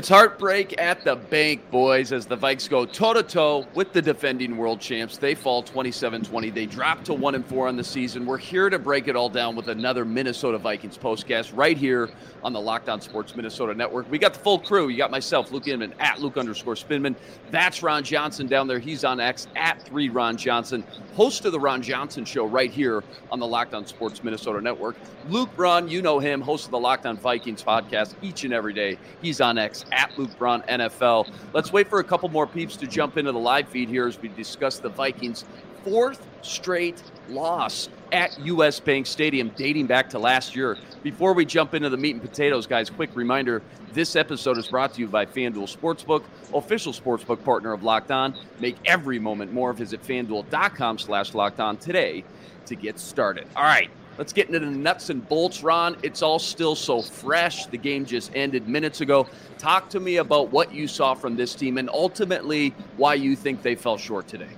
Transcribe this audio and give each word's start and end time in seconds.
It's 0.00 0.08
heartbreak 0.08 0.80
at 0.80 1.04
the 1.04 1.14
bank, 1.14 1.70
boys, 1.70 2.10
as 2.10 2.24
the 2.24 2.34
Vikes 2.34 2.70
go 2.70 2.86
toe 2.86 3.12
to 3.12 3.22
toe 3.22 3.66
with 3.74 3.92
the 3.92 4.00
defending 4.00 4.56
world 4.56 4.80
champs. 4.80 5.18
They 5.18 5.34
fall 5.34 5.62
27 5.62 6.22
20. 6.22 6.48
They 6.48 6.64
drop 6.64 7.04
to 7.04 7.12
1 7.12 7.34
and 7.34 7.44
4 7.44 7.68
on 7.68 7.76
the 7.76 7.84
season. 7.84 8.24
We're 8.24 8.38
here 8.38 8.70
to 8.70 8.78
break 8.78 9.08
it 9.08 9.14
all 9.14 9.28
down 9.28 9.56
with 9.56 9.68
another 9.68 10.06
Minnesota 10.06 10.56
Vikings 10.56 10.96
postcast 10.96 11.52
right 11.54 11.76
here 11.76 12.08
on 12.42 12.54
the 12.54 12.60
Locked 12.60 12.88
On 12.88 12.98
Sports 13.02 13.36
Minnesota 13.36 13.74
Network. 13.74 14.10
We 14.10 14.16
got 14.16 14.32
the 14.32 14.40
full 14.40 14.58
crew. 14.58 14.88
You 14.88 14.96
got 14.96 15.10
myself, 15.10 15.52
Luke 15.52 15.68
Inman, 15.68 15.92
at 16.00 16.18
Luke 16.18 16.38
underscore 16.38 16.76
Spinman. 16.76 17.14
That's 17.50 17.82
Ron 17.82 18.02
Johnson 18.02 18.46
down 18.46 18.68
there. 18.68 18.78
He's 18.78 19.04
on 19.04 19.20
X 19.20 19.48
at 19.54 19.82
3 19.82 20.08
Ron 20.08 20.38
Johnson, 20.38 20.82
host 21.14 21.44
of 21.44 21.52
the 21.52 21.60
Ron 21.60 21.82
Johnson 21.82 22.24
Show 22.24 22.46
right 22.46 22.70
here 22.70 23.04
on 23.30 23.38
the 23.38 23.46
Locked 23.46 23.74
On 23.74 23.86
Sports 23.86 24.24
Minnesota 24.24 24.62
Network. 24.62 24.96
Luke 25.28 25.54
Braun, 25.56 25.88
you 25.88 26.00
know 26.00 26.18
him, 26.18 26.40
host 26.40 26.64
of 26.64 26.70
the 26.70 26.80
Locked 26.80 27.04
On 27.04 27.18
Vikings 27.18 27.62
podcast 27.62 28.14
each 28.22 28.44
and 28.44 28.54
every 28.54 28.72
day. 28.72 28.96
He's 29.20 29.42
on 29.42 29.58
X 29.58 29.84
at 29.92 30.16
Luke 30.18 30.30
NFL. 30.38 31.30
Let's 31.52 31.72
wait 31.72 31.88
for 31.88 32.00
a 32.00 32.04
couple 32.04 32.28
more 32.28 32.46
peeps 32.46 32.76
to 32.76 32.86
jump 32.86 33.16
into 33.16 33.32
the 33.32 33.38
live 33.38 33.68
feed 33.68 33.88
here 33.88 34.06
as 34.06 34.20
we 34.20 34.28
discuss 34.28 34.78
the 34.78 34.88
Vikings' 34.88 35.44
fourth 35.84 36.26
straight 36.42 37.02
loss 37.28 37.88
at 38.12 38.38
US 38.40 38.80
Bank 38.80 39.06
Stadium 39.06 39.50
dating 39.56 39.86
back 39.86 40.10
to 40.10 40.18
last 40.18 40.56
year. 40.56 40.76
Before 41.02 41.32
we 41.32 41.44
jump 41.44 41.74
into 41.74 41.88
the 41.88 41.96
meat 41.96 42.12
and 42.12 42.22
potatoes, 42.22 42.66
guys, 42.66 42.90
quick 42.90 43.10
reminder 43.14 43.62
this 43.92 44.16
episode 44.16 44.58
is 44.58 44.68
brought 44.68 44.94
to 44.94 45.00
you 45.00 45.08
by 45.08 45.26
FanDuel 45.26 45.74
Sportsbook, 45.74 46.24
official 46.54 46.92
sportsbook 46.92 47.42
partner 47.44 47.72
of 47.72 47.82
Locked 47.82 48.10
On. 48.10 48.36
Make 48.60 48.76
every 48.84 49.18
moment 49.18 49.52
more. 49.52 49.72
Visit 49.72 50.02
fanduel.com 50.02 50.98
slash 50.98 51.34
locked 51.34 51.60
on 51.60 51.76
today 51.76 52.24
to 52.66 52.76
get 52.76 52.98
started. 52.98 53.46
All 53.56 53.64
right. 53.64 53.90
Let's 54.20 54.34
get 54.34 54.48
into 54.48 54.60
the 54.60 54.66
nuts 54.66 55.08
and 55.08 55.26
bolts, 55.30 55.62
Ron. 55.62 55.96
It's 56.02 56.20
all 56.20 56.38
still 56.38 56.74
so 56.74 57.00
fresh. 57.00 57.64
The 57.64 57.78
game 57.78 58.04
just 58.04 58.30
ended 58.34 58.68
minutes 58.68 59.00
ago. 59.00 59.26
Talk 59.56 59.88
to 59.88 59.98
me 59.98 60.16
about 60.16 60.52
what 60.52 60.74
you 60.74 60.86
saw 60.88 61.14
from 61.14 61.36
this 61.36 61.54
team 61.54 61.78
and 61.78 61.88
ultimately 61.88 62.74
why 62.98 63.14
you 63.14 63.34
think 63.34 63.62
they 63.62 63.74
fell 63.74 63.96
short 63.96 64.28
today. 64.28 64.50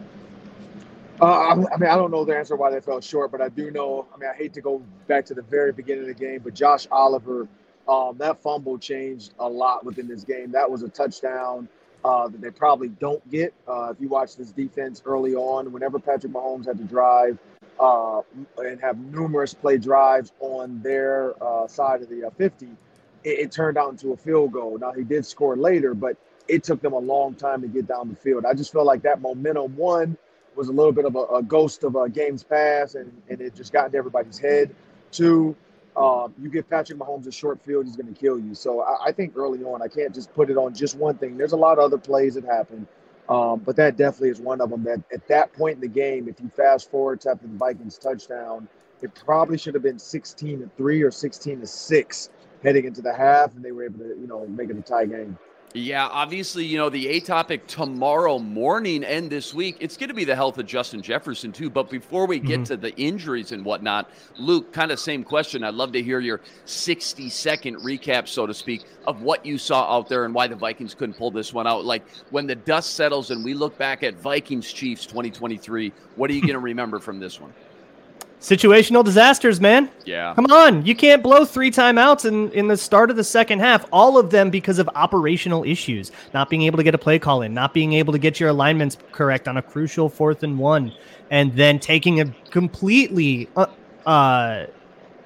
Uh, 1.21 1.51
I 1.51 1.55
mean, 1.55 1.69
I 1.89 1.95
don't 1.95 2.11
know 2.11 2.25
the 2.25 2.37
answer 2.37 2.57
why 2.57 2.73
they 2.73 2.81
fell 2.81 3.01
short, 3.01 3.31
but 3.31 3.41
I 3.41 3.51
do 3.51 3.71
know. 3.71 4.09
I 4.13 4.19
mean, 4.19 4.29
I 4.29 4.37
hate 4.37 4.53
to 4.55 4.61
go 4.61 4.83
back 5.07 5.25
to 5.27 5.35
the 5.35 5.43
very 5.43 5.71
beginning 5.71 6.11
of 6.11 6.19
the 6.19 6.25
game, 6.25 6.41
but 6.43 6.55
Josh 6.55 6.89
Oliver, 6.91 7.47
um, 7.87 8.19
that 8.19 8.43
fumble 8.43 8.79
changed 8.79 9.33
a 9.39 9.49
lot 9.49 9.85
within 9.85 10.09
this 10.09 10.25
game. 10.25 10.51
That 10.51 10.69
was 10.69 10.83
a 10.83 10.89
touchdown 10.89 11.69
uh, 12.05 12.27
that 12.27 12.41
they 12.41 12.51
probably 12.51 12.89
don't 12.89 13.31
get. 13.31 13.55
Uh, 13.69 13.93
if 13.95 14.01
you 14.01 14.09
watch 14.09 14.35
this 14.35 14.51
defense 14.51 15.03
early 15.05 15.37
on, 15.37 15.71
whenever 15.71 16.01
Patrick 16.01 16.33
Mahomes 16.33 16.67
had 16.67 16.79
to 16.79 16.85
drive 16.85 17.39
uh, 17.83 18.23
and 18.59 18.81
have 18.81 18.97
numerous 18.97 19.53
play 19.53 19.77
drives 19.77 20.33
on 20.39 20.81
their 20.83 21.35
uh, 21.43 21.67
side 21.67 22.01
of 22.01 22.09
the 22.09 22.25
uh, 22.25 22.31
50, 22.31 22.67
it, 23.25 23.29
it, 23.29 23.53
turned 23.53 23.77
out 23.77 23.91
into 23.91 24.13
a 24.13 24.17
field 24.17 24.53
goal. 24.53 24.79
Now, 24.79 24.93
he 24.93 25.03
did 25.03 25.27
score 25.27 25.57
later, 25.57 25.93
but 25.93 26.17
it 26.47 26.63
took 26.63 26.81
them 26.81 26.93
a 26.93 26.99
long 26.99 27.35
time 27.35 27.61
to 27.63 27.67
get 27.67 27.89
down 27.89 28.09
the 28.09 28.15
field. 28.15 28.45
I 28.47 28.55
just 28.55 28.73
felt 28.73 28.87
like 28.87 29.03
that 29.03 29.21
momentum, 29.21 29.77
one, 29.77 30.17
was 30.55 30.69
a 30.69 30.73
little 30.73 30.93
bit 30.93 31.07
of 31.07 31.17
a, 31.17 31.25
a 31.37 31.43
ghost 31.43 31.83
of 31.83 31.97
a 31.97 32.09
game's 32.09 32.45
past, 32.45 32.95
and, 32.95 33.11
and 33.29 33.41
it 33.41 33.57
just 33.57 33.73
got 33.73 33.87
into 33.87 33.99
everybody's 33.99 34.39
head. 34.39 34.73
Two, 35.11 35.57
um, 35.97 36.33
you 36.41 36.51
give 36.51 36.71
Patrick 36.71 36.99
Mahomes 36.99 37.27
a 37.27 37.33
short 37.33 37.61
field, 37.65 37.87
he's 37.87 37.97
going 37.97 38.13
to 38.13 38.19
kill 38.19 38.39
you. 38.39 38.55
So 38.55 38.81
I, 38.81 39.07
I, 39.07 39.13
think 39.13 39.37
early 39.37 39.65
on, 39.65 39.83
I 39.83 39.89
can't 39.89 40.15
just 40.15 40.33
put 40.35 40.51
it 40.51 40.57
on 40.57 40.73
just 40.73 40.97
one 40.97 41.19
thing. 41.19 41.37
There's 41.37 41.53
a 41.53 41.57
lot 41.57 41.79
of 41.79 41.85
other 41.85 41.99
plays 41.99 42.35
that 42.35 42.45
happen. 42.45 42.87
Um, 43.33 43.61
but 43.61 43.77
that 43.77 43.97
definitely 43.97 44.29
is 44.29 44.41
one 44.41 44.61
of 44.61 44.69
them. 44.69 44.85
That 44.85 45.03
at 45.11 45.27
that 45.29 45.55
point 45.55 45.77
in 45.77 45.81
the 45.81 45.89
game, 45.89 46.29
if 46.29 46.39
you 46.39 46.51
fast 46.51 46.91
forward 46.91 47.23
to 47.23 47.31
after 47.31 47.47
the 47.47 47.57
Vikings 47.57 47.97
touchdown, 47.97 48.69
it 49.01 49.15
probably 49.15 49.57
should 49.57 49.73
have 49.73 49.83
been 49.83 49.99
16 49.99 50.61
to 50.61 50.71
three 50.77 51.03
or 51.03 51.11
16 51.11 51.61
to 51.61 51.67
six 51.67 52.29
heading 52.63 52.85
into 52.85 53.01
the 53.01 53.13
half, 53.13 53.55
and 53.57 53.65
they 53.65 53.73
were 53.73 53.85
able 53.85 54.01
to, 54.01 54.09
you 54.21 54.27
know, 54.27 54.47
make 54.49 54.69
it 54.69 54.77
a 54.77 54.83
tie 54.83 55.07
game. 55.07 55.39
Yeah, 55.75 56.07
obviously, 56.07 56.67
you 56.67 56.77
know, 56.77 56.91
the 56.91 57.09
A 57.09 57.21
topic 57.21 57.67
tomorrow 57.67 58.39
morning 58.39 59.05
and 59.05 59.31
this 59.31 59.55
week, 59.55 59.79
it's 59.81 59.97
going 59.97 60.09
to 60.09 60.15
be 60.15 60.27
the 60.27 60.37
health 60.37 60.59
of 60.59 60.67
Justin 60.67 61.01
Jefferson, 61.01 61.51
too. 61.51 61.71
But 61.71 61.89
before 61.89 62.27
we 62.27 62.41
get 62.41 62.61
mm-hmm. 62.61 62.65
to 62.65 62.77
the 62.77 62.95
injuries 62.97 63.53
and 63.53 63.65
whatnot, 63.65 64.11
Luke, 64.37 64.71
kind 64.75 64.91
of 64.91 65.01
same 65.01 65.25
question. 65.25 65.65
I'd 65.65 65.73
love 65.73 65.93
to 65.93 66.03
hear 66.03 66.21
your 66.21 66.43
60 66.67 67.31
second 67.31 67.77
recap, 67.77 68.29
so 68.29 68.47
to 68.47 68.53
speak, 68.53 68.83
of 69.07 69.23
what 69.23 69.47
you 69.47 69.57
saw 69.57 69.97
out 69.97 70.11
there 70.11 70.27
and 70.27 70.35
why 70.35 70.47
the 70.47 70.57
Vikings 70.57 70.95
couldn't 70.95 71.15
pull 71.15 71.31
this 71.31 71.55
one 71.55 71.67
out. 71.67 71.87
Like 71.87 72.07
when 72.29 72.47
the 72.47 72.57
dust 72.57 72.95
settles 72.95 73.31
and 73.31 73.43
we 73.43 73.55
look 73.55 73.79
back 73.79 74.03
at 74.03 74.15
Vikings 74.17 74.71
Chiefs 74.71 75.07
2023, 75.07 75.91
what 76.17 76.31
are 76.31 76.35
you 76.35 76.43
going 76.43 76.53
to 76.53 76.59
remember 76.59 76.99
from 76.99 77.19
this 77.19 77.41
one? 77.41 77.55
Situational 78.43 79.05
disasters, 79.05 79.61
man. 79.61 79.89
Yeah. 80.05 80.35
Come 80.35 80.47
on. 80.47 80.85
You 80.85 80.97
can't 80.97 81.23
blow 81.23 81.45
three 81.45 81.71
timeouts 81.71 82.25
in, 82.25 82.51
in 82.51 82.67
the 82.67 82.77
start 82.77 83.09
of 83.09 83.15
the 83.15 83.23
second 83.23 83.61
half. 83.61 83.87
All 83.93 84.19
of 84.19 84.31
them 84.31 84.51
because 84.51 84.81
of 84.81 84.91
operational 84.97 85.63
issues. 85.63 86.11
Not 86.35 86.51
being 86.51 86.63
able 86.63 86.77
to 86.79 86.83
get 86.83 86.93
a 86.93 86.99
play 86.99 87.21
call 87.21 87.43
in, 87.43 87.55
not 87.55 87.73
being 87.73 87.93
able 87.93 88.13
to 88.13 88.19
get 88.19 88.41
your 88.41 88.49
alignments 88.49 88.99
correct 89.13 89.47
on 89.47 89.59
a 89.59 89.63
crucial 89.63 90.09
fourth 90.09 90.43
and 90.43 90.59
one, 90.59 90.93
and 91.31 91.55
then 91.55 91.79
taking 91.79 92.21
a 92.21 92.25
completely 92.51 93.49
uh, 93.55 93.67
uh, 94.07 94.67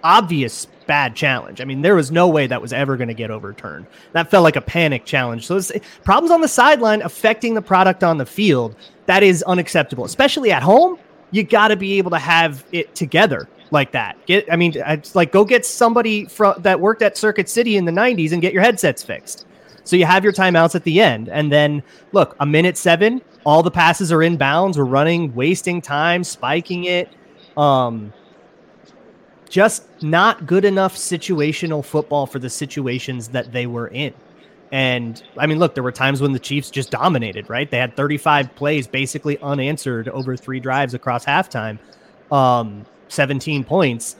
obvious 0.04 0.66
bad 0.86 1.16
challenge. 1.16 1.62
I 1.62 1.64
mean, 1.64 1.80
there 1.80 1.94
was 1.94 2.12
no 2.12 2.28
way 2.28 2.46
that 2.46 2.60
was 2.60 2.74
ever 2.74 2.98
going 2.98 3.08
to 3.08 3.14
get 3.14 3.30
overturned. 3.30 3.86
That 4.12 4.30
felt 4.30 4.44
like 4.44 4.56
a 4.56 4.60
panic 4.60 5.06
challenge. 5.06 5.46
So 5.46 5.58
problems 6.04 6.30
on 6.30 6.42
the 6.42 6.48
sideline 6.48 7.00
affecting 7.00 7.54
the 7.54 7.62
product 7.62 8.04
on 8.04 8.18
the 8.18 8.26
field. 8.26 8.76
That 9.06 9.22
is 9.22 9.42
unacceptable, 9.44 10.04
especially 10.04 10.52
at 10.52 10.62
home 10.62 10.98
you 11.30 11.42
got 11.42 11.68
to 11.68 11.76
be 11.76 11.98
able 11.98 12.10
to 12.10 12.18
have 12.18 12.64
it 12.72 12.94
together 12.94 13.48
like 13.70 13.92
that. 13.92 14.16
Get, 14.26 14.50
I 14.50 14.56
mean, 14.56 14.72
it's 14.76 15.14
like 15.14 15.32
go 15.32 15.44
get 15.44 15.66
somebody 15.66 16.26
from 16.26 16.54
that 16.62 16.80
worked 16.80 17.02
at 17.02 17.16
Circuit 17.16 17.48
City 17.48 17.76
in 17.76 17.84
the 17.84 17.92
'90s 17.92 18.32
and 18.32 18.40
get 18.40 18.52
your 18.52 18.62
headsets 18.62 19.02
fixed. 19.02 19.46
So 19.84 19.94
you 19.94 20.04
have 20.04 20.24
your 20.24 20.32
timeouts 20.32 20.74
at 20.74 20.84
the 20.84 21.00
end, 21.00 21.28
and 21.28 21.50
then 21.50 21.82
look, 22.12 22.36
a 22.40 22.46
minute 22.46 22.76
seven, 22.76 23.22
all 23.44 23.62
the 23.62 23.70
passes 23.70 24.10
are 24.12 24.22
in 24.22 24.36
bounds. 24.36 24.78
We're 24.78 24.84
running, 24.84 25.34
wasting 25.34 25.80
time, 25.80 26.24
spiking 26.24 26.84
it. 26.84 27.08
Um, 27.56 28.12
just 29.48 29.84
not 30.02 30.46
good 30.46 30.64
enough 30.64 30.96
situational 30.96 31.84
football 31.84 32.26
for 32.26 32.38
the 32.38 32.50
situations 32.50 33.28
that 33.28 33.52
they 33.52 33.66
were 33.66 33.88
in. 33.88 34.12
And 34.72 35.22
I 35.38 35.46
mean, 35.46 35.58
look, 35.58 35.74
there 35.74 35.84
were 35.84 35.92
times 35.92 36.20
when 36.20 36.32
the 36.32 36.38
Chiefs 36.38 36.70
just 36.70 36.90
dominated, 36.90 37.48
right? 37.48 37.70
They 37.70 37.78
had 37.78 37.96
35 37.96 38.54
plays 38.56 38.86
basically 38.86 39.38
unanswered 39.38 40.08
over 40.08 40.36
three 40.36 40.60
drives 40.60 40.94
across 40.94 41.24
halftime, 41.24 41.78
um, 42.32 42.84
17 43.08 43.64
points. 43.64 44.16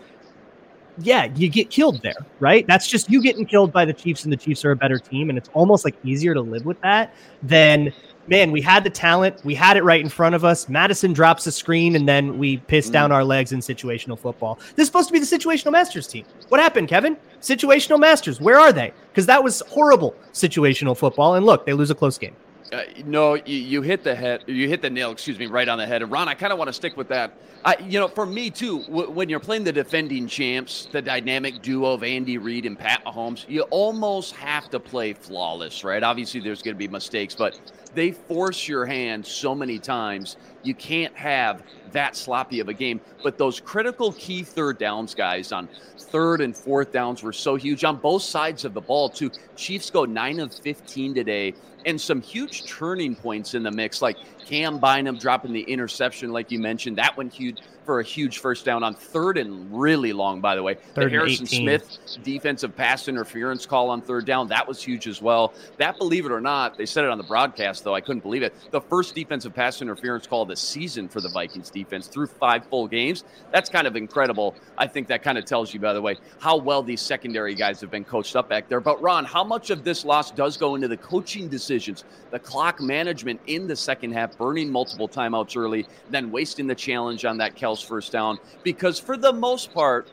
Yeah, 0.99 1.25
you 1.35 1.49
get 1.49 1.69
killed 1.69 2.01
there, 2.03 2.15
right? 2.41 2.67
That's 2.67 2.89
just 2.89 3.11
you 3.11 3.21
getting 3.21 3.45
killed 3.45 3.73
by 3.73 3.85
the 3.85 3.93
Chiefs, 3.93 4.25
and 4.25 4.33
the 4.33 4.37
Chiefs 4.37 4.65
are 4.65 4.71
a 4.71 4.77
better 4.77 4.99
team. 4.99 5.29
And 5.29 5.37
it's 5.37 5.51
almost 5.53 5.85
like 5.85 5.95
easier 6.05 6.33
to 6.33 6.41
live 6.41 6.65
with 6.65 6.81
that 6.81 7.15
than 7.43 7.93
man, 8.29 8.51
we 8.51 8.61
had 8.61 8.85
the 8.85 8.91
talent, 8.91 9.45
we 9.45 9.55
had 9.55 9.77
it 9.77 9.85
right 9.85 10.01
in 10.01 10.09
front 10.09 10.35
of 10.35 10.45
us. 10.45 10.69
Mattison 10.69 11.13
drops 11.13 11.47
a 11.47 11.53
screen, 11.53 11.97
and 11.97 12.09
then 12.09 12.39
we 12.39 12.59
piss 12.59 12.91
down 12.91 13.11
mm. 13.11 13.15
our 13.15 13.25
legs 13.25 13.53
in 13.53 13.61
situational 13.61 14.19
football. 14.19 14.59
This 14.75 14.85
is 14.85 14.87
supposed 14.87 15.09
to 15.09 15.13
be 15.13 15.19
the 15.19 15.27
situational 15.27 15.73
masters 15.73 16.07
team. 16.07 16.25
What 16.49 16.61
happened, 16.61 16.89
Kevin? 16.89 17.17
Situational 17.41 18.01
masters, 18.01 18.41
where 18.41 18.59
are 18.59 18.73
they? 18.73 18.93
Because 19.11 19.27
that 19.27 19.43
was 19.43 19.63
horrible 19.69 20.15
situational 20.33 20.97
football. 20.97 21.35
And 21.35 21.47
look, 21.47 21.67
they 21.67 21.73
lose 21.73 21.91
a 21.91 21.95
close 21.95 22.19
game. 22.19 22.35
Uh, 22.73 22.83
no, 23.05 23.35
you, 23.35 23.59
you, 23.59 23.83
hit 23.83 24.03
the 24.03 24.15
head. 24.15 24.43
You 24.47 24.69
hit 24.69 24.83
the 24.83 24.91
nail. 24.91 25.13
Excuse 25.13 25.39
me, 25.39 25.47
right 25.47 25.69
on 25.69 25.79
the 25.79 25.87
head. 25.87 26.03
And 26.03 26.11
Ron, 26.11 26.29
I 26.29 26.35
kind 26.35 26.53
of 26.53 26.59
want 26.59 26.69
to 26.69 26.73
stick 26.73 26.97
with 26.97 27.09
that. 27.09 27.33
I, 27.65 27.77
you 27.79 27.99
know, 27.99 28.09
for 28.09 28.27
me 28.27 28.51
too, 28.51 28.83
w- 28.85 29.11
when 29.11 29.29
you're 29.29 29.41
playing 29.41 29.65
the 29.65 29.73
defending 29.73 30.27
champs, 30.27 30.89
the 30.91 31.03
dynamic 31.03 31.63
duo 31.63 31.93
of 31.93 32.03
Andy 32.03 32.39
Reid 32.39 32.67
and 32.67 32.79
Pat 32.79 33.05
Mahomes, 33.05 33.49
you 33.49 33.63
almost 33.63 34.35
have 34.35 34.69
to 34.71 34.81
play 34.81 35.13
flawless, 35.13 35.85
right? 35.85 36.03
Obviously, 36.03 36.41
there's 36.41 36.63
going 36.63 36.75
to 36.75 36.79
be 36.79 36.89
mistakes, 36.89 37.35
but 37.35 37.59
they 37.97 38.13
force 38.13 38.69
your 38.69 38.85
hand 38.87 39.27
so 39.27 39.55
many 39.55 39.79
times. 39.79 40.37
You 40.63 40.75
can't 40.75 41.17
have 41.17 41.63
that 41.93 42.15
sloppy 42.15 42.61
of 42.61 42.69
a 42.69 42.75
game. 42.75 43.01
But 43.23 43.39
those 43.39 43.59
critical 43.59 44.13
key 44.13 44.43
third 44.43 44.79
downs, 44.79 45.15
guys, 45.15 45.51
on 45.51 45.69
third 45.99 46.43
and 46.43 46.55
fourth 46.55 46.93
downs 46.93 47.23
were 47.23 47.33
so 47.33 47.57
huge 47.57 47.85
on 47.85 47.97
both 47.97 48.23
sides 48.23 48.65
of 48.65 48.75
the 48.75 48.81
ball, 48.81 49.09
too. 49.09 49.31
Chiefs 49.57 49.91
go 49.91 50.05
9 50.05 50.41
of 50.41 50.55
15 50.55 51.15
today, 51.15 51.55
and 51.87 51.99
some 51.99 52.21
huge 52.21 52.67
turning 52.67 53.17
points 53.17 53.55
in 53.55 53.63
the 53.63 53.71
mix, 53.71 54.03
like 54.03 54.19
Cam 54.45 54.79
Bynum 54.79 55.19
dropping 55.19 55.53
the 55.53 55.63
interception, 55.63 56.33
like 56.33 56.51
you 56.51 56.59
mentioned. 56.59 56.99
That 56.99 57.17
one 57.17 57.31
huge 57.31 57.59
for 57.87 58.01
a 58.01 58.05
huge 58.05 58.41
first 58.41 58.65
down 58.65 58.83
on 58.83 58.95
third 58.95 59.39
and 59.39 59.73
really 59.73 60.13
long, 60.13 60.41
by 60.41 60.57
the 60.57 60.63
way. 60.63 60.75
Third 60.95 61.07
the 61.07 61.11
Harrison 61.11 61.47
18. 61.47 61.63
Smith 61.63 61.99
defensive 62.23 62.77
pass 62.77 63.09
interference 63.09 63.65
call 63.65 63.89
on 63.91 64.03
third 64.03 64.27
down, 64.27 64.49
that 64.49 64.67
was 64.67 64.83
huge 64.83 65.07
as 65.07 65.23
well. 65.23 65.55
That, 65.79 65.97
believe 65.99 66.27
it 66.27 66.33
or 66.33 66.41
not, 66.41 66.77
they 66.77 66.87
said 66.87 67.05
it 67.05 67.11
on 67.11 67.19
the 67.19 67.25
broadcast, 67.25 67.85
though. 67.85 67.95
I 67.95 68.01
couldn't 68.01 68.23
believe 68.23 68.43
it. 68.43 68.55
The 68.73 68.81
first 68.81 69.15
defensive 69.15 69.55
pass 69.55 69.81
interference 69.81 70.27
call 70.27 70.43
of 70.43 70.49
the 70.49 70.57
season 70.57 71.09
for 71.09 71.21
the 71.21 71.29
Vikings 71.29 71.71
defense 71.71 72.09
through 72.09 72.27
five 72.27 72.67
full 72.67 72.89
games. 72.89 73.25
That's 73.53 73.71
kind 73.71 73.87
of 73.87 73.97
incredible. 73.97 74.57
I 74.77 74.87
think 74.87 75.07
that 75.09 75.23
kind 75.23 75.39
of 75.39 75.45
tells 75.45 75.73
you, 75.73 75.81
by 75.81 75.93
the 75.93 76.03
way, 76.03 76.17
how 76.41 76.57
well 76.57 76.83
these 76.83 77.01
secondary 77.01 77.55
guys 77.55 77.81
have 77.81 77.91
been 77.91 78.05
coached 78.05 78.35
up 78.35 78.49
back 78.49 78.69
there. 78.69 78.81
But, 78.81 79.01
Ron, 79.01 79.25
how 79.25 79.45
much 79.45 79.71
of 79.71 79.85
this 79.85 80.05
loss 80.05 80.31
does 80.31 80.57
go 80.57 80.75
into 80.75 80.89
the 80.89 80.97
coaching 80.97 81.49
decisions, 81.49 82.05
the 82.31 82.39
clock 82.39 82.81
management 82.81 83.41
in 83.47 83.67
the 83.67 83.77
second 83.77 84.13
half, 84.13 84.37
burning 84.37 84.71
multiple 84.71 85.09
timeouts 85.09 85.57
early, 85.57 85.87
then 86.11 86.31
wasting 86.31 86.67
the 86.67 86.75
challenge 86.75 87.25
on 87.25 87.39
that 87.39 87.55
First 87.83 88.13
down? 88.13 88.39
Because 88.63 88.99
for 88.99 89.17
the 89.17 89.33
most 89.33 89.73
part, 89.73 90.09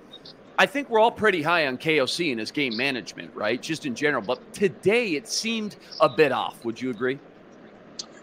I 0.57 0.65
think 0.65 0.89
we're 0.89 0.99
all 0.99 1.11
pretty 1.11 1.41
high 1.41 1.67
on 1.67 1.77
KOC 1.77 2.31
and 2.31 2.39
his 2.39 2.51
game 2.51 2.77
management, 2.77 3.33
right? 3.35 3.61
Just 3.61 3.85
in 3.85 3.95
general. 3.95 4.23
But 4.23 4.53
today 4.53 5.15
it 5.15 5.27
seemed 5.27 5.75
a 5.99 6.09
bit 6.09 6.31
off. 6.31 6.63
Would 6.63 6.81
you 6.81 6.91
agree? 6.91 7.19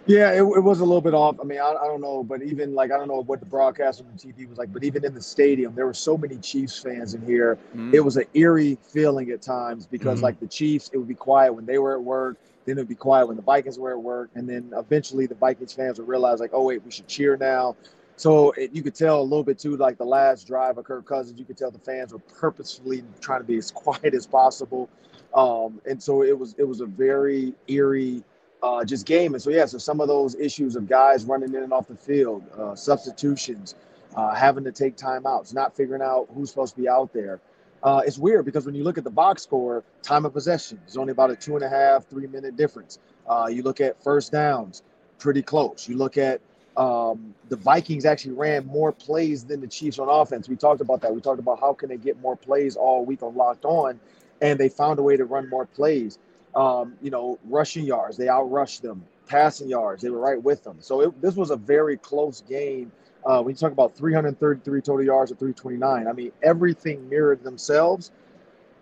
Yeah, 0.06 0.32
it, 0.32 0.40
it 0.40 0.60
was 0.60 0.81
a 0.81 0.84
little 0.84 1.00
bit 1.00 1.14
off. 1.14 1.37
I 1.40 1.44
mean, 1.44 1.58
I, 1.60 1.70
I 1.70 1.87
don't 1.87 2.00
know, 2.00 2.25
but 2.25 2.42
even 2.42 2.75
like 2.75 2.90
I 2.90 2.96
don't 2.96 3.08
know 3.08 3.22
what 3.22 3.40
the 3.40 3.46
broadcast 3.46 4.00
on 4.00 4.06
the 4.12 4.19
TV 4.19 4.48
was 4.48 4.58
like, 4.58 4.72
but 4.72 4.82
even 4.82 5.04
in 5.04 5.14
the 5.14 5.22
stadium, 5.22 5.75
there 5.75 5.87
were 5.87 5.94
so 5.94 6.16
many 6.16 6.37
Chiefs 6.38 6.78
fans 6.78 7.14
in 7.14 7.25
here. 7.25 7.58
Mhm. 7.76 7.94
It 7.94 8.00
was 8.00 8.16
an 8.16 8.25
eerie 8.34 8.78
feeling 8.92 9.31
at 9.31 9.42
times 9.42 9.87
because 9.87 10.20
Mhm. 10.20 10.22
like 10.22 10.40
the 10.40 10.46
Chiefs, 10.46 10.90
it 10.92 10.98
would 10.98 11.08
be 11.08 11.14
quiet 11.14 11.52
when 11.52 11.66
they 11.66 11.78
were 11.78 11.94
at 11.94 12.02
work, 12.02 12.38
then 12.64 12.78
it 12.78 12.81
would 12.81 12.88
be 12.88 12.94
quiet 12.94 13.26
when 13.26 13.37
the 13.37 13.42
Vikings 13.42 13.78
were 13.78 13.90
at 13.90 14.00
work, 14.00 14.31
and 14.34 14.48
then 14.48 14.72
eventually 14.76 15.26
the 15.26 15.34
Vikings 15.34 15.72
fans 15.72 15.98
would 15.98 16.08
realize 16.08 16.40
like, 16.40 16.50
oh 16.52 16.64
wait, 16.64 16.82
we 16.84 16.90
should 16.90 17.06
cheer 17.06 17.37
now. 17.37 17.76
So 18.20 18.50
it, 18.50 18.75
you 18.75 18.82
could 18.82 18.94
tell 18.94 19.19
a 19.19 19.22
little 19.22 19.43
bit 19.43 19.58
too, 19.58 19.78
like 19.78 19.96
the 19.96 20.05
last 20.05 20.46
drive 20.46 20.76
of 20.76 20.84
Kirk 20.84 21.06
Cousins, 21.06 21.38
you 21.38 21.46
could 21.46 21.56
tell 21.56 21.70
the 21.70 21.78
fans 21.78 22.12
were 22.12 22.19
purposefully 22.19 23.02
trying 23.19 23.40
to 23.40 23.46
be 23.46 23.56
as 23.56 23.70
quiet 23.70 24.12
as 24.12 24.26
possible, 24.26 24.90
um, 25.32 25.81
and 25.88 26.02
so 26.02 26.22
it 26.22 26.38
was 26.38 26.55
it 26.58 26.64
was 26.64 26.82
a 26.82 26.87
very 26.87 27.55
eerie 27.67 28.22
uh, 28.62 28.84
just 28.84 29.06
game. 29.06 29.32
And 29.32 29.43
so, 29.43 29.49
yeah, 29.49 29.64
so 29.64 29.78
some 29.78 30.02
of 30.02 30.08
those 30.08 30.34
issues 30.34 30.76
of 30.76 30.87
guys 30.87 31.25
running 31.25 31.55
in 31.55 31.62
and 31.62 31.72
off 31.72 31.88
the 31.88 31.96
field, 31.96 32.44
uh, 32.58 32.75
substitutions, 32.75 33.75
uh, 34.14 34.34
having 34.34 34.64
to 34.64 34.73
take 34.73 34.99
timeouts, 34.99 35.55
not 35.55 35.75
figuring 35.75 36.02
out 36.02 36.28
who's 36.34 36.50
supposed 36.50 36.75
to 36.75 36.82
be 36.82 36.90
out 36.90 37.14
there. 37.14 37.40
Uh, 37.82 38.02
it's 38.05 38.19
weird 38.19 38.44
because 38.44 38.66
when 38.66 38.75
you 38.75 38.84
look 38.84 38.99
at 38.99 39.05
the 39.05 39.11
box 39.11 39.44
score, 39.44 39.82
time 40.02 40.26
of 40.26 40.34
possession 40.34 40.78
is 40.87 40.99
only 40.99 41.12
about 41.12 41.31
a 41.31 41.37
two 41.37 41.55
and 41.55 41.64
a 41.64 41.70
half, 41.70 42.06
three 42.06 42.26
minute 42.26 42.55
difference. 42.55 42.99
Uh, 43.26 43.46
you 43.50 43.62
look 43.62 43.81
at 43.81 44.02
first 44.05 44.31
downs, 44.31 44.82
pretty 45.19 45.40
close. 45.40 45.88
You 45.88 45.96
look 45.96 46.19
at 46.19 46.43
um, 46.76 47.34
the 47.49 47.56
Vikings 47.56 48.05
actually 48.06 48.32
ran 48.32 48.67
more 48.67 48.93
plays 48.93 49.44
than 49.44 49.61
the 49.61 49.67
Chiefs 49.69 49.99
on 49.99 50.08
offense. 50.08 50.49
We 50.49 50.56
talked 50.56 50.81
about 50.81 51.00
that. 51.02 51.14
We 51.14 51.20
talked 51.20 51.40
about 51.40 51.61
how 51.61 51.72
can 51.75 51.88
they 51.88 51.96
get 51.99 52.20
more 52.20 52.37
plays 52.37 52.76
all 52.76 53.05
week 53.05 53.22
on 53.22 53.34
Locked 53.37 53.64
On, 53.64 53.99
and 54.40 54.58
they 54.58 54.69
found 54.69 54.99
a 54.99 55.02
way 55.02 55.17
to 55.17 55.25
run 55.25 55.49
more 55.49 55.67
plays 55.67 56.19
um, 56.55 56.94
you 57.02 57.11
know, 57.11 57.38
rushing 57.49 57.84
yards. 57.84 58.17
They 58.17 58.26
outrushed 58.26 58.81
them. 58.81 59.05
Passing 59.26 59.69
yards, 59.69 60.02
they 60.02 60.11
were 60.11 60.19
right 60.19 60.43
with 60.43 60.64
them. 60.64 60.78
So 60.81 61.02
it, 61.02 61.22
this 61.22 61.37
was 61.37 61.50
a 61.52 61.56
very 61.56 61.96
close 61.96 62.40
game. 62.40 62.90
Uh, 63.25 63.40
when 63.43 63.55
you 63.55 63.56
talk 63.56 63.70
about 63.70 63.94
333 63.96 64.81
total 64.81 65.05
yards 65.05 65.31
or 65.31 65.37
329, 65.37 66.08
I 66.08 66.12
mean, 66.12 66.32
everything 66.43 67.08
mirrored 67.08 67.44
themselves. 67.44 68.11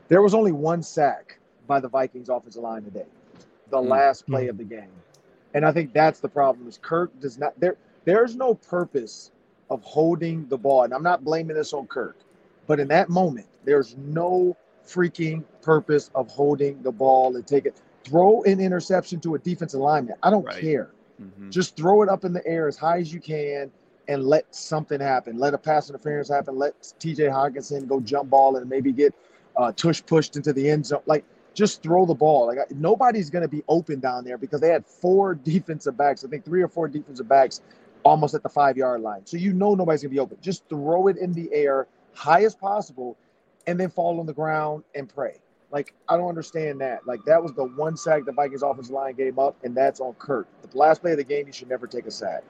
There 0.08 0.22
was 0.22 0.32
only 0.32 0.52
one 0.52 0.82
sack 0.82 1.38
by 1.66 1.80
the 1.80 1.88
Vikings 1.88 2.30
offensive 2.30 2.62
line 2.62 2.82
today, 2.82 3.04
the 3.68 3.76
Mm. 3.76 3.88
last 3.88 4.26
play 4.26 4.48
of 4.48 4.56
the 4.56 4.64
game. 4.64 4.88
And 5.58 5.66
I 5.66 5.72
think 5.72 5.92
that's 5.92 6.20
the 6.20 6.28
problem 6.28 6.68
is 6.68 6.78
Kirk 6.80 7.10
does 7.18 7.36
not 7.36 7.52
there 7.58 7.74
there's 8.04 8.36
no 8.36 8.54
purpose 8.54 9.32
of 9.70 9.82
holding 9.82 10.46
the 10.46 10.56
ball. 10.56 10.84
And 10.84 10.94
I'm 10.94 11.02
not 11.02 11.24
blaming 11.24 11.56
this 11.56 11.72
on 11.72 11.88
Kirk, 11.88 12.16
but 12.68 12.78
in 12.78 12.86
that 12.88 13.08
moment, 13.08 13.48
there's 13.64 13.96
no 13.96 14.56
freaking 14.86 15.42
purpose 15.60 16.12
of 16.14 16.30
holding 16.30 16.80
the 16.84 16.92
ball 16.92 17.34
and 17.34 17.44
take 17.44 17.66
it. 17.66 17.82
Throw 18.04 18.44
an 18.44 18.60
interception 18.60 19.18
to 19.22 19.34
a 19.34 19.38
defensive 19.40 19.80
lineman. 19.80 20.14
I 20.22 20.30
don't 20.30 20.46
Right. 20.46 20.60
care. 20.60 20.92
Mhm. 21.20 21.50
Just 21.50 21.74
throw 21.74 22.02
it 22.02 22.08
up 22.08 22.24
in 22.24 22.32
the 22.32 22.46
air 22.46 22.68
as 22.68 22.76
high 22.76 23.00
as 23.00 23.12
you 23.12 23.18
can 23.18 23.68
and 24.06 24.22
let 24.22 24.54
something 24.54 25.00
happen. 25.00 25.38
Let 25.38 25.54
a 25.54 25.58
pass 25.58 25.90
interference 25.90 26.28
happen. 26.28 26.56
Let 26.56 26.80
TJ 27.00 27.26
Hockenson 27.26 27.88
go 27.88 27.98
jump 27.98 28.30
ball 28.30 28.58
and 28.58 28.70
maybe 28.70 28.92
get 28.92 29.12
uh, 29.56 29.72
tush 29.72 30.02
pushed 30.06 30.36
into 30.36 30.52
the 30.52 30.70
end 30.70 30.86
zone. 30.86 31.02
Like, 31.06 31.24
just 31.58 31.82
throw 31.82 32.06
the 32.06 32.14
ball. 32.14 32.46
Like, 32.46 32.70
nobody's 32.70 33.30
going 33.30 33.42
to 33.42 33.48
be 33.48 33.64
open 33.66 33.98
down 33.98 34.24
there 34.24 34.38
because 34.38 34.60
they 34.60 34.68
had 34.68 34.86
four 34.86 35.34
defensive 35.44 35.96
backs. 35.96 36.24
I 36.24 36.28
think 36.28 36.44
three 36.44 36.62
or 36.62 36.68
four 36.68 36.86
defensive 36.86 37.28
backs 37.28 37.60
almost 38.04 38.32
at 38.34 38.44
the 38.44 38.48
five 38.48 38.76
yard 38.76 39.00
line. 39.00 39.22
So 39.26 39.36
you 39.36 39.52
know 39.52 39.74
nobody's 39.74 40.02
going 40.02 40.10
to 40.10 40.14
be 40.14 40.20
open. 40.20 40.38
Just 40.40 40.68
throw 40.68 41.08
it 41.08 41.16
in 41.16 41.32
the 41.32 41.52
air 41.52 41.88
high 42.14 42.44
as 42.44 42.54
possible 42.54 43.16
and 43.66 43.78
then 43.78 43.90
fall 43.90 44.20
on 44.20 44.26
the 44.26 44.32
ground 44.32 44.84
and 44.94 45.12
pray. 45.12 45.40
Like, 45.72 45.94
I 46.08 46.16
don't 46.16 46.28
understand 46.28 46.80
that. 46.80 47.06
Like, 47.08 47.24
that 47.24 47.42
was 47.42 47.52
the 47.52 47.64
one 47.64 47.96
sack 47.96 48.24
the 48.24 48.32
Vikings 48.32 48.62
offensive 48.62 48.94
line 48.94 49.14
gave 49.14 49.38
up, 49.38 49.56
and 49.64 49.76
that's 49.76 50.00
on 50.00 50.14
Kirk. 50.14 50.46
The 50.62 50.78
last 50.78 51.02
play 51.02 51.10
of 51.10 51.18
the 51.18 51.24
game, 51.24 51.46
you 51.48 51.52
should 51.52 51.68
never 51.68 51.88
take 51.88 52.06
a 52.06 52.10
sack. 52.10 52.44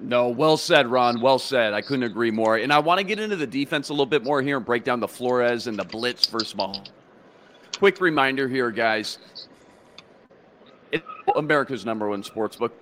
No, 0.00 0.28
well 0.28 0.56
said, 0.56 0.86
Ron. 0.86 1.20
Well 1.20 1.38
said. 1.38 1.74
I 1.74 1.82
couldn't 1.82 2.04
agree 2.04 2.30
more. 2.30 2.56
And 2.56 2.72
I 2.72 2.78
want 2.78 2.98
to 2.98 3.04
get 3.04 3.20
into 3.20 3.36
the 3.36 3.46
defense 3.46 3.90
a 3.90 3.92
little 3.92 4.06
bit 4.06 4.24
more 4.24 4.40
here 4.40 4.56
and 4.56 4.64
break 4.64 4.84
down 4.84 5.00
the 5.00 5.08
Flores 5.08 5.66
and 5.66 5.78
the 5.78 5.84
blitz 5.84 6.32
of 6.32 6.60
all. 6.60 6.84
Quick 7.78 8.00
reminder 8.00 8.48
here, 8.48 8.72
guys. 8.72 9.18
It's 10.90 11.06
America's 11.36 11.86
number 11.86 12.08
one 12.08 12.24
sports 12.24 12.56
book. 12.56 12.72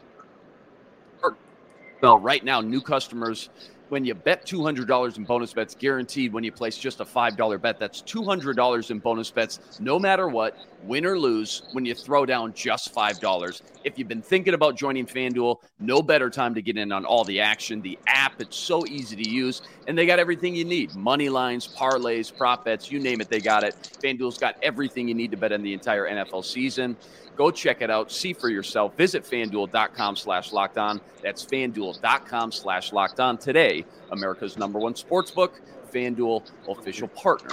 Well, 2.01 2.19
right 2.19 2.43
now, 2.43 2.63
new 2.63 2.81
customers, 2.81 3.51
when 3.89 4.05
you 4.05 4.15
bet 4.15 4.45
$200 4.45 5.17
in 5.17 5.25
bonus 5.25 5.53
bets, 5.53 5.75
guaranteed 5.75 6.33
when 6.33 6.45
you 6.45 6.53
place 6.53 6.77
just 6.77 7.01
a 7.01 7.05
$5 7.05 7.61
bet, 7.61 7.79
that's 7.79 8.03
$200 8.03 8.91
in 8.91 8.99
bonus 8.99 9.31
bets, 9.31 9.79
no 9.81 9.99
matter 9.99 10.29
what, 10.29 10.57
win 10.85 11.07
or 11.07 11.19
lose, 11.19 11.63
when 11.73 11.85
you 11.85 11.95
throw 11.95 12.27
down 12.27 12.53
just 12.53 12.95
$5. 12.95 13.63
If 13.85 13.99
you've 13.99 14.09
been 14.09 14.23
thinking 14.23 14.55
about 14.55 14.77
joining 14.77 15.07
FanDuel, 15.07 15.59
no 15.79 16.03
better 16.03 16.31
time 16.31 16.55
to 16.55 16.63
get 16.63 16.77
in 16.77 16.93
on 16.93 17.05
all 17.05 17.25
the 17.25 17.41
action. 17.41 17.81
The 17.81 17.99
app, 18.07 18.41
it's 18.41 18.57
so 18.57 18.87
easy 18.87 19.17
to 19.17 19.29
use, 19.29 19.63
and 19.87 19.97
they 19.97 20.07
got 20.07 20.19
everything 20.19 20.55
you 20.55 20.65
need 20.65 20.95
money 20.95 21.29
lines, 21.29 21.69
parlays, 21.69 22.37
prop 22.37 22.65
bets, 22.65 22.91
you 22.91 22.99
name 22.99 23.21
it, 23.21 23.29
they 23.29 23.41
got 23.41 23.63
it. 23.65 23.75
FanDuel's 24.03 24.39
got 24.39 24.57
everything 24.63 25.09
you 25.09 25.15
need 25.15 25.31
to 25.31 25.37
bet 25.37 25.53
on 25.53 25.63
the 25.63 25.73
entire 25.73 26.09
NFL 26.09 26.45
season. 26.45 26.97
Go 27.37 27.51
check 27.51 27.83
it 27.83 27.91
out. 27.91 28.11
See 28.11 28.33
for 28.33 28.49
yourself. 28.49 28.97
Visit 28.97 29.25
fanduel.com 29.25 30.17
slash 30.17 30.53
locked 30.53 30.79
on. 30.79 31.01
That's 31.23 31.45
fanduel.com 31.45 32.53
slash 32.53 32.93
locked 32.93 33.21
on 33.21 33.39
today. 33.39 33.85
America's 34.11 34.57
number 34.57 34.79
one 34.79 34.95
sports 34.95 35.31
book, 35.31 35.61
FanDuel, 35.93 36.51
official 36.69 37.09
partner 37.09 37.51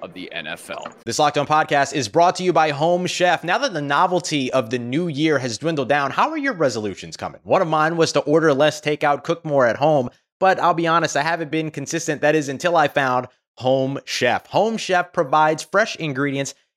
of 0.00 0.12
the 0.14 0.30
NFL. 0.34 0.92
This 1.04 1.18
Locked 1.18 1.38
On 1.38 1.46
podcast 1.46 1.92
is 1.92 2.08
brought 2.08 2.36
to 2.36 2.44
you 2.44 2.52
by 2.52 2.70
Home 2.70 3.06
Chef. 3.06 3.42
Now 3.44 3.58
that 3.58 3.72
the 3.72 3.82
novelty 3.82 4.52
of 4.52 4.70
the 4.70 4.78
new 4.78 5.08
year 5.08 5.38
has 5.38 5.58
dwindled 5.58 5.88
down, 5.88 6.10
how 6.12 6.30
are 6.30 6.38
your 6.38 6.52
resolutions 6.52 7.16
coming? 7.16 7.40
One 7.42 7.62
of 7.62 7.68
mine 7.68 7.96
was 7.96 8.12
to 8.12 8.20
order 8.20 8.54
less 8.54 8.80
takeout, 8.80 9.24
cook 9.24 9.44
more 9.44 9.66
at 9.66 9.76
home, 9.76 10.10
but 10.38 10.60
I'll 10.60 10.74
be 10.74 10.86
honest, 10.86 11.16
I 11.16 11.22
haven't 11.22 11.50
been 11.50 11.70
consistent. 11.70 12.20
That 12.20 12.36
is 12.36 12.48
until 12.48 12.76
I 12.76 12.88
found 12.88 13.26
Home 13.56 13.98
Chef. 14.04 14.46
Home 14.46 14.76
Chef 14.76 15.12
provides 15.12 15.64
fresh 15.64 15.96
ingredients 15.96 16.54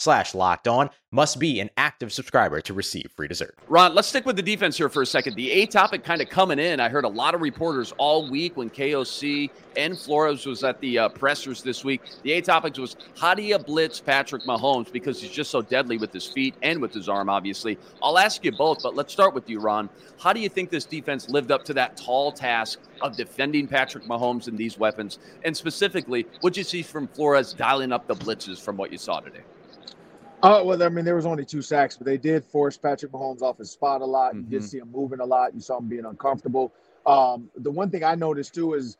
slash 0.00 0.34
locked 0.34 0.66
on. 0.66 0.90
Must 1.12 1.40
be 1.40 1.58
an 1.58 1.70
active 1.76 2.12
subscriber 2.12 2.60
to 2.60 2.72
receive 2.72 3.10
free 3.16 3.26
dessert. 3.26 3.56
Ron, 3.68 3.96
let's 3.96 4.06
stick 4.06 4.24
with 4.24 4.36
the 4.36 4.42
defense 4.42 4.76
here 4.76 4.88
for 4.88 5.02
a 5.02 5.06
second. 5.06 5.34
The 5.34 5.50
A 5.50 5.66
topic 5.66 6.04
kind 6.04 6.22
of 6.22 6.28
coming 6.28 6.60
in. 6.60 6.78
I 6.78 6.88
heard 6.88 7.04
a 7.04 7.08
lot 7.08 7.34
of 7.34 7.40
reporters 7.40 7.92
all 7.98 8.30
week 8.30 8.56
when 8.56 8.70
KOC 8.70 9.50
and 9.76 9.98
Flores 9.98 10.46
was 10.46 10.62
at 10.62 10.80
the 10.80 11.00
uh, 11.00 11.08
pressers 11.08 11.62
this 11.62 11.84
week. 11.84 12.02
The 12.22 12.34
A 12.34 12.40
topic 12.40 12.76
was 12.76 12.96
how 13.18 13.34
do 13.34 13.42
you 13.42 13.58
blitz 13.58 14.00
Patrick 14.00 14.44
Mahomes 14.44 14.92
because 14.92 15.20
he's 15.20 15.32
just 15.32 15.50
so 15.50 15.62
deadly 15.62 15.98
with 15.98 16.12
his 16.12 16.26
feet 16.26 16.54
and 16.62 16.80
with 16.80 16.94
his 16.94 17.08
arm, 17.08 17.28
obviously. 17.28 17.76
I'll 18.00 18.18
ask 18.18 18.44
you 18.44 18.52
both, 18.52 18.84
but 18.84 18.94
let's 18.94 19.12
start 19.12 19.34
with 19.34 19.50
you, 19.50 19.58
Ron. 19.58 19.90
How 20.20 20.32
do 20.32 20.38
you 20.38 20.48
think 20.48 20.70
this 20.70 20.84
defense 20.84 21.28
lived 21.28 21.50
up 21.50 21.64
to 21.64 21.74
that 21.74 21.96
tall 21.96 22.30
task 22.30 22.78
of 23.02 23.16
defending 23.16 23.66
Patrick 23.66 24.04
Mahomes 24.04 24.46
and 24.46 24.56
these 24.56 24.78
weapons? 24.78 25.18
And 25.44 25.56
specifically, 25.56 26.26
what 26.40 26.56
you 26.56 26.62
see 26.62 26.82
from 26.82 27.08
Flores 27.08 27.52
dialing 27.52 27.90
up 27.90 28.06
the 28.06 28.14
blitzes 28.14 28.60
from 28.60 28.76
what 28.76 28.92
you 28.92 28.98
saw 28.98 29.18
today? 29.18 29.40
Oh 30.42 30.64
well, 30.64 30.82
I 30.82 30.88
mean, 30.88 31.04
there 31.04 31.16
was 31.16 31.26
only 31.26 31.44
two 31.44 31.62
sacks, 31.62 31.96
but 31.96 32.06
they 32.06 32.16
did 32.16 32.44
force 32.44 32.76
Patrick 32.76 33.12
Mahomes 33.12 33.42
off 33.42 33.58
his 33.58 33.70
spot 33.70 34.00
a 34.00 34.04
lot. 34.04 34.34
You 34.34 34.42
Mhm. 34.42 34.50
did 34.50 34.64
see 34.64 34.78
him 34.78 34.90
moving 34.90 35.20
a 35.20 35.24
lot. 35.24 35.54
You 35.54 35.60
saw 35.60 35.78
him 35.78 35.88
being 35.88 36.04
uncomfortable. 36.04 36.72
Um, 37.06 37.50
the 37.56 37.70
one 37.70 37.90
thing 37.90 38.04
I 38.04 38.14
noticed 38.14 38.54
too 38.54 38.74
is 38.74 38.96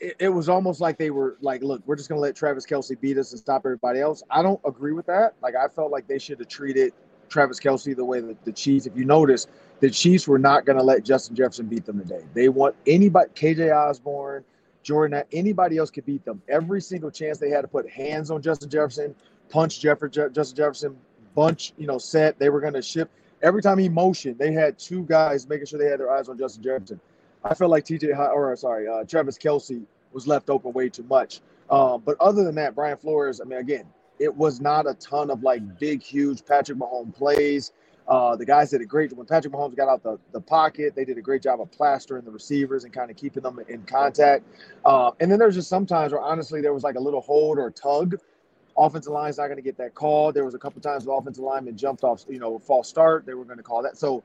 it, 0.00 0.16
it 0.18 0.28
was 0.28 0.48
almost 0.48 0.80
like 0.80 0.98
they 0.98 1.10
were 1.10 1.36
like, 1.40 1.62
"Look, 1.62 1.82
we're 1.86 1.96
just 1.96 2.08
going 2.08 2.18
to 2.18 2.22
let 2.22 2.36
Travis 2.36 2.66
Kelce 2.66 3.00
beat 3.00 3.16
us 3.18 3.32
and 3.32 3.40
stop 3.40 3.62
everybody 3.64 4.00
else." 4.00 4.22
I 4.30 4.42
don't 4.42 4.60
agree 4.64 4.92
with 4.92 5.06
that. 5.06 5.34
Like, 5.42 5.54
I 5.56 5.68
felt 5.68 5.90
like 5.90 6.06
they 6.06 6.18
should 6.18 6.38
have 6.40 6.48
treated 6.48 6.92
Travis 7.28 7.58
Kelce 7.60 7.94
the 7.94 8.04
way 8.04 8.20
that 8.20 8.44
the 8.44 8.52
Chiefs. 8.52 8.86
If 8.86 8.96
you 8.96 9.04
notice, 9.04 9.46
the 9.80 9.90
Chiefs 9.90 10.28
were 10.28 10.38
not 10.38 10.64
going 10.64 10.78
to 10.78 10.84
let 10.84 11.04
Justin 11.04 11.36
Jefferson 11.36 11.66
beat 11.66 11.84
them 11.86 11.98
today. 12.00 12.24
They 12.34 12.48
want 12.48 12.74
anybody, 12.86 13.30
KJ 13.34 13.70
Osborn, 13.70 14.44
Jordan, 14.82 15.22
anybody 15.32 15.78
else 15.78 15.90
could 15.90 16.04
beat 16.04 16.24
them. 16.24 16.42
Every 16.48 16.80
single 16.80 17.10
chance 17.10 17.38
they 17.38 17.50
had 17.50 17.62
to 17.62 17.68
put 17.68 17.88
hands 17.88 18.30
on 18.30 18.42
Justin 18.42 18.68
Jefferson, 18.68 19.14
punch 19.54 19.78
Jefferson, 19.78 20.34
Justin 20.34 20.56
Jefferson, 20.56 20.96
bunch, 21.36 21.74
you 21.78 21.86
know, 21.86 21.96
set. 21.96 22.36
They 22.40 22.48
were 22.48 22.60
going 22.60 22.72
to 22.72 22.82
ship. 22.82 23.08
Every 23.40 23.62
time 23.62 23.78
he 23.78 23.88
motioned, 23.88 24.36
they 24.36 24.50
had 24.50 24.76
two 24.80 25.04
guys 25.04 25.48
making 25.48 25.66
sure 25.66 25.78
they 25.78 25.86
had 25.86 26.00
their 26.00 26.10
eyes 26.10 26.28
on 26.28 26.36
Justin 26.36 26.64
Jefferson. 26.64 27.00
I 27.44 27.54
felt 27.54 27.70
like 27.70 27.84
TJ, 27.84 28.18
or 28.18 28.56
sorry, 28.56 28.88
uh, 28.88 29.04
Travis 29.04 29.38
Kelce 29.38 29.84
was 30.12 30.26
left 30.26 30.50
open 30.50 30.72
way 30.72 30.88
too 30.88 31.04
much. 31.04 31.40
Um, 31.70 32.02
but 32.04 32.16
other 32.20 32.42
than 32.42 32.56
that, 32.56 32.74
Brian 32.74 32.96
Flores, 32.96 33.40
I 33.40 33.44
mean, 33.44 33.60
again, 33.60 33.84
it 34.18 34.34
was 34.34 34.60
not 34.60 34.88
a 34.88 34.94
ton 34.94 35.30
of 35.30 35.44
like 35.44 35.78
big, 35.78 36.02
huge 36.02 36.44
Patrick 36.44 36.78
Mahomes 36.78 37.14
plays. 37.14 37.70
Uh, 38.08 38.34
the 38.34 38.44
guys 38.44 38.70
did 38.70 38.80
a 38.80 38.84
great 38.84 39.12
when 39.12 39.26
Patrick 39.26 39.54
Mahomes 39.54 39.76
got 39.76 39.88
out 39.88 40.02
the, 40.02 40.18
the 40.32 40.40
pocket. 40.40 40.96
They 40.96 41.04
did 41.04 41.16
a 41.16 41.22
great 41.22 41.42
job 41.42 41.60
of 41.60 41.70
plastering 41.70 42.24
the 42.24 42.30
receivers 42.32 42.82
and 42.82 42.92
kind 42.92 43.08
of 43.08 43.16
keeping 43.16 43.44
them 43.44 43.60
in 43.68 43.84
contact. 43.84 44.44
Uh, 44.84 45.12
and 45.20 45.30
then 45.30 45.38
there's 45.38 45.54
just 45.54 45.68
sometimes 45.68 46.12
where 46.12 46.20
honestly 46.20 46.60
there 46.60 46.74
was 46.74 46.82
like 46.82 46.96
a 46.96 47.00
little 47.00 47.20
hold 47.20 47.58
or 47.58 47.70
tug. 47.70 48.18
Offensive 48.76 49.12
line's 49.12 49.38
not 49.38 49.46
going 49.46 49.56
to 49.56 49.62
get 49.62 49.76
that 49.78 49.94
call. 49.94 50.32
There 50.32 50.44
was 50.44 50.54
a 50.54 50.58
couple 50.58 50.80
times 50.80 51.04
the 51.04 51.12
offensive 51.12 51.44
lineman 51.44 51.76
jumped 51.76 52.02
off, 52.02 52.24
you 52.28 52.38
know, 52.38 52.58
false 52.58 52.88
start. 52.88 53.24
They 53.26 53.34
were 53.34 53.44
going 53.44 53.58
to 53.58 53.62
call 53.62 53.82
that. 53.82 53.96
So 53.96 54.24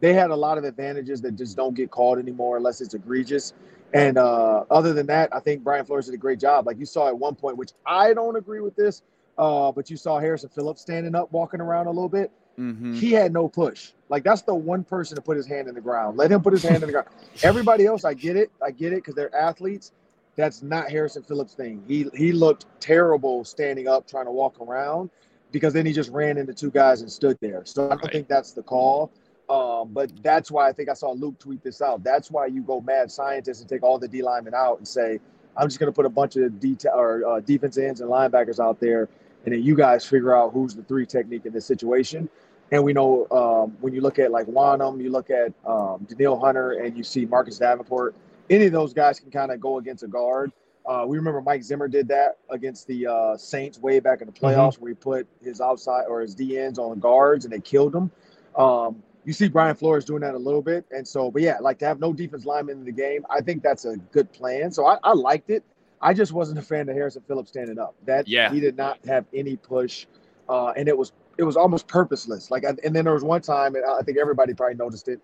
they 0.00 0.14
had 0.14 0.30
a 0.30 0.36
lot 0.36 0.58
of 0.58 0.64
advantages 0.64 1.20
that 1.22 1.36
just 1.36 1.56
don't 1.56 1.74
get 1.74 1.90
called 1.90 2.18
anymore 2.18 2.56
unless 2.56 2.80
it's 2.80 2.94
egregious. 2.94 3.52
And 3.94 4.16
uh, 4.16 4.64
other 4.70 4.92
than 4.94 5.06
that, 5.06 5.34
I 5.34 5.40
think 5.40 5.62
Brian 5.62 5.84
Flores 5.84 6.06
did 6.06 6.14
a 6.14 6.18
great 6.18 6.40
job. 6.40 6.66
Like 6.66 6.78
you 6.78 6.86
saw 6.86 7.08
at 7.08 7.18
one 7.18 7.34
point, 7.34 7.56
which 7.56 7.72
I 7.84 8.14
don't 8.14 8.36
agree 8.36 8.60
with 8.60 8.74
this, 8.74 9.02
uh, 9.38 9.70
but 9.72 9.90
you 9.90 9.96
saw 9.96 10.18
Harrison 10.18 10.48
Phillips 10.48 10.80
standing 10.80 11.14
up, 11.14 11.30
walking 11.30 11.60
around 11.60 11.86
a 11.86 11.90
little 11.90 12.08
bit. 12.08 12.30
Mm-hmm. 12.58 12.94
He 12.94 13.12
had 13.12 13.32
no 13.32 13.48
push. 13.48 13.92
Like 14.08 14.24
that's 14.24 14.42
the 14.42 14.54
one 14.54 14.84
person 14.84 15.16
to 15.16 15.22
put 15.22 15.36
his 15.36 15.46
hand 15.46 15.68
in 15.68 15.74
the 15.74 15.80
ground. 15.80 16.16
Let 16.16 16.30
him 16.30 16.42
put 16.42 16.52
his 16.52 16.62
hand 16.62 16.82
in 16.82 16.86
the 16.86 16.92
ground. 16.92 17.08
Everybody 17.42 17.86
else, 17.86 18.04
I 18.04 18.14
get 18.14 18.36
it. 18.36 18.50
I 18.62 18.70
get 18.70 18.92
it 18.92 18.96
because 18.96 19.14
they're 19.14 19.34
athletes. 19.34 19.92
That's 20.36 20.62
not 20.62 20.90
Harrison 20.90 21.22
Phillips' 21.22 21.54
thing. 21.54 21.82
He 21.86 22.06
he 22.14 22.32
looked 22.32 22.66
terrible 22.80 23.44
standing 23.44 23.86
up 23.88 24.06
trying 24.06 24.24
to 24.24 24.30
walk 24.30 24.60
around 24.60 25.10
because 25.50 25.74
then 25.74 25.84
he 25.84 25.92
just 25.92 26.10
ran 26.10 26.38
into 26.38 26.54
two 26.54 26.70
guys 26.70 27.02
and 27.02 27.12
stood 27.12 27.36
there. 27.40 27.62
So 27.66 27.84
I 27.86 27.88
don't 27.90 28.02
Right. 28.04 28.12
think 28.12 28.28
that's 28.28 28.52
the 28.52 28.62
call. 28.62 29.10
Um, 29.50 29.90
but 29.92 30.10
that's 30.22 30.50
why 30.50 30.66
I 30.68 30.72
think 30.72 30.88
I 30.88 30.94
saw 30.94 31.10
Luke 31.10 31.38
tweet 31.38 31.62
this 31.62 31.82
out. 31.82 32.02
That's 32.02 32.30
why 32.30 32.46
you 32.46 32.62
go 32.62 32.80
mad 32.80 33.10
scientist 33.10 33.60
and 33.60 33.68
take 33.68 33.82
all 33.82 33.98
the 33.98 34.08
D 34.08 34.22
linemen 34.22 34.54
out 34.54 34.78
and 34.78 34.88
say, 34.88 35.20
I'm 35.56 35.68
just 35.68 35.78
going 35.78 35.92
to 35.92 35.94
put 35.94 36.06
a 36.06 36.08
bunch 36.10 36.36
of 36.36 36.58
detail 36.58 36.92
or 36.94 37.26
uh, 37.26 37.40
defense 37.40 37.76
ends 37.76 38.00
and 38.00 38.08
linebackers 38.08 38.58
out 38.58 38.80
there, 38.80 39.10
and 39.44 39.52
then 39.52 39.62
you 39.62 39.74
guys 39.76 40.06
figure 40.06 40.34
out 40.34 40.54
who's 40.54 40.74
the 40.74 40.82
three 40.84 41.04
technique 41.04 41.44
in 41.44 41.52
this 41.52 41.66
situation. 41.66 42.30
And 42.70 42.82
we 42.82 42.94
know 42.94 43.26
um, 43.30 43.76
when 43.82 43.92
you 43.92 44.00
look 44.00 44.18
at 44.18 44.30
like 44.30 44.46
Wonnum, 44.46 45.02
you 45.02 45.10
look 45.10 45.28
at 45.28 45.52
um, 45.66 46.06
Danielle 46.08 46.38
Hunter, 46.40 46.72
and 46.72 46.96
you 46.96 47.02
see 47.04 47.26
Marcus 47.26 47.58
Davenport. 47.58 48.14
Any 48.50 48.66
of 48.66 48.72
those 48.72 48.92
guys 48.92 49.20
can 49.20 49.30
kind 49.30 49.50
of 49.50 49.60
go 49.60 49.78
against 49.78 50.02
a 50.02 50.08
guard. 50.08 50.52
Uh, 50.84 51.04
we 51.06 51.16
remember 51.16 51.40
Mike 51.40 51.62
Zimmer 51.62 51.86
did 51.86 52.08
that 52.08 52.38
against 52.50 52.86
the 52.88 53.06
uh, 53.06 53.36
Saints 53.36 53.78
way 53.78 54.00
back 54.00 54.20
in 54.20 54.26
the 54.26 54.32
playoffs, 54.32 54.78
where 54.78 54.90
he 54.90 54.94
put 54.94 55.26
his 55.42 55.60
outside 55.60 56.04
or 56.08 56.20
his 56.20 56.34
D 56.34 56.58
ends 56.58 56.78
on 56.78 56.98
guards 56.98 57.44
and 57.44 57.52
they 57.54 57.60
killed 57.60 57.92
them. 57.92 58.10
Um, 58.56 59.02
you 59.24 59.32
see 59.32 59.48
Brian 59.48 59.76
Flores 59.76 60.04
doing 60.04 60.20
that 60.22 60.34
a 60.34 60.38
little 60.38 60.62
bit, 60.62 60.84
and 60.90 61.06
so, 61.06 61.30
but 61.30 61.42
yeah, 61.42 61.58
like 61.60 61.78
to 61.78 61.86
have 61.86 62.00
no 62.00 62.12
defense 62.12 62.44
lineman 62.44 62.78
in 62.78 62.84
the 62.84 62.90
game, 62.92 63.24
I 63.30 63.40
think 63.40 63.62
that's 63.62 63.84
a 63.84 63.96
good 63.96 64.32
plan. 64.32 64.72
So 64.72 64.84
I, 64.84 64.98
I 65.04 65.12
liked 65.12 65.50
it. 65.50 65.62
I 66.00 66.12
just 66.12 66.32
wasn't 66.32 66.58
a 66.58 66.62
fan 66.62 66.88
of 66.88 66.96
Harrison 66.96 67.22
Phillips 67.28 67.50
standing 67.50 67.78
up. 67.78 67.94
That 68.06 68.26
Yeah. 68.26 68.52
he 68.52 68.58
did 68.58 68.76
not 68.76 68.98
have 69.06 69.24
any 69.32 69.56
push, 69.56 70.06
uh, 70.48 70.70
and 70.76 70.88
it 70.88 70.98
was 70.98 71.12
it 71.38 71.44
was 71.44 71.56
almost 71.56 71.86
purposeless. 71.86 72.50
Like, 72.50 72.64
and 72.64 72.78
then 72.94 73.04
there 73.04 73.14
was 73.14 73.22
one 73.22 73.40
time, 73.40 73.76
and 73.76 73.84
I 73.84 74.02
think 74.02 74.18
everybody 74.18 74.52
probably 74.52 74.74
noticed 74.74 75.08
it. 75.08 75.20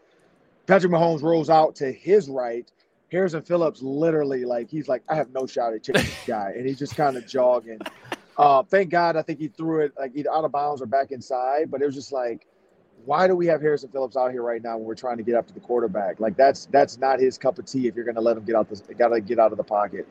Patrick 0.66 0.92
Mahomes 0.92 1.22
rolls 1.22 1.50
out 1.50 1.75
to 1.76 1.90
his 1.90 2.28
right. 2.28 2.70
Harrison 3.10 3.42
Phillips 3.42 3.82
literally 3.82 4.44
like 4.44 4.70
he's 4.70 4.88
like, 4.88 5.02
I 5.08 5.14
have 5.14 5.30
no 5.32 5.46
shot 5.46 5.72
at 5.72 5.82
this 5.82 6.14
guy, 6.26 6.52
and 6.56 6.66
he's 6.66 6.78
just 6.78 6.96
kind 6.96 7.16
of 7.16 7.26
jogging. 7.26 7.80
Uh, 8.38 8.62
thank 8.62 8.88
God, 8.88 9.16
I 9.16 9.22
think 9.22 9.40
he 9.40 9.48
threw 9.48 9.80
it 9.80 9.92
like 9.98 10.12
either 10.14 10.32
out 10.32 10.44
of 10.44 10.52
bounds 10.52 10.80
or 10.80 10.86
back 10.86 11.10
inside. 11.10 11.72
But 11.72 11.82
it 11.82 11.86
was 11.86 11.94
just 11.96 12.12
like, 12.12 12.46
why 13.04 13.26
do 13.26 13.34
we 13.34 13.46
have 13.46 13.60
Harrison 13.60 13.90
Phillips 13.90 14.16
out 14.16 14.30
here 14.30 14.42
right 14.42 14.62
now 14.62 14.76
when 14.76 14.86
we're 14.86 14.94
trying 14.94 15.16
to 15.16 15.24
get 15.24 15.34
up 15.34 15.48
to 15.48 15.52
the 15.52 15.58
quarterback? 15.58 16.20
Like 16.20 16.36
that's 16.36 16.66
that's 16.66 16.98
not 16.98 17.18
his 17.18 17.36
cup 17.36 17.58
of 17.58 17.66
tea. 17.66 17.88
If 17.88 17.96
you're 17.96 18.04
going 18.04 18.14
to 18.14 18.20
let 18.20 18.36
him 18.36 18.44
get 18.44 18.54
out, 18.54 18.68
the 18.68 18.94
got 18.94 19.08
to 19.08 19.20
get 19.20 19.40
out 19.40 19.50
of 19.50 19.58
the 19.58 19.64
pocket. 19.64 20.06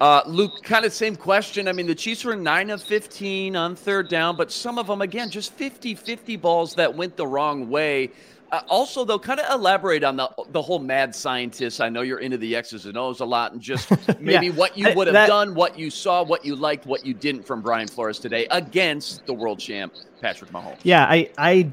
Uh, 0.00 0.22
Luke, 0.26 0.62
kind 0.62 0.84
of 0.84 0.92
same 0.92 1.16
question. 1.16 1.66
I 1.68 1.72
mean, 1.72 1.88
the 1.88 1.94
Chiefs 1.94 2.24
were 2.24 2.36
9 2.36 2.70
of 2.70 2.80
15 2.80 3.56
on 3.56 3.74
third 3.74 4.08
down, 4.08 4.36
but 4.36 4.52
some 4.52 4.78
of 4.78 4.86
them, 4.86 5.02
again, 5.02 5.28
just 5.28 5.52
50 5.54 5.96
50 5.96 6.36
balls 6.36 6.74
that 6.76 6.94
went 6.94 7.16
the 7.16 7.26
wrong 7.26 7.68
way. 7.68 8.10
Uh, 8.50 8.60
also, 8.68 9.04
though, 9.04 9.18
kind 9.18 9.40
of 9.40 9.52
elaborate 9.54 10.02
on 10.04 10.16
the 10.16 10.30
the 10.50 10.62
whole 10.62 10.78
mad 10.78 11.14
scientist. 11.14 11.80
I 11.80 11.88
know 11.88 12.00
you're 12.02 12.20
into 12.20 12.38
the 12.38 12.56
X's 12.56 12.86
and 12.86 12.96
O's 12.96 13.20
a 13.20 13.24
lot, 13.24 13.52
and 13.52 13.60
just 13.60 13.90
maybe 14.20 14.46
Yeah. 14.46 14.52
what 14.52 14.76
you 14.78 14.92
would 14.94 15.06
have 15.06 15.14
that- 15.14 15.26
done, 15.26 15.54
what 15.54 15.78
you 15.78 15.90
saw, 15.90 16.22
what 16.22 16.44
you 16.44 16.56
liked, 16.56 16.86
what 16.86 17.04
you 17.04 17.12
didn't 17.14 17.46
from 17.46 17.60
Brian 17.60 17.88
Flores 17.88 18.18
today 18.18 18.46
against 18.50 19.26
the 19.26 19.34
world 19.34 19.58
champ, 19.58 19.92
Patrick 20.22 20.50
Mahomes. 20.50 20.78
Yeah, 20.82 21.04
I 21.04 21.30
I 21.36 21.70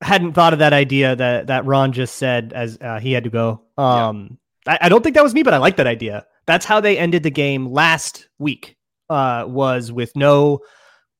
hadn't 0.00 0.32
thought 0.34 0.52
of 0.52 0.58
that 0.60 0.72
idea 0.72 1.16
that 1.16 1.48
that 1.48 1.64
Ron 1.64 1.92
just 1.92 2.14
said 2.16 2.52
as 2.54 2.78
uh, 2.80 3.00
he 3.00 3.12
had 3.12 3.24
to 3.24 3.30
go. 3.30 3.62
Um, 3.76 4.38
I, 4.66 4.78
I 4.82 4.88
don't 4.88 5.02
think 5.02 5.14
that 5.16 5.24
was 5.24 5.34
me, 5.34 5.42
but 5.42 5.54
I 5.54 5.58
like 5.58 5.76
that 5.76 5.86
idea. 5.88 6.24
That's 6.46 6.64
how 6.66 6.80
they 6.80 6.98
ended 6.98 7.22
the 7.24 7.30
game 7.30 7.66
last 7.68 8.28
week. 8.38 8.76
Uh, 9.10 9.44
was 9.46 9.92
with 9.92 10.14
no 10.16 10.60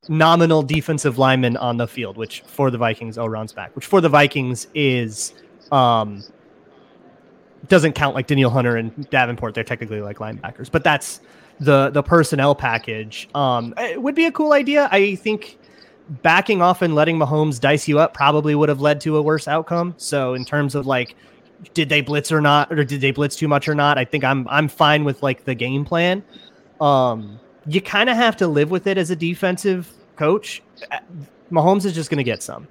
nominal 0.09 0.62
defensive 0.62 1.18
lineman 1.18 1.56
on 1.56 1.76
the 1.76 1.87
field, 1.87 2.16
which 2.16 2.42
for 2.42 2.71
the 2.71 2.78
Vikings, 2.78 3.18
oh, 3.18 3.26
Ron's 3.26 3.52
back, 3.52 3.75
which 3.76 3.87
for 3.87 4.00
the 4.00 4.09
Vikings 4.09 4.66
is 4.75 5.35
um 5.71 6.23
doesn't 7.68 7.92
count 7.92 8.14
like 8.14 8.26
Danielle 8.26 8.50
Hunter 8.50 8.76
and 8.76 9.09
Davenport. 9.11 9.54
They're 9.54 9.64
technically 9.64 10.00
like 10.00 10.18
linebackers, 10.18 10.71
but 10.71 10.85
that's 10.85 11.21
the 11.61 11.90
the 11.90 12.02
personnel 12.02 12.54
package. 12.54 13.28
Um, 13.35 13.75
it 13.78 14.02
would 14.02 14.14
be 14.14 14.26
a 14.26 14.32
cool 14.32 14.52
idea. 14.52 14.88
I 14.90 15.14
think 15.14 15.59
backing 16.23 16.61
off 16.61 16.82
and 16.82 16.94
letting 16.94 17.16
Mahomes 17.18 17.61
dice 17.61 17.87
you 17.87 17.99
up 17.99 18.12
probably 18.14 18.54
would 18.54 18.68
have 18.68 18.80
led 18.80 19.00
to 19.02 19.16
a 19.16 19.23
worse 19.23 19.47
outcome. 19.47 19.94
So 19.97 20.35
in 20.35 20.44
terms 20.44 20.75
of 20.75 20.87
like, 20.87 21.14
did 21.75 21.88
they 21.88 22.00
blitz 22.00 22.32
or 22.32 22.40
not, 22.40 22.73
or 22.73 22.85
did 22.85 23.00
they 23.00 23.12
blitz 23.12 23.37
too 23.37 23.49
much 23.49 23.68
or 23.68 23.75
not? 23.75 23.97
I 23.99 24.04
think 24.04 24.25
I'm 24.25 24.47
I'm 24.49 24.68
fine 24.68 25.04
with 25.04 25.23
like 25.23 25.44
the 25.44 25.54
game 25.54 25.85
plan. 25.85 26.25
Um, 26.80 27.38
you 27.66 27.81
kind 27.81 28.11
of 28.11 28.16
have 28.16 28.37
to 28.38 28.47
live 28.47 28.71
with 28.71 28.87
it 28.87 28.99
as 28.99 29.11
a 29.11 29.16
defensive 29.16 29.92
coach. 30.16 30.62
Uh, 30.90 30.99
Mahomes 31.50 31.85
is 31.85 31.95
just 31.95 32.11
going 32.11 32.19
to 32.19 32.25
get 32.25 32.42
some. 32.42 32.66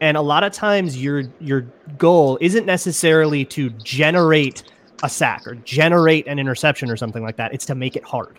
And 0.00 0.16
a 0.16 0.22
lot 0.22 0.44
of 0.44 0.52
times 0.52 1.02
your 1.02 1.24
your 1.40 1.62
goal 1.96 2.36
isn't 2.40 2.66
necessarily 2.66 3.44
to 3.46 3.70
generate 3.70 4.64
a 5.02 5.08
sack 5.08 5.46
or 5.46 5.54
generate 5.56 6.26
an 6.26 6.38
interception 6.38 6.90
or 6.90 6.96
something 6.96 7.22
like 7.22 7.36
that. 7.36 7.54
It's 7.54 7.66
to 7.66 7.74
make 7.74 7.96
it 7.96 8.04
hard. 8.04 8.38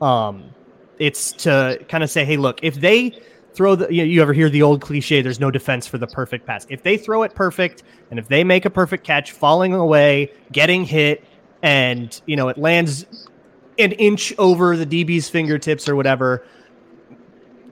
Um, 0.00 0.44
it's 0.98 1.32
to 1.32 1.84
kind 1.88 2.04
of 2.04 2.10
say, 2.10 2.24
hey, 2.24 2.36
look, 2.36 2.60
if 2.62 2.76
they 2.76 3.18
throw 3.54 3.74
the 3.74 3.92
you, 3.92 4.04
you 4.04 4.22
ever 4.22 4.32
hear 4.32 4.48
the 4.48 4.62
old 4.62 4.80
cliche, 4.80 5.22
there's 5.22 5.40
no 5.40 5.50
defense 5.50 5.86
for 5.86 5.98
the 5.98 6.06
perfect 6.06 6.46
pass. 6.46 6.66
If 6.70 6.82
they 6.82 6.96
throw 6.96 7.24
it 7.24 7.34
perfect 7.34 7.82
and 8.10 8.18
if 8.18 8.28
they 8.28 8.44
make 8.44 8.64
a 8.64 8.70
perfect 8.70 9.04
catch, 9.04 9.32
falling 9.32 9.74
away, 9.74 10.32
getting 10.52 10.84
hit, 10.84 11.24
and 11.62 12.20
you 12.26 12.36
know 12.36 12.48
it 12.48 12.58
lands 12.58 13.06
an 13.78 13.92
inch 13.92 14.32
over 14.38 14.76
the 14.76 14.86
DB's 14.86 15.28
fingertips 15.28 15.88
or 15.88 15.96
whatever, 15.96 16.46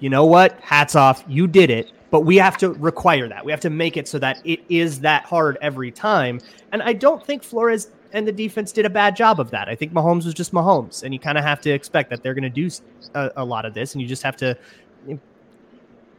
you 0.01 0.09
know 0.09 0.25
what? 0.25 0.59
Hats 0.61 0.95
off. 0.95 1.25
You 1.29 1.47
did 1.47 1.71
it. 1.71 1.93
But 2.11 2.23
we 2.23 2.37
have 2.37 2.57
to 2.59 2.71
require 2.73 3.29
that. 3.29 3.45
We 3.45 3.53
have 3.53 3.61
to 3.61 3.71
make 3.71 3.97
it 3.97 4.09
so 4.09 4.19
that 4.19 4.41
it 4.45 4.61
is 4.69 5.01
that 5.01 5.25
hard 5.25 5.59
every 5.61 5.93
time. 5.93 6.41
And 6.73 6.83
I 6.83 6.93
don't 6.93 7.25
think 7.25 7.45
Flores 7.45 7.91
and 8.13 8.27
the 8.27 8.33
defense 8.33 8.73
did 8.73 8.85
a 8.85 8.91
bad 8.91 9.15
job 9.15 9.39
of 9.39 9.51
that. 9.53 9.69
I 9.69 9.77
think 9.77 9.93
Mahomes 9.93 10.25
was 10.25 10.35
just 10.35 10.53
Mahomes. 10.53 11.05
And 11.05 11.15
you 11.15 11.21
kind 11.21 11.39
of 11.39 11.45
have 11.45 11.61
to 11.61 11.71
expect 11.71 12.11
that 12.11 12.23
they're 12.23 12.35
going 12.35 12.43
to 12.43 12.49
do 12.51 12.69
a, 13.15 13.31
a 13.37 13.45
lot 13.45 13.65
of 13.65 13.75
this. 13.75 13.95
And 13.95 14.03
you 14.03 14.09
just 14.09 14.25
have 14.25 14.37
to 14.39 14.59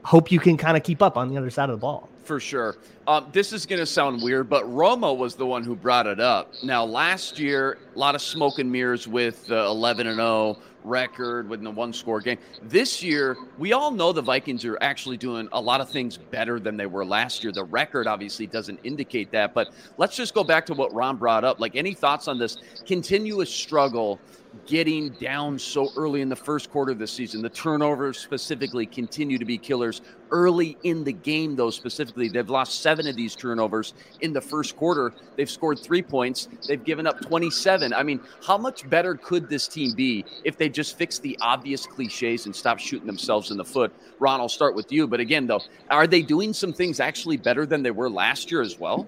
hope 0.03 0.31
you 0.31 0.39
can 0.39 0.57
kind 0.57 0.77
of 0.77 0.83
keep 0.83 1.01
up 1.01 1.17
on 1.17 1.29
the 1.29 1.37
other 1.37 1.49
side 1.49 1.69
of 1.69 1.77
the 1.77 1.81
ball. 1.81 2.09
For 2.23 2.39
sure. 2.39 2.77
Um, 3.07 3.27
this 3.31 3.51
is 3.51 3.65
going 3.65 3.79
to 3.79 3.85
sound 3.85 4.21
weird, 4.21 4.49
but 4.49 4.63
Romo 4.65 5.17
was 5.17 5.35
the 5.35 5.45
one 5.45 5.63
who 5.63 5.75
brought 5.75 6.07
it 6.07 6.19
up. 6.19 6.53
Now, 6.63 6.85
last 6.85 7.39
year, 7.39 7.77
a 7.95 7.99
lot 7.99 8.15
of 8.15 8.21
smoke 8.21 8.59
and 8.59 8.71
mirrors 8.71 9.07
with 9.07 9.47
the 9.47 9.57
11 9.65 10.07
and 10.07 10.17
0 10.17 10.57
record 10.83 11.49
with 11.49 11.61
the 11.61 11.69
one 11.69 11.93
score 11.93 12.21
game. 12.21 12.37
This 12.63 13.03
year, 13.03 13.37
we 13.57 13.73
all 13.73 13.91
know 13.91 14.11
the 14.11 14.21
Vikings 14.21 14.65
are 14.65 14.77
actually 14.81 15.17
doing 15.17 15.47
a 15.51 15.61
lot 15.61 15.81
of 15.81 15.89
things 15.89 16.17
better 16.17 16.59
than 16.59 16.77
they 16.77 16.85
were 16.85 17.05
last 17.05 17.43
year. 17.43 17.51
The 17.51 17.63
record 17.63 18.07
obviously 18.07 18.47
doesn't 18.47 18.79
indicate 18.83 19.31
that, 19.31 19.53
but 19.53 19.69
let's 19.97 20.15
just 20.15 20.33
go 20.33 20.43
back 20.43 20.65
to 20.67 20.73
what 20.73 20.93
Ron 20.93 21.17
brought 21.17 21.43
up. 21.43 21.59
Like, 21.59 21.75
any 21.75 21.93
thoughts 21.93 22.27
on 22.27 22.37
this 22.39 22.57
continuous 22.85 23.53
struggle? 23.53 24.19
Getting 24.65 25.09
down 25.11 25.57
so 25.57 25.89
early 25.95 26.21
in 26.21 26.29
the 26.29 26.35
first 26.35 26.69
quarter 26.69 26.91
of 26.91 26.99
the 26.99 27.07
season. 27.07 27.41
The 27.41 27.49
turnovers 27.49 28.17
specifically 28.17 28.85
continue 28.85 29.37
to 29.37 29.45
be 29.45 29.57
killers 29.57 30.01
early 30.29 30.77
in 30.83 31.03
the 31.03 31.13
game, 31.13 31.55
though, 31.55 31.69
specifically. 31.69 32.29
They've 32.29 32.49
lost 32.49 32.81
seven 32.81 33.07
of 33.07 33.15
these 33.15 33.35
turnovers 33.35 33.93
in 34.21 34.33
the 34.33 34.41
first 34.41 34.75
quarter. 34.75 35.13
They've 35.35 35.49
scored 35.49 35.79
three 35.79 36.01
points, 36.01 36.47
they've 36.67 36.83
given 36.83 37.07
up 37.07 37.21
27. 37.21 37.93
I 37.93 38.03
mean, 38.03 38.19
how 38.45 38.57
much 38.57 38.89
better 38.89 39.15
could 39.15 39.49
this 39.49 39.67
team 39.67 39.93
be 39.95 40.25
if 40.43 40.57
they 40.57 40.69
just 40.69 40.97
fix 40.97 41.19
the 41.19 41.37
obvious 41.41 41.85
cliches 41.85 42.45
and 42.45 42.55
stop 42.55 42.79
shooting 42.79 43.07
themselves 43.07 43.51
in 43.51 43.57
the 43.57 43.65
foot? 43.65 43.93
Ron, 44.19 44.39
I'll 44.39 44.49
start 44.49 44.75
with 44.75 44.91
you. 44.91 45.07
But 45.07 45.19
again, 45.19 45.47
though, 45.47 45.61
are 45.89 46.07
they 46.07 46.21
doing 46.21 46.53
some 46.53 46.73
things 46.73 46.99
actually 46.99 47.37
better 47.37 47.65
than 47.65 47.83
they 47.83 47.91
were 47.91 48.09
last 48.09 48.51
year 48.51 48.61
as 48.61 48.79
well? 48.79 49.07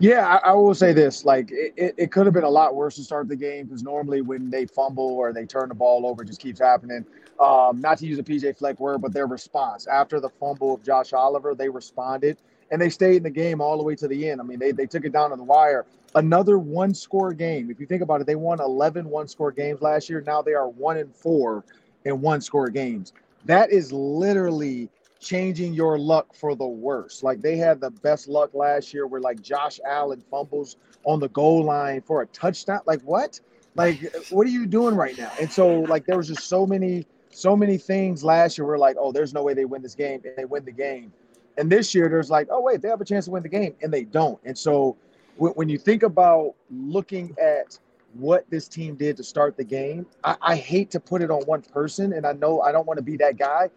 Yeah, 0.00 0.26
I, 0.26 0.50
I, 0.50 0.52
will 0.52 0.74
say 0.74 0.92
this: 0.92 1.24
like 1.24 1.50
it, 1.50 1.74
it, 1.76 1.94
it 1.96 2.12
could 2.12 2.26
have 2.26 2.34
been 2.34 2.44
a 2.44 2.48
lot 2.48 2.76
worse 2.76 2.96
to 2.96 3.02
start 3.02 3.26
the 3.28 3.36
game 3.36 3.66
because 3.66 3.82
normally 3.82 4.20
when 4.20 4.48
they 4.48 4.64
fumble 4.64 5.16
or 5.16 5.32
they 5.32 5.44
turn 5.44 5.68
the 5.68 5.74
ball 5.74 6.06
over, 6.06 6.22
it 6.22 6.26
just 6.26 6.40
keeps 6.40 6.60
happening. 6.60 7.04
Um, 7.40 7.80
not 7.80 7.98
to 7.98 8.06
use 8.06 8.18
a 8.18 8.22
PJ 8.22 8.58
Fleck 8.58 8.78
word, 8.78 9.02
but 9.02 9.12
their 9.12 9.26
response 9.26 9.86
after 9.86 10.20
the 10.20 10.28
fumble 10.28 10.74
of 10.74 10.84
Josh 10.84 11.12
Oliver, 11.12 11.54
they 11.54 11.68
responded 11.68 12.38
and 12.70 12.80
they 12.80 12.90
stayed 12.90 13.16
in 13.16 13.22
the 13.22 13.30
game 13.30 13.60
all 13.60 13.76
the 13.76 13.82
way 13.82 13.94
to 13.96 14.08
the 14.08 14.28
end. 14.28 14.40
I 14.40 14.44
mean, 14.44 14.58
they, 14.58 14.72
they 14.72 14.86
took 14.86 15.04
it 15.04 15.12
down 15.12 15.30
to 15.30 15.36
the 15.36 15.42
wire. 15.42 15.86
Another 16.14 16.58
one 16.58 16.94
score 16.94 17.32
game. 17.32 17.70
If 17.70 17.80
you 17.80 17.86
think 17.86 18.02
about 18.02 18.20
it, 18.20 18.26
they 18.26 18.34
won 18.34 18.60
11 18.60 19.08
one 19.08 19.28
score 19.28 19.52
games 19.52 19.80
last 19.82 20.08
year. 20.08 20.22
Now 20.26 20.42
they 20.42 20.54
are 20.54 20.68
one 20.68 20.96
and 20.96 21.14
four 21.14 21.64
in 22.04 22.20
one 22.20 22.40
score 22.40 22.68
games. 22.68 23.12
That 23.44 23.70
is 23.70 23.92
literally 23.92 24.88
changing 25.20 25.74
your 25.74 25.98
luck 25.98 26.34
for 26.34 26.54
the 26.54 26.66
worse. 26.66 27.22
Like 27.22 27.40
they 27.40 27.56
had 27.56 27.80
the 27.80 27.90
best 27.90 28.28
luck 28.28 28.54
last 28.54 28.94
year 28.94 29.06
where 29.06 29.20
like 29.20 29.42
Josh 29.42 29.80
Allen 29.86 30.22
fumbles 30.30 30.76
on 31.04 31.20
the 31.20 31.28
goal 31.30 31.64
line 31.64 32.02
for 32.02 32.22
a 32.22 32.26
touchdown. 32.26 32.80
Like 32.86 33.00
what? 33.02 33.40
Like 33.74 34.14
what 34.30 34.46
are 34.46 34.50
you 34.50 34.66
doing 34.66 34.94
right 34.94 35.16
now? 35.16 35.32
And 35.40 35.50
so 35.50 35.80
like 35.80 36.06
there 36.06 36.16
was 36.16 36.28
just 36.28 36.44
so 36.44 36.66
many 36.66 37.06
so 37.30 37.56
many 37.56 37.78
things 37.78 38.24
last 38.24 38.58
year 38.58 38.66
where 38.66 38.78
like, 38.78 38.96
oh, 38.98 39.12
there's 39.12 39.34
no 39.34 39.42
way 39.42 39.54
they 39.54 39.64
win 39.64 39.82
this 39.82 39.94
game 39.94 40.20
and 40.24 40.34
they 40.36 40.44
win 40.44 40.64
the 40.64 40.72
game. 40.72 41.12
And 41.56 41.70
this 41.70 41.94
year 41.94 42.08
there's 42.08 42.30
like, 42.30 42.48
oh 42.50 42.60
wait, 42.60 42.80
they 42.80 42.88
have 42.88 43.00
a 43.00 43.04
chance 43.04 43.26
to 43.26 43.30
win 43.32 43.42
the 43.42 43.48
game 43.48 43.74
and 43.82 43.92
they 43.92 44.04
don't. 44.04 44.38
And 44.44 44.56
so 44.56 44.96
when, 45.38 45.68
you 45.68 45.78
think 45.78 46.02
about 46.02 46.54
looking 46.70 47.34
at 47.40 47.78
what 48.14 48.48
this 48.50 48.66
team 48.66 48.96
did 48.96 49.16
to 49.16 49.22
start 49.22 49.56
the 49.56 49.64
game, 49.64 50.06
I, 50.24 50.36
I 50.40 50.56
hate 50.56 50.90
to 50.92 51.00
put 51.00 51.22
it 51.22 51.30
on 51.30 51.42
one 51.42 51.62
person, 51.62 52.12
and 52.12 52.26
I 52.26 52.32
know 52.32 52.60
I 52.60 52.72
don't 52.72 52.86
want 52.86 52.98
to 52.98 53.02
be 53.02 53.16
that 53.18 53.36
guy, 53.36 53.70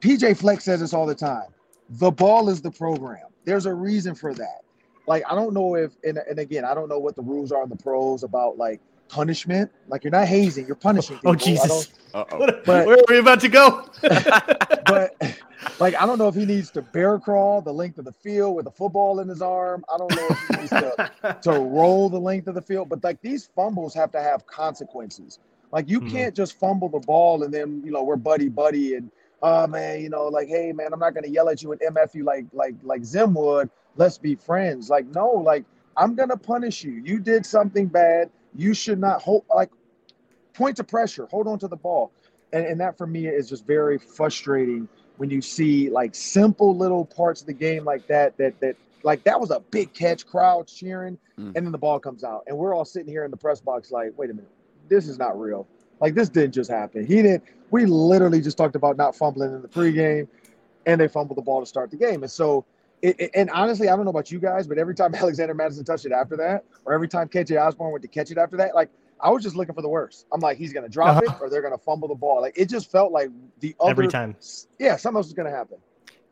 PJ 0.00 0.36
Flex 0.36 0.64
says 0.64 0.80
this 0.80 0.92
all 0.92 1.06
the 1.06 1.14
time. 1.14 1.48
The 1.90 2.10
ball 2.10 2.48
is 2.48 2.62
the 2.62 2.70
program. 2.70 3.26
There's 3.44 3.66
a 3.66 3.74
reason 3.74 4.14
for 4.14 4.34
that. 4.34 4.60
Like, 5.06 5.24
I 5.28 5.34
don't 5.34 5.54
know 5.54 5.74
if, 5.74 5.92
and, 6.04 6.18
and 6.18 6.38
again, 6.38 6.64
I 6.64 6.74
don't 6.74 6.88
know 6.88 6.98
what 6.98 7.16
the 7.16 7.22
rules 7.22 7.52
are 7.52 7.62
in 7.62 7.68
the 7.68 7.76
pros 7.76 8.22
about 8.22 8.58
like 8.58 8.80
punishment. 9.08 9.70
Like, 9.88 10.04
you're 10.04 10.12
not 10.12 10.28
hazing, 10.28 10.66
you're 10.66 10.76
punishing. 10.76 11.16
Oh, 11.24 11.34
people. 11.34 11.62
Oh, 11.64 11.82
Jesus. 11.82 11.92
But, 12.12 12.66
Where 12.66 12.92
are 12.92 13.04
we 13.08 13.18
about 13.18 13.40
to 13.40 13.48
go? 13.48 13.88
but, 14.02 15.40
like, 15.78 15.94
I 16.00 16.06
don't 16.06 16.18
know 16.18 16.28
if 16.28 16.34
he 16.34 16.46
needs 16.46 16.70
to 16.72 16.82
bear 16.82 17.18
crawl 17.18 17.60
the 17.60 17.72
length 17.72 17.98
of 17.98 18.04
the 18.04 18.12
field 18.12 18.56
with 18.56 18.66
a 18.66 18.70
football 18.70 19.20
in 19.20 19.28
his 19.28 19.42
arm. 19.42 19.84
I 19.92 19.98
don't 19.98 20.14
know 20.14 20.26
if 20.30 20.38
he 20.48 20.56
needs 20.56 20.70
to, 20.70 21.38
to 21.42 21.50
roll 21.52 22.08
the 22.08 22.20
length 22.20 22.46
of 22.46 22.54
the 22.54 22.62
field. 22.62 22.88
But, 22.88 23.04
like, 23.04 23.20
these 23.20 23.50
fumbles 23.54 23.94
have 23.94 24.12
to 24.12 24.22
have 24.22 24.46
consequences. 24.46 25.38
Like, 25.72 25.88
you 25.88 26.00
mm-hmm. 26.00 26.10
can't 26.10 26.34
just 26.34 26.58
fumble 26.58 26.88
the 26.88 27.00
ball 27.00 27.42
and 27.42 27.52
then, 27.52 27.82
you 27.84 27.92
know, 27.92 28.02
we're 28.02 28.16
buddy 28.16 28.48
buddy 28.48 28.94
and 28.94 29.10
oh 29.42 29.66
man, 29.66 30.00
you 30.00 30.08
know, 30.08 30.24
like, 30.24 30.48
hey 30.48 30.72
man, 30.72 30.92
I'm 30.92 31.00
not 31.00 31.14
gonna 31.14 31.28
yell 31.28 31.48
at 31.48 31.62
you 31.62 31.72
and 31.72 31.80
MF 31.80 32.14
you 32.14 32.24
like 32.24 32.46
like 32.52 32.74
like 32.82 33.04
Zim 33.04 33.34
would. 33.34 33.70
Let's 33.96 34.18
be 34.18 34.34
friends. 34.36 34.88
Like, 34.88 35.06
no, 35.06 35.30
like 35.30 35.64
I'm 35.96 36.14
gonna 36.14 36.36
punish 36.36 36.84
you. 36.84 37.02
You 37.04 37.18
did 37.18 37.44
something 37.44 37.86
bad. 37.86 38.30
You 38.54 38.74
should 38.74 38.98
not 38.98 39.22
hold 39.22 39.44
like 39.54 39.70
point 40.54 40.76
to 40.76 40.84
pressure, 40.84 41.26
hold 41.26 41.46
on 41.46 41.58
to 41.60 41.68
the 41.68 41.76
ball. 41.76 42.12
And, 42.52 42.66
and 42.66 42.80
that 42.80 42.98
for 42.98 43.06
me 43.06 43.26
is 43.26 43.48
just 43.48 43.66
very 43.66 43.98
frustrating 43.98 44.88
when 45.18 45.30
you 45.30 45.40
see 45.40 45.88
like 45.90 46.14
simple 46.14 46.76
little 46.76 47.04
parts 47.04 47.40
of 47.42 47.46
the 47.46 47.52
game 47.52 47.84
like 47.84 48.06
that 48.08 48.36
that 48.38 48.58
that 48.60 48.76
like 49.02 49.24
that 49.24 49.40
was 49.40 49.50
a 49.50 49.60
big 49.60 49.92
catch, 49.92 50.26
crowd 50.26 50.66
cheering, 50.66 51.18
mm. 51.38 51.54
and 51.54 51.54
then 51.54 51.72
the 51.72 51.78
ball 51.78 51.98
comes 51.98 52.24
out. 52.24 52.44
And 52.46 52.56
we're 52.56 52.74
all 52.74 52.84
sitting 52.84 53.08
here 53.08 53.24
in 53.24 53.30
the 53.30 53.36
press 53.36 53.60
box 53.60 53.90
like, 53.90 54.12
wait 54.16 54.30
a 54.30 54.34
minute, 54.34 54.50
this 54.88 55.08
is 55.08 55.18
not 55.18 55.38
real. 55.40 55.66
Like 56.00 56.14
this 56.14 56.28
didn't 56.28 56.52
just 56.52 56.70
happen. 56.70 57.06
He 57.06 57.16
didn't. 57.16 57.44
We 57.70 57.86
literally 57.86 58.40
just 58.40 58.56
talked 58.56 58.74
about 58.74 58.96
not 58.96 59.14
fumbling 59.14 59.52
in 59.52 59.62
the 59.62 59.68
pregame, 59.68 60.26
and 60.86 61.00
they 61.00 61.08
fumbled 61.08 61.38
the 61.38 61.42
ball 61.42 61.60
to 61.60 61.66
start 61.66 61.90
the 61.90 61.96
game. 61.96 62.22
And 62.22 62.30
so, 62.30 62.64
it, 63.02 63.18
it, 63.20 63.30
and 63.34 63.50
honestly, 63.50 63.88
I 63.88 63.96
don't 63.96 64.04
know 64.04 64.10
about 64.10 64.30
you 64.30 64.38
guys, 64.38 64.66
but 64.66 64.78
every 64.78 64.94
time 64.94 65.14
Alexander 65.16 65.54
Mattison 65.54 65.84
touched 65.84 66.06
it 66.06 66.12
after 66.12 66.36
that, 66.38 66.64
or 66.84 66.92
every 66.92 67.08
time 67.08 67.28
KJ 67.28 67.60
Osborn 67.60 67.92
went 67.92 68.02
to 68.02 68.08
catch 68.08 68.30
it 68.30 68.38
after 68.38 68.56
that, 68.56 68.74
like 68.74 68.90
I 69.22 69.30
was 69.30 69.42
just 69.42 69.56
looking 69.56 69.74
for 69.74 69.82
the 69.82 69.88
worst. 69.88 70.26
I'm 70.32 70.40
like, 70.40 70.56
he's 70.58 70.72
gonna 70.72 70.88
drop 70.88 71.22
uh-huh. 71.22 71.34
it, 71.36 71.42
or 71.42 71.50
they're 71.50 71.62
gonna 71.62 71.78
fumble 71.78 72.08
the 72.08 72.14
ball. 72.14 72.40
Like 72.40 72.54
it 72.56 72.68
just 72.68 72.90
felt 72.90 73.12
like 73.12 73.30
the 73.60 73.74
other 73.80 73.90
every 73.90 74.08
time. 74.08 74.36
Yeah, 74.78 74.96
something 74.96 75.18
else 75.18 75.26
was 75.26 75.34
gonna 75.34 75.50
happen. 75.50 75.78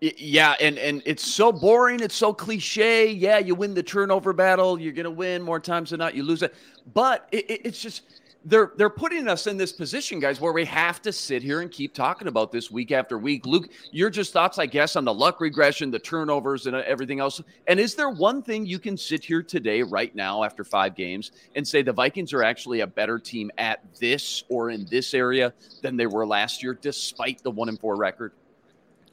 Yeah, 0.00 0.54
and 0.60 0.78
and 0.78 1.02
it's 1.04 1.24
so 1.24 1.50
boring. 1.52 2.00
It's 2.00 2.14
so 2.14 2.32
cliche. 2.32 3.10
Yeah, 3.10 3.38
you 3.38 3.54
win 3.54 3.74
the 3.74 3.82
turnover 3.82 4.32
battle. 4.32 4.80
You're 4.80 4.92
gonna 4.92 5.10
win 5.10 5.42
more 5.42 5.58
times 5.58 5.90
than 5.90 5.98
not. 5.98 6.14
You 6.14 6.22
lose 6.22 6.42
it, 6.42 6.54
but 6.94 7.28
it, 7.32 7.50
it, 7.50 7.60
it's 7.64 7.80
just 7.80 8.02
they're 8.48 8.72
they're 8.76 8.90
putting 8.90 9.28
us 9.28 9.46
in 9.46 9.56
this 9.56 9.72
position, 9.72 10.20
guys, 10.20 10.40
where 10.40 10.52
we 10.52 10.64
have 10.64 11.02
to 11.02 11.12
sit 11.12 11.42
here 11.42 11.60
and 11.60 11.70
keep 11.70 11.94
talking 11.94 12.28
about 12.28 12.50
this 12.50 12.70
week 12.70 12.92
after 12.92 13.18
week. 13.18 13.44
Luke, 13.44 13.68
your 13.92 14.08
just 14.10 14.32
thoughts, 14.32 14.58
I 14.58 14.66
guess, 14.66 14.96
on 14.96 15.04
the 15.04 15.12
luck 15.12 15.40
regression, 15.40 15.90
the 15.90 15.98
turnovers, 15.98 16.66
and 16.66 16.74
everything 16.74 17.20
else. 17.20 17.40
And 17.66 17.78
is 17.78 17.94
there 17.94 18.08
one 18.08 18.42
thing 18.42 18.64
you 18.64 18.78
can 18.78 18.96
sit 18.96 19.22
here 19.22 19.42
today, 19.42 19.82
right 19.82 20.14
now, 20.14 20.42
after 20.44 20.64
five 20.64 20.94
games, 20.94 21.32
and 21.54 21.66
say 21.66 21.82
the 21.82 21.92
Vikings 21.92 22.32
are 22.32 22.42
actually 22.42 22.80
a 22.80 22.86
better 22.86 23.18
team 23.18 23.50
at 23.58 23.80
this 23.96 24.44
or 24.48 24.70
in 24.70 24.86
this 24.86 25.12
area 25.12 25.52
than 25.82 25.96
they 25.96 26.06
were 26.06 26.26
last 26.26 26.62
year, 26.62 26.74
despite 26.80 27.42
the 27.42 27.50
one 27.50 27.68
and 27.68 27.78
four 27.78 27.96
record? 27.96 28.32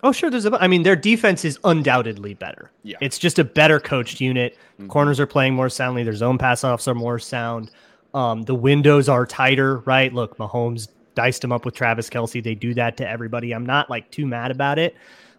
Oh, 0.04 0.12
sure. 0.12 0.30
There's 0.30 0.46
a. 0.46 0.62
I 0.62 0.68
mean, 0.68 0.84
their 0.84 0.96
defense 0.96 1.44
is 1.44 1.60
undoubtedly 1.64 2.36
better. 2.36 2.72
Yeah. 2.84 2.98
It's 3.02 3.18
just 3.18 3.40
a 3.40 3.44
better 3.44 3.80
coached 3.80 4.22
unit. 4.22 4.58
Mm-hmm. 4.80 4.88
Corners 4.88 5.20
are 5.20 5.28
playing 5.28 5.56
more 5.56 5.70
soundly. 5.70 6.04
Their 6.04 6.14
zone 6.14 6.38
pass 6.38 6.64
offs 6.64 6.88
are 6.88 6.96
more 6.96 7.20
sound. 7.20 7.72
Um, 8.16 8.44
the 8.44 8.56
windows 8.56 9.10
are 9.10 9.26
tighter, 9.26 9.80
right? 9.80 10.12
Look, 10.12 10.38
Mahomes 10.38 10.88
diced 11.16 11.44
him 11.44 11.52
up 11.52 11.66
with 11.66 11.76
Travis 11.76 12.10
Kelce. 12.10 12.42
They 12.42 12.56
do 12.56 12.74
that 12.76 12.96
to 12.98 13.08
everybody. 13.08 13.52
I'm 13.52 13.66
not 13.66 13.90
like 13.90 14.10
too 14.10 14.26
mad 14.26 14.52
about 14.52 14.80
it, 14.80 14.96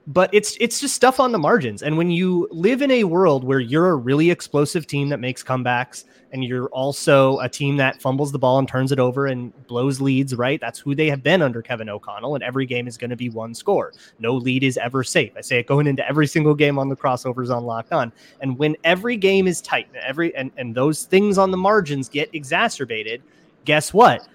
but 0.06 0.30
it's 0.32 0.56
it's 0.60 0.80
just 0.80 0.94
stuff 0.94 1.18
on 1.18 1.32
the 1.32 1.38
margins. 1.38 1.82
And 1.82 1.98
when 1.98 2.10
you 2.10 2.48
live 2.52 2.80
in 2.80 2.90
a 2.90 3.04
world 3.04 3.42
where 3.42 3.58
you're 3.58 3.88
a 3.88 3.96
really 3.96 4.30
explosive 4.30 4.86
team 4.86 5.08
that 5.08 5.18
makes 5.18 5.42
comebacks 5.42 6.04
and 6.32 6.44
you're 6.44 6.68
also 6.68 7.38
a 7.38 7.48
team 7.48 7.76
that 7.78 8.00
fumbles 8.00 8.30
the 8.30 8.38
ball 8.38 8.58
and 8.58 8.68
turns 8.68 8.92
it 8.92 8.98
over 8.98 9.26
and 9.26 9.52
blows 9.66 10.00
leads, 10.00 10.34
right? 10.34 10.60
That's 10.60 10.78
who 10.78 10.94
they 10.94 11.08
have 11.08 11.22
been 11.22 11.42
under 11.42 11.62
Kevin 11.62 11.88
O'Connell, 11.88 12.34
and 12.34 12.44
every 12.44 12.66
game 12.66 12.86
is 12.86 12.96
going 12.96 13.10
to 13.10 13.16
be 13.16 13.30
one 13.30 13.54
score. 13.54 13.92
No 14.18 14.34
lead 14.34 14.62
is 14.62 14.76
ever 14.76 15.02
safe. 15.02 15.32
I 15.36 15.40
say 15.40 15.58
it 15.58 15.66
going 15.66 15.86
into 15.86 16.06
every 16.06 16.26
single 16.26 16.54
game 16.54 16.78
on 16.78 16.88
the 16.88 16.96
crossovers 16.96 17.54
on 17.54 17.64
Locked 17.64 17.92
On. 17.92 18.12
And 18.40 18.58
when 18.58 18.76
every 18.84 19.16
game 19.16 19.46
is 19.46 19.60
tight, 19.60 19.88
every 20.04 20.34
and, 20.36 20.50
and 20.56 20.74
those 20.74 21.04
things 21.04 21.38
on 21.38 21.50
the 21.50 21.56
margins 21.56 22.08
get 22.08 22.28
exacerbated, 22.32 23.22
guess 23.64 23.92
what? 23.92 24.26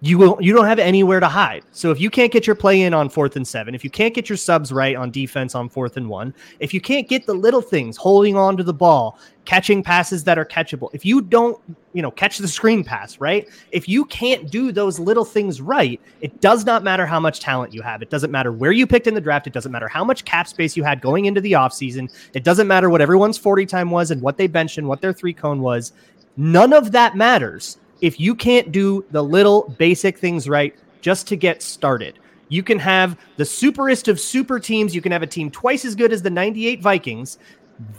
You 0.00 0.16
will 0.16 0.38
you 0.40 0.54
don't 0.54 0.66
have 0.66 0.78
anywhere 0.78 1.18
to 1.18 1.26
hide. 1.26 1.64
So 1.72 1.90
if 1.90 2.00
you 2.00 2.08
can't 2.08 2.30
get 2.30 2.46
your 2.46 2.54
play 2.54 2.82
in 2.82 2.94
on 2.94 3.08
fourth 3.08 3.34
and 3.34 3.46
seven, 3.46 3.74
if 3.74 3.82
you 3.82 3.90
can't 3.90 4.14
get 4.14 4.28
your 4.28 4.36
subs 4.36 4.70
right 4.70 4.94
on 4.94 5.10
defense 5.10 5.56
on 5.56 5.68
fourth 5.68 5.96
and 5.96 6.08
one, 6.08 6.34
if 6.60 6.72
you 6.72 6.80
can't 6.80 7.08
get 7.08 7.26
the 7.26 7.34
little 7.34 7.60
things, 7.60 7.96
holding 7.96 8.36
on 8.36 8.56
to 8.56 8.62
the 8.62 8.72
ball, 8.72 9.18
catching 9.44 9.82
passes 9.82 10.22
that 10.22 10.38
are 10.38 10.44
catchable, 10.44 10.88
if 10.92 11.04
you 11.04 11.20
don't, 11.20 11.60
you 11.94 12.02
know, 12.02 12.12
catch 12.12 12.38
the 12.38 12.46
screen 12.46 12.84
pass, 12.84 13.18
right? 13.18 13.48
If 13.72 13.88
you 13.88 14.04
can't 14.04 14.48
do 14.48 14.70
those 14.70 15.00
little 15.00 15.24
things 15.24 15.60
right, 15.60 16.00
it 16.20 16.40
does 16.40 16.64
not 16.64 16.84
matter 16.84 17.04
how 17.04 17.18
much 17.18 17.40
talent 17.40 17.74
you 17.74 17.82
have. 17.82 18.00
It 18.00 18.10
doesn't 18.10 18.30
matter 18.30 18.52
where 18.52 18.72
you 18.72 18.86
picked 18.86 19.08
in 19.08 19.14
the 19.14 19.20
draft. 19.20 19.48
It 19.48 19.52
doesn't 19.52 19.72
matter 19.72 19.88
how 19.88 20.04
much 20.04 20.24
cap 20.24 20.46
space 20.46 20.76
you 20.76 20.84
had 20.84 21.00
going 21.00 21.24
into 21.24 21.40
the 21.40 21.52
offseason. 21.52 22.08
It 22.34 22.44
doesn't 22.44 22.68
matter 22.68 22.88
what 22.88 23.00
everyone's 23.00 23.38
40 23.38 23.66
time 23.66 23.90
was 23.90 24.12
and 24.12 24.22
what 24.22 24.36
they 24.36 24.46
benched 24.46 24.78
and 24.78 24.86
what 24.86 25.00
their 25.00 25.12
three 25.12 25.34
cone 25.34 25.60
was. 25.60 25.92
None 26.36 26.72
of 26.72 26.92
that 26.92 27.16
matters 27.16 27.78
if 28.00 28.20
you 28.20 28.34
can't 28.34 28.72
do 28.72 29.04
the 29.10 29.22
little 29.22 29.74
basic 29.78 30.18
things 30.18 30.48
right 30.48 30.74
just 31.00 31.26
to 31.28 31.36
get 31.36 31.62
started. 31.62 32.18
You 32.48 32.62
can 32.62 32.78
have 32.78 33.18
the 33.36 33.44
superest 33.44 34.08
of 34.08 34.18
super 34.18 34.58
teams. 34.58 34.94
You 34.94 35.02
can 35.02 35.12
have 35.12 35.22
a 35.22 35.26
team 35.26 35.50
twice 35.50 35.84
as 35.84 35.94
good 35.94 36.12
as 36.12 36.22
the 36.22 36.30
98 36.30 36.80
Vikings. 36.80 37.38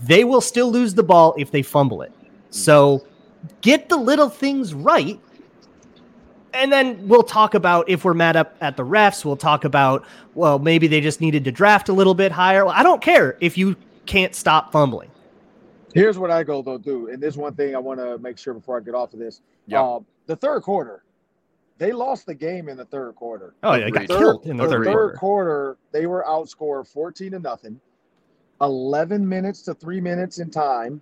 They 0.01 0.23
will 0.23 0.41
still 0.41 0.71
lose 0.71 0.93
the 0.93 1.03
ball 1.03 1.35
if 1.37 1.51
they 1.51 1.61
fumble 1.61 2.01
it. 2.01 2.11
So 2.49 3.05
get 3.61 3.89
the 3.89 3.97
little 3.97 4.29
things 4.29 4.73
right 4.73 5.19
and 6.53 6.71
then 6.71 7.07
we'll 7.07 7.23
talk 7.23 7.53
about 7.53 7.87
if 7.89 8.03
we're 8.03 8.13
mad 8.13 8.35
up 8.35 8.55
at 8.61 8.77
the 8.77 8.83
refs. 8.83 9.23
We'll 9.23 9.37
talk 9.37 9.65
about 9.65 10.05
well, 10.35 10.59
maybe 10.59 10.87
they 10.87 11.01
just 11.01 11.21
needed 11.21 11.43
to 11.45 11.51
draft 11.51 11.89
a 11.89 11.93
little 11.93 12.13
bit 12.13 12.31
higher. 12.31 12.65
Well, 12.65 12.73
I 12.75 12.83
don't 12.83 13.01
care 13.01 13.37
if 13.39 13.57
you 13.57 13.75
can't 14.05 14.33
stop 14.33 14.71
fumbling. 14.71 15.11
Here's 15.93 16.17
what 16.17 16.31
I 16.31 16.43
go 16.43 16.61
though, 16.61 16.77
do, 16.77 17.09
and 17.09 17.21
this 17.21 17.35
one 17.35 17.55
thing 17.55 17.75
I 17.75 17.79
want 17.79 17.99
to 17.99 18.17
make 18.19 18.37
sure 18.37 18.53
before 18.53 18.77
I 18.77 18.81
get 18.81 18.93
off 18.93 19.13
of 19.13 19.19
this. 19.19 19.41
Yeah. 19.69 19.83
Um, 19.83 20.05
the 20.25 20.35
third 20.35 20.61
quarter, 20.61 21.03
they 21.77 21.91
lost 21.91 22.25
the 22.25 22.35
game 22.35 22.69
in 22.69 22.77
the 22.77 22.85
third 22.85 23.15
quarter. 23.15 23.55
Oh, 23.63 23.73
yeah, 23.73 23.85
they 23.85 23.91
got 23.91 24.03
Agreed. 24.03 24.17
killed 24.17 24.45
in 24.45 24.57
the 24.57 24.63
the 24.63 24.69
third 24.69 24.85
third 24.85 24.93
quarter. 24.93 25.17
quarter, 25.17 25.77
they 25.91 26.05
were 26.05 26.25
outscored 26.27 26.87
14 26.87 27.31
to 27.31 27.39
nothing, 27.39 27.79
11 28.61 29.27
minutes 29.27 29.61
to 29.63 29.73
three 29.73 30.01
minutes 30.01 30.39
in 30.39 30.49
time. 30.51 31.01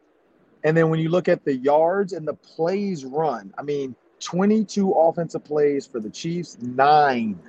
And 0.64 0.76
then 0.76 0.90
when 0.90 1.00
you 1.00 1.10
look 1.10 1.28
at 1.28 1.44
the 1.46 1.56
yards 1.56 2.14
and 2.14 2.28
the 2.28 2.34
plays 2.34 3.06
run, 3.06 3.54
I 3.58 3.64
mean, 3.64 3.96
22 4.20 4.92
offensive 4.92 5.44
plays 5.44 5.86
for 5.86 6.00
the 6.00 6.10
Chiefs, 6.10 6.58
nine. 6.62 7.40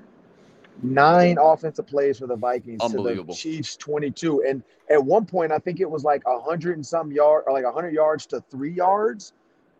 Nine 0.81 1.38
offensive 1.40 1.87
plays 1.88 2.20
for 2.20 2.28
the 2.28 2.37
Vikings 2.37 2.81
to 2.90 2.96
the 3.02 3.35
Chiefs 3.35 3.76
22. 3.76 4.44
And 4.46 4.62
at 4.88 5.04
one 5.04 5.26
point, 5.26 5.50
I 5.50 5.59
think 5.59 5.81
it 5.81 5.90
was 5.90 6.04
like 6.04 6.26
100 6.26 6.76
and 6.76 6.87
some 6.87 7.11
yard 7.11 7.44
or 7.46 7.52
like 7.52 7.64
100 7.64 7.92
yards 7.92 8.26
to 8.26 8.40
three 8.48 8.72
yards 8.72 9.33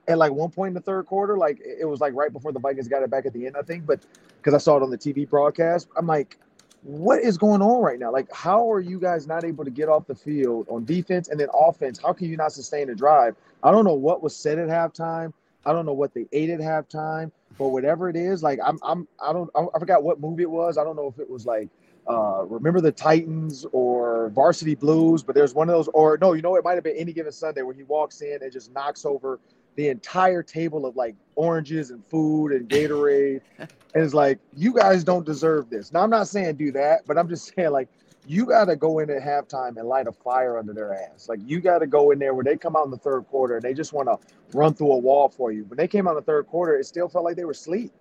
at 0.09 0.19
like 0.19 0.33
one 0.33 0.51
point 0.51 0.69
in 0.69 0.75
the 0.75 0.81
third 0.81 1.07
quarter. 1.07 1.37
Like 1.37 1.61
it 1.61 1.85
was 1.85 2.01
like 2.01 2.15
right 2.15 2.33
before 2.33 2.53
the 2.53 2.59
Vikings 2.59 2.89
got 2.89 3.03
it 3.03 3.11
back 3.11 3.27
at 3.27 3.33
the 3.33 3.47
end, 3.47 3.57
I 3.57 3.63
think. 3.63 3.87
But 3.87 4.01
because 4.39 4.55
I 4.55 4.59
saw 4.59 4.77
it 4.77 4.83
on 4.83 4.91
the 4.91 4.99
TV 4.99 5.29
broadcast, 5.29 5.89
I'm 5.97 6.07
like, 6.07 6.39
what 6.83 7.21
is 7.21 7.37
going 7.37 7.61
on 7.61 7.83
right 7.83 7.99
now? 7.99 8.13
Like, 8.13 8.33
how 8.33 8.71
are 8.71 8.81
you 8.81 8.99
guys 8.99 9.27
not 9.27 9.45
able 9.45 9.65
to 9.65 9.71
get 9.71 9.89
off 9.89 10.07
the 10.07 10.15
field 10.15 10.67
on 10.71 10.85
defense 10.85 11.29
and 11.29 11.39
then 11.39 11.49
offense? 11.53 12.01
How 12.03 12.13
can 12.13 12.29
you 12.29 12.37
not 12.37 12.53
sustain 12.53 12.89
a 12.91 12.95
drive? 12.95 13.37
I 13.63 13.71
don't 13.71 13.85
know 13.85 13.95
what 13.95 14.23
was 14.23 14.35
said 14.35 14.59
at 14.59 14.69
halftime. 14.69 15.33
I 15.67 15.73
don't 15.73 15.85
know 15.85 15.93
what 15.93 16.15
they 16.15 16.27
ate 16.33 16.51
at 16.51 16.61
halftime, 16.61 17.31
but 17.59 17.69
whatever 17.69 18.09
it 18.09 18.17
is, 18.17 18.43
like 18.43 18.61
I'm, 18.65 18.79
I'm, 18.83 19.09
I 19.23 19.33
don't, 19.33 19.51
I 19.55 19.79
forgot 19.79 20.03
what 20.03 20.21
movie 20.21 20.45
it 20.45 20.51
was. 20.51 20.79
I 20.79 20.85
don't 20.85 20.97
know 20.97 21.09
if 21.09 21.19
it 21.19 21.29
was 21.29 21.45
like, 21.45 21.69
uh, 22.09 22.45
Remember 22.45 22.81
the 22.81 22.93
Titans 22.93 23.67
or 23.73 24.31
Varsity 24.31 24.75
Blues, 24.75 25.23
but 25.23 25.35
there's 25.35 25.55
one 25.55 25.69
of 25.69 25.75
those, 25.75 25.89
or 25.89 26.17
no, 26.21 26.33
you 26.33 26.41
know, 26.41 26.55
it 26.57 26.65
might 26.65 26.75
have 26.75 26.85
been 26.85 26.97
any 26.97 27.13
given 27.13 27.33
Sunday 27.33 27.61
where 27.61 27.75
he 27.75 27.83
walks 27.83 28.23
in 28.23 28.39
and 28.43 28.51
just 28.51 28.73
knocks 28.73 29.05
over 29.05 29.39
the 29.79 29.89
entire 29.91 30.43
table 30.43 30.85
of 30.87 30.97
like 30.97 31.15
oranges 31.37 31.93
and 31.93 32.05
food 32.05 32.51
and 32.51 32.69
Gatorade. 32.69 33.41
and 33.59 33.71
it's 33.95 34.13
like, 34.13 34.41
you 34.57 34.75
guys 34.75 35.05
don't 35.05 35.25
deserve 35.25 35.71
this. 35.71 35.93
Now, 35.93 36.03
I'm 36.03 36.11
not 36.11 36.27
saying 36.27 36.57
do 36.57 36.73
that, 36.73 37.07
but 37.07 37.17
I'm 37.17 37.29
just 37.29 37.55
saying, 37.55 37.71
like, 37.71 37.89
you 38.27 38.45
got 38.45 38.65
to 38.65 38.75
go 38.75 38.99
in 38.99 39.09
at 39.09 39.23
halftime 39.23 39.77
and 39.77 39.87
light 39.87 40.09
a 40.09 40.13
fire 40.13 40.59
under 40.59 40.73
their 40.73 40.93
ass. 40.93 41.29
Like, 41.29 41.39
you 41.47 41.61
got 41.61 41.79
to 41.79 41.87
go 41.87 42.11
in 42.11 42.19
there 42.19 42.35
where 42.35 42.43
they 42.43 42.57
come 42.57 42.75
out 42.75 42.87
in 42.87 42.91
the 42.91 42.99
third 42.99 43.29
quarter 43.29 43.55
and 43.55 43.63
they 43.63 43.73
just 43.73 43.93
want 43.93 44.09
to 44.09 44.19
run 44.53 44.75
through 44.75 44.91
a 44.91 44.99
wall 44.99 45.29
for 45.29 45.53
you. 45.53 45.65
When 45.67 45.77
they 45.77 45.87
came 45.87 46.09
out 46.09 46.11
in 46.11 46.17
the 46.17 46.23
third 46.23 46.49
quarter, 46.49 46.77
it 46.77 46.85
still 46.85 47.09
felt 47.09 47.25
like 47.25 47.37
they 47.37 47.45
were 47.45 47.53
asleep. 47.53 47.93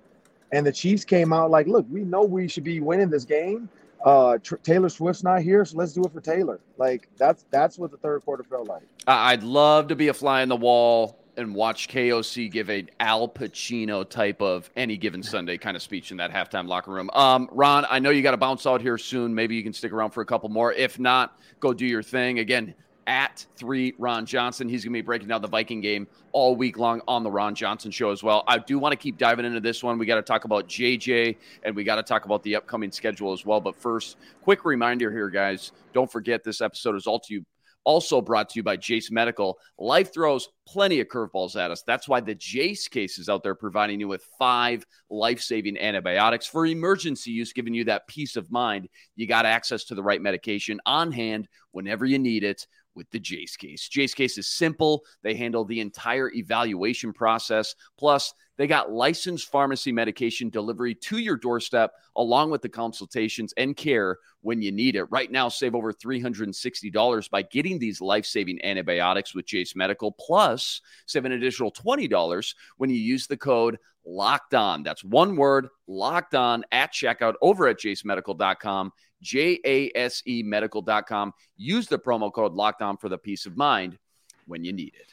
And 0.52 0.66
the 0.66 0.72
Chiefs 0.72 1.06
came 1.06 1.32
out 1.32 1.52
like, 1.52 1.68
look, 1.68 1.86
we 1.92 2.04
know 2.04 2.24
we 2.24 2.48
should 2.48 2.64
be 2.64 2.80
winning 2.80 3.12
this 3.12 3.24
game. 3.24 3.70
Uh, 4.04 4.40
Tr- 4.40 4.56
Taylor 4.56 4.90
Swift's 4.90 5.24
not 5.24 5.44
here, 5.44 5.64
so 5.64 5.78
let's 5.78 5.94
do 5.94 6.04
it 6.04 6.12
for 6.12 6.22
Taylor. 6.22 6.60
Like 6.78 7.08
that's 7.18 7.46
that's 7.50 7.78
what 7.78 7.90
the 7.92 7.98
third 7.98 8.24
quarter 8.24 8.44
felt 8.44 8.68
like. 8.68 8.84
I- 9.08 9.34
I'd 9.34 9.44
love 9.44 9.88
to 9.88 9.96
be 9.96 10.08
a 10.08 10.14
fly 10.14 10.44
on 10.44 10.50
the 10.50 10.56
wall 10.56 11.18
and 11.38 11.54
watch 11.56 11.88
KOC 11.88 12.52
give 12.52 12.70
a 12.70 12.86
Al 13.00 13.28
Pacino 13.28 14.08
type 14.08 14.42
of 14.42 14.70
any 14.76 14.98
given 14.98 15.24
Sunday 15.24 15.58
kind 15.58 15.78
of 15.78 15.84
speech 15.84 16.12
in 16.12 16.18
that 16.18 16.32
halftime 16.32 16.68
locker 16.68 16.92
room. 16.92 17.10
Um, 17.12 17.50
Ron, 17.52 17.86
I 17.90 18.00
know 18.00 18.10
you 18.10 18.22
got 18.22 18.32
to 18.32 18.38
bounce 18.38 18.66
out 18.66 18.82
here 18.82 18.98
soon. 18.98 19.34
Maybe 19.34 19.56
you 19.56 19.64
can 19.64 19.74
stick 19.74 19.92
around 19.92 20.12
for 20.12 20.22
a 20.22 20.26
couple 20.26 20.50
more. 20.50 20.74
If 20.74 21.00
not, 21.00 21.40
go 21.60 21.74
do 21.74 21.86
your 21.86 22.04
thing. 22.04 22.40
Again, 22.40 22.74
at 23.08 23.46
three 23.56 23.96
Ron 23.98 24.26
Johnson. 24.26 24.68
He's 24.68 24.84
going 24.84 24.92
to 24.92 24.98
be 24.98 25.02
breaking 25.02 25.30
down 25.30 25.42
the 25.42 25.48
Viking 25.48 25.80
game 25.80 26.08
all 26.34 26.56
week 26.56 26.78
long 26.78 27.02
on 27.08 27.24
the 27.24 27.32
Ron 27.32 27.56
Johnson 27.56 27.90
show 27.90 28.12
as 28.12 28.22
well. 28.22 28.44
I 28.48 28.60
do 28.60 28.78
want 28.78 28.92
to 28.92 28.98
keep 28.98 29.18
diving 29.18 29.46
into 29.46 29.62
this 29.62 29.82
one. 29.82 29.98
We 29.98 30.06
got 30.06 30.16
to 30.16 30.22
talk 30.22 30.44
about 30.44 30.68
JJ 30.68 31.38
and 31.64 31.76
we 31.76 31.86
got 31.86 31.96
to 31.96 32.04
talk 32.04 32.26
about 32.26 32.44
the 32.44 32.58
upcoming 32.58 32.92
schedule 32.92 33.32
as 33.32 33.46
well. 33.46 33.62
But 33.62 33.76
first, 33.76 34.18
quick 34.42 34.66
reminder 34.66 35.10
here, 35.10 35.30
guys. 35.30 35.72
Don't 35.94 36.12
forget 36.12 36.44
this 36.44 36.60
episode 36.60 36.96
is 36.96 37.08
all 37.08 37.20
to 37.22 37.34
you 37.34 37.46
also 37.88 38.22
brought 38.22 38.50
to 38.50 38.60
you 38.60 38.64
by 38.64 38.76
Jase 38.76 39.10
Medical. 39.10 39.58
Life 39.80 40.14
throws 40.14 40.50
plenty 40.68 41.00
of 41.00 41.08
curveballs 41.08 41.56
at 41.56 41.72
us. 41.72 41.84
That's 41.84 42.06
why 42.08 42.20
the 42.20 42.36
Jase 42.36 42.90
case 42.90 43.18
is 43.18 43.30
out 43.30 43.44
there 43.44 43.56
providing 43.56 44.02
you 44.02 44.10
with 44.10 44.28
five 44.38 44.86
life 45.10 45.40
saving 45.40 45.80
antibiotics 45.80 46.46
for 46.46 46.66
emergency 46.66 47.32
use, 47.32 47.54
giving 47.54 47.74
you 47.74 47.86
that 47.86 48.06
peace 48.08 48.36
of 48.36 48.52
mind. 48.52 48.90
You 49.16 49.26
got 49.26 49.46
access 49.46 49.86
to 49.86 49.96
the 49.96 50.04
right 50.04 50.22
medication 50.22 50.82
on 50.86 51.14
hand 51.14 51.48
whenever 51.72 52.06
you 52.06 52.20
need 52.20 52.44
it 52.44 52.68
with 52.94 53.10
the 53.12 53.20
Jase 53.22 53.56
case. 53.56 53.88
Jase 53.88 54.14
case 54.14 54.38
is 54.38 54.50
simple. 54.50 55.04
They 55.24 55.36
handle 55.36 55.64
the 55.64 55.80
entire 55.80 56.30
evaluation 56.34 57.14
process. 57.14 57.74
Plus, 57.98 58.34
they 58.58 58.68
got 58.68 58.92
licensed 58.92 59.52
pharmacy 59.52 59.92
medication 59.92 60.50
delivery 60.50 60.96
to 60.96 61.20
your 61.20 61.38
doorstep, 61.38 61.94
along 62.16 62.50
with 62.50 62.62
the 62.62 62.70
consultations 62.70 63.54
and 63.58 63.78
care 63.78 64.18
when 64.42 64.62
you 64.62 64.72
need 64.72 64.96
it. 64.96 65.06
Right 65.06 65.32
now, 65.32 65.48
save 65.48 65.76
over 65.76 65.94
$360 65.94 67.30
by 67.30 67.42
getting 67.44 67.80
these 67.80 68.02
life 68.02 68.26
saving 68.26 68.64
antibiotics 68.64 69.36
with 69.36 69.46
Jase 69.46 69.76
Medical. 69.76 70.12
Plus, 70.12 70.82
save 71.06 71.26
an 71.26 71.34
additional 71.34 71.72
$20 71.72 72.56
when 72.78 72.90
you 72.90 72.98
use 72.98 73.28
the 73.28 73.38
code 73.38 73.78
locked 74.06 74.54
on. 74.54 74.84
That's 74.84 75.04
one 75.04 75.36
word 75.36 75.68
locked 75.88 76.34
on 76.34 76.64
at 76.72 76.94
checkout 76.94 77.36
over 77.42 77.68
at 77.68 77.78
jasemedical.com. 77.78 78.92
J 79.22 79.60
A 79.66 79.92
S 79.96 80.22
E 80.28 80.44
medical.com. 80.44 81.34
Use 81.58 81.88
the 81.88 82.00
promo 82.00 82.32
code 82.32 82.54
locked 82.54 82.82
on 82.82 82.98
for 82.98 83.10
the 83.10 83.18
peace 83.18 83.46
of 83.46 83.58
mind 83.58 83.98
when 84.46 84.64
you 84.64 84.74
need 84.74 84.94
it. 85.00 85.12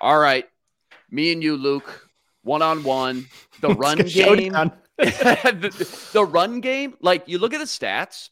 All 0.00 0.18
right. 0.18 0.46
Me 1.10 1.32
and 1.32 1.42
you, 1.42 1.56
Luke, 1.56 2.08
one 2.42 2.62
on 2.62 2.82
one. 2.82 3.26
The 3.60 3.68
run 3.74 3.98
game. 3.98 4.54
The, 5.00 6.08
the 6.12 6.22
run 6.22 6.60
game, 6.60 6.94
like 7.00 7.26
you 7.26 7.38
look 7.38 7.54
at 7.54 7.58
the 7.58 7.64
stats, 7.64 8.28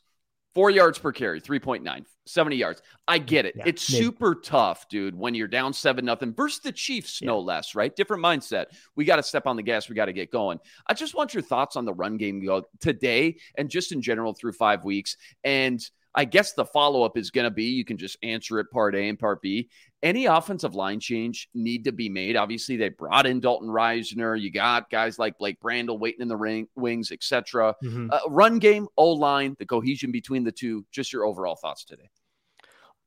four 0.54 0.68
yards 0.68 0.98
per 0.98 1.12
carry, 1.12 1.40
3.9, 1.40 2.04
70 2.26 2.56
yards. 2.56 2.82
I 3.06 3.18
get 3.18 3.46
it. 3.46 3.54
Yeah, 3.56 3.62
it's 3.66 3.90
mid. 3.90 4.02
super 4.02 4.34
tough, 4.34 4.86
dude, 4.88 5.14
when 5.14 5.34
you're 5.34 5.48
down 5.48 5.72
seven 5.72 6.04
nothing 6.04 6.34
versus 6.34 6.60
the 6.60 6.72
Chiefs, 6.72 7.22
no 7.22 7.40
less, 7.40 7.74
right? 7.74 7.94
Different 7.94 8.22
mindset. 8.22 8.66
We 8.96 9.06
got 9.06 9.16
to 9.16 9.22
step 9.22 9.46
on 9.46 9.56
the 9.56 9.62
gas. 9.62 9.88
We 9.88 9.94
got 9.94 10.06
to 10.06 10.12
get 10.12 10.30
going. 10.30 10.58
I 10.86 10.94
just 10.94 11.14
want 11.14 11.32
your 11.32 11.42
thoughts 11.42 11.76
on 11.76 11.86
the 11.86 11.94
run 11.94 12.16
game 12.18 12.46
today 12.80 13.38
and 13.56 13.70
just 13.70 13.92
in 13.92 14.02
general 14.02 14.34
through 14.34 14.52
five 14.52 14.84
weeks. 14.84 15.16
And 15.44 15.80
I 16.14 16.24
guess 16.24 16.52
the 16.54 16.64
follow 16.64 17.04
up 17.04 17.16
is 17.16 17.30
going 17.30 17.44
to 17.44 17.50
be 17.50 17.66
you 17.66 17.84
can 17.84 17.96
just 17.96 18.16
answer 18.22 18.58
it 18.58 18.70
part 18.70 18.96
A 18.96 19.08
and 19.08 19.18
part 19.18 19.40
B. 19.40 19.70
Any 20.02 20.26
offensive 20.26 20.74
line 20.76 21.00
change 21.00 21.48
need 21.54 21.84
to 21.84 21.92
be 21.92 22.08
made. 22.08 22.36
Obviously, 22.36 22.76
they 22.76 22.88
brought 22.90 23.26
in 23.26 23.40
Dalton 23.40 23.68
Risner. 23.68 24.40
You 24.40 24.50
got 24.52 24.88
guys 24.90 25.18
like 25.18 25.36
Blake 25.38 25.58
Brandel 25.60 25.98
waiting 25.98 26.20
in 26.20 26.28
the 26.28 26.36
ring, 26.36 26.68
wings, 26.76 27.10
etc. 27.10 27.74
Mhm. 27.84 28.08
Uh, 28.12 28.20
run 28.28 28.60
game, 28.60 28.86
O 28.96 29.10
line, 29.12 29.56
the 29.58 29.66
cohesion 29.66 30.12
between 30.12 30.44
the 30.44 30.52
two. 30.52 30.84
Just 30.92 31.12
your 31.12 31.24
overall 31.24 31.56
thoughts 31.56 31.84
today. 31.84 32.08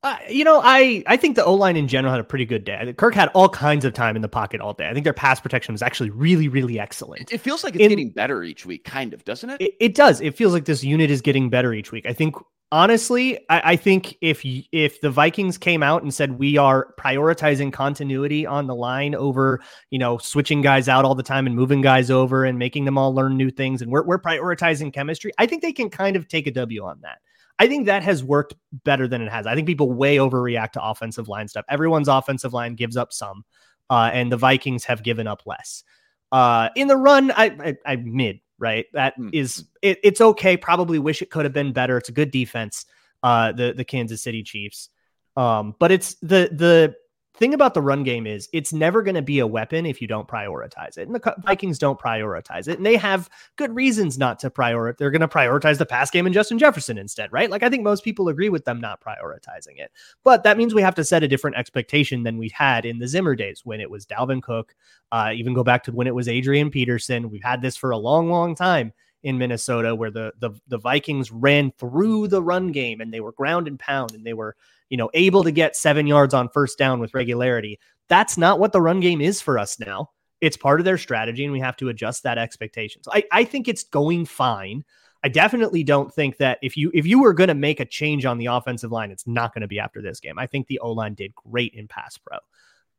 Uh, 0.04 0.16
you 0.28 0.42
know, 0.42 0.60
I 0.62 1.04
I 1.06 1.16
think 1.16 1.36
the 1.36 1.44
O 1.44 1.54
line 1.54 1.76
in 1.76 1.86
general 1.86 2.10
had 2.12 2.20
a 2.20 2.24
pretty 2.24 2.44
good 2.44 2.64
day. 2.64 2.92
Kirk 2.98 3.14
had 3.14 3.28
all 3.34 3.48
kinds 3.48 3.84
of 3.84 3.94
time 3.94 4.16
in 4.16 4.20
the 4.22 4.28
pocket 4.28 4.60
all 4.60 4.72
day. 4.74 4.88
I 4.88 4.92
think 4.92 5.04
their 5.04 5.12
pass 5.12 5.40
protection 5.40 5.72
was 5.72 5.80
actually 5.80 6.10
really, 6.10 6.48
really 6.48 6.78
excellent. 6.80 7.32
It 7.32 7.38
feels 7.38 7.62
like 7.62 7.74
it's 7.76 7.82
In- 7.84 7.88
getting 7.88 8.10
better 8.10 8.42
each 8.42 8.66
week, 8.66 8.84
kind 8.84 9.14
of, 9.14 9.24
doesn't 9.24 9.48
it? 9.48 9.60
It, 9.60 9.74
it 9.78 9.94
does. 9.94 10.20
It 10.20 10.36
feels 10.36 10.52
like 10.52 10.64
this 10.64 10.82
unit 10.82 11.08
is 11.10 11.20
getting 11.22 11.50
better 11.50 11.72
each 11.72 11.92
week. 11.92 12.04
I 12.04 12.12
think 12.12 12.34
honestly, 12.72 13.38
I, 13.48 13.72
I 13.72 13.76
think 13.76 14.16
if 14.20 14.42
if 14.72 15.00
the 15.00 15.10
Vikings 15.10 15.58
came 15.58 15.82
out 15.82 16.02
and 16.02 16.12
said 16.12 16.38
we 16.38 16.56
are 16.56 16.94
prioritizing 16.98 17.72
continuity 17.72 18.46
on 18.46 18.66
the 18.66 18.74
line 18.74 19.14
over 19.14 19.60
you 19.90 19.98
know 19.98 20.18
switching 20.18 20.62
guys 20.62 20.88
out 20.88 21.04
all 21.04 21.14
the 21.14 21.22
time 21.22 21.46
and 21.46 21.54
moving 21.54 21.82
guys 21.82 22.10
over 22.10 22.44
and 22.44 22.58
making 22.58 22.86
them 22.86 22.98
all 22.98 23.14
learn 23.14 23.36
new 23.36 23.50
things, 23.50 23.82
and 23.82 23.92
we're 23.92 24.02
we're 24.02 24.18
prioritizing 24.20 24.92
chemistry, 24.92 25.30
I 25.38 25.46
think 25.46 25.62
they 25.62 25.72
can 25.72 25.90
kind 25.90 26.16
of 26.16 26.26
take 26.26 26.48
a 26.48 26.50
W 26.50 26.82
on 26.82 26.98
that. 27.02 27.18
I 27.58 27.68
think 27.68 27.86
that 27.86 28.02
has 28.02 28.24
worked 28.24 28.54
better 28.84 29.06
than 29.06 29.22
it 29.22 29.30
has. 29.30 29.46
I 29.46 29.54
think 29.54 29.68
people 29.68 29.92
way 29.92 30.16
overreact 30.16 30.72
to 30.72 30.82
offensive 30.82 31.28
line 31.28 31.46
stuff. 31.46 31.66
Everyone's 31.68 32.08
offensive 32.08 32.52
line 32.52 32.74
gives 32.74 32.96
up 32.96 33.12
some, 33.12 33.44
uh, 33.90 34.10
and 34.12 34.32
the 34.32 34.36
Vikings 34.38 34.84
have 34.84 35.04
given 35.04 35.28
up 35.28 35.42
less. 35.46 35.84
Uh, 36.32 36.70
in 36.76 36.88
the 36.88 36.96
run, 36.96 37.30
I, 37.32 37.76
I, 37.86 37.92
I 37.92 37.96
mid 37.96 38.40
right. 38.62 38.86
That 38.94 39.14
Hmm. 39.16 39.28
is 39.32 39.64
it, 39.82 39.98
it's 40.02 40.20
okay. 40.20 40.56
Probably 40.56 40.98
wish 40.98 41.20
it 41.20 41.30
could 41.30 41.44
have 41.44 41.52
been 41.52 41.72
better. 41.72 41.98
It's 41.98 42.08
a 42.08 42.12
good 42.12 42.30
defense. 42.30 42.86
Uh, 43.22 43.52
the 43.52 43.74
the 43.76 43.84
Kansas 43.84 44.22
City 44.22 44.42
Chiefs. 44.42 44.88
Um, 45.36 45.74
but 45.78 45.90
it's 45.92 46.14
the 46.22 46.48
the 46.52 46.94
thing 47.34 47.54
about 47.54 47.74
the 47.74 47.82
run 47.82 48.02
game 48.02 48.26
is 48.26 48.48
it's 48.52 48.72
never 48.72 49.02
going 49.02 49.14
to 49.14 49.22
be 49.22 49.38
a 49.38 49.46
weapon 49.46 49.86
if 49.86 50.02
you 50.02 50.08
don't 50.08 50.28
prioritize 50.28 50.98
it. 50.98 51.08
And 51.08 51.14
the 51.14 51.34
Vikings 51.44 51.78
don't 51.78 51.98
prioritize 51.98 52.68
it, 52.68 52.76
and 52.76 52.86
they 52.86 52.96
have 52.96 53.30
good 53.56 53.74
reasons 53.74 54.18
not 54.18 54.38
to 54.40 54.50
prioritize. 54.50 54.98
They're 54.98 55.10
going 55.10 55.20
to 55.20 55.28
prioritize 55.28 55.78
the 55.78 55.86
pass 55.86 56.10
game 56.10 56.26
and 56.26 56.34
Justin 56.34 56.58
Jefferson 56.58 56.98
instead, 56.98 57.32
right? 57.32 57.50
Like 57.50 57.62
I 57.62 57.70
think 57.70 57.82
most 57.82 58.04
people 58.04 58.28
agree 58.28 58.48
with 58.48 58.64
them 58.64 58.80
not 58.80 59.00
prioritizing 59.00 59.78
it. 59.78 59.90
But 60.24 60.44
that 60.44 60.58
means 60.58 60.74
we 60.74 60.82
have 60.82 60.94
to 60.96 61.04
set 61.04 61.22
a 61.22 61.28
different 61.28 61.56
expectation 61.56 62.22
than 62.22 62.38
we 62.38 62.50
had 62.50 62.84
in 62.84 62.98
the 62.98 63.08
Zimmer 63.08 63.34
days 63.34 63.62
when 63.64 63.80
it 63.80 63.90
was 63.90 64.06
Dalvin 64.06 64.42
Cook. 64.42 64.74
Uh, 65.10 65.32
even 65.34 65.54
go 65.54 65.64
back 65.64 65.84
to 65.84 65.92
when 65.92 66.06
it 66.06 66.14
was 66.14 66.28
Adrian 66.28 66.70
Peterson. 66.70 67.30
We've 67.30 67.42
had 67.42 67.62
this 67.62 67.76
for 67.76 67.90
a 67.90 67.98
long, 67.98 68.30
long 68.30 68.54
time 68.54 68.92
in 69.22 69.38
Minnesota 69.38 69.94
where 69.94 70.10
the 70.10 70.32
the 70.38 70.50
the 70.68 70.78
Vikings 70.78 71.30
ran 71.30 71.72
through 71.78 72.28
the 72.28 72.42
run 72.42 72.72
game 72.72 73.00
and 73.00 73.12
they 73.12 73.20
were 73.20 73.32
ground 73.32 73.68
and 73.68 73.78
pound 73.78 74.12
and 74.12 74.24
they 74.24 74.32
were 74.32 74.56
you 74.88 74.96
know 74.96 75.10
able 75.14 75.44
to 75.44 75.50
get 75.50 75.76
seven 75.76 76.06
yards 76.06 76.34
on 76.34 76.48
first 76.48 76.78
down 76.78 77.00
with 77.00 77.14
regularity. 77.14 77.78
That's 78.08 78.36
not 78.36 78.58
what 78.58 78.72
the 78.72 78.80
run 78.80 79.00
game 79.00 79.20
is 79.20 79.40
for 79.40 79.58
us 79.58 79.78
now. 79.78 80.10
It's 80.40 80.56
part 80.56 80.80
of 80.80 80.84
their 80.84 80.98
strategy, 80.98 81.44
and 81.44 81.52
we 81.52 81.60
have 81.60 81.76
to 81.76 81.88
adjust 81.88 82.24
that 82.24 82.36
expectation. 82.36 83.02
So 83.04 83.12
I, 83.14 83.22
I 83.30 83.44
think 83.44 83.68
it's 83.68 83.84
going 83.84 84.26
fine. 84.26 84.84
I 85.24 85.28
definitely 85.28 85.84
don't 85.84 86.12
think 86.12 86.38
that 86.38 86.58
if 86.62 86.76
you 86.76 86.90
if 86.92 87.06
you 87.06 87.20
were 87.20 87.32
going 87.32 87.48
to 87.48 87.54
make 87.54 87.78
a 87.78 87.84
change 87.84 88.24
on 88.24 88.38
the 88.38 88.46
offensive 88.46 88.90
line, 88.90 89.12
it's 89.12 89.26
not 89.26 89.54
going 89.54 89.62
to 89.62 89.68
be 89.68 89.78
after 89.78 90.02
this 90.02 90.18
game. 90.18 90.38
I 90.38 90.48
think 90.48 90.66
the 90.66 90.80
O 90.80 90.90
line 90.90 91.14
did 91.14 91.32
great 91.34 91.74
in 91.74 91.86
pass 91.86 92.18
pro, 92.18 92.38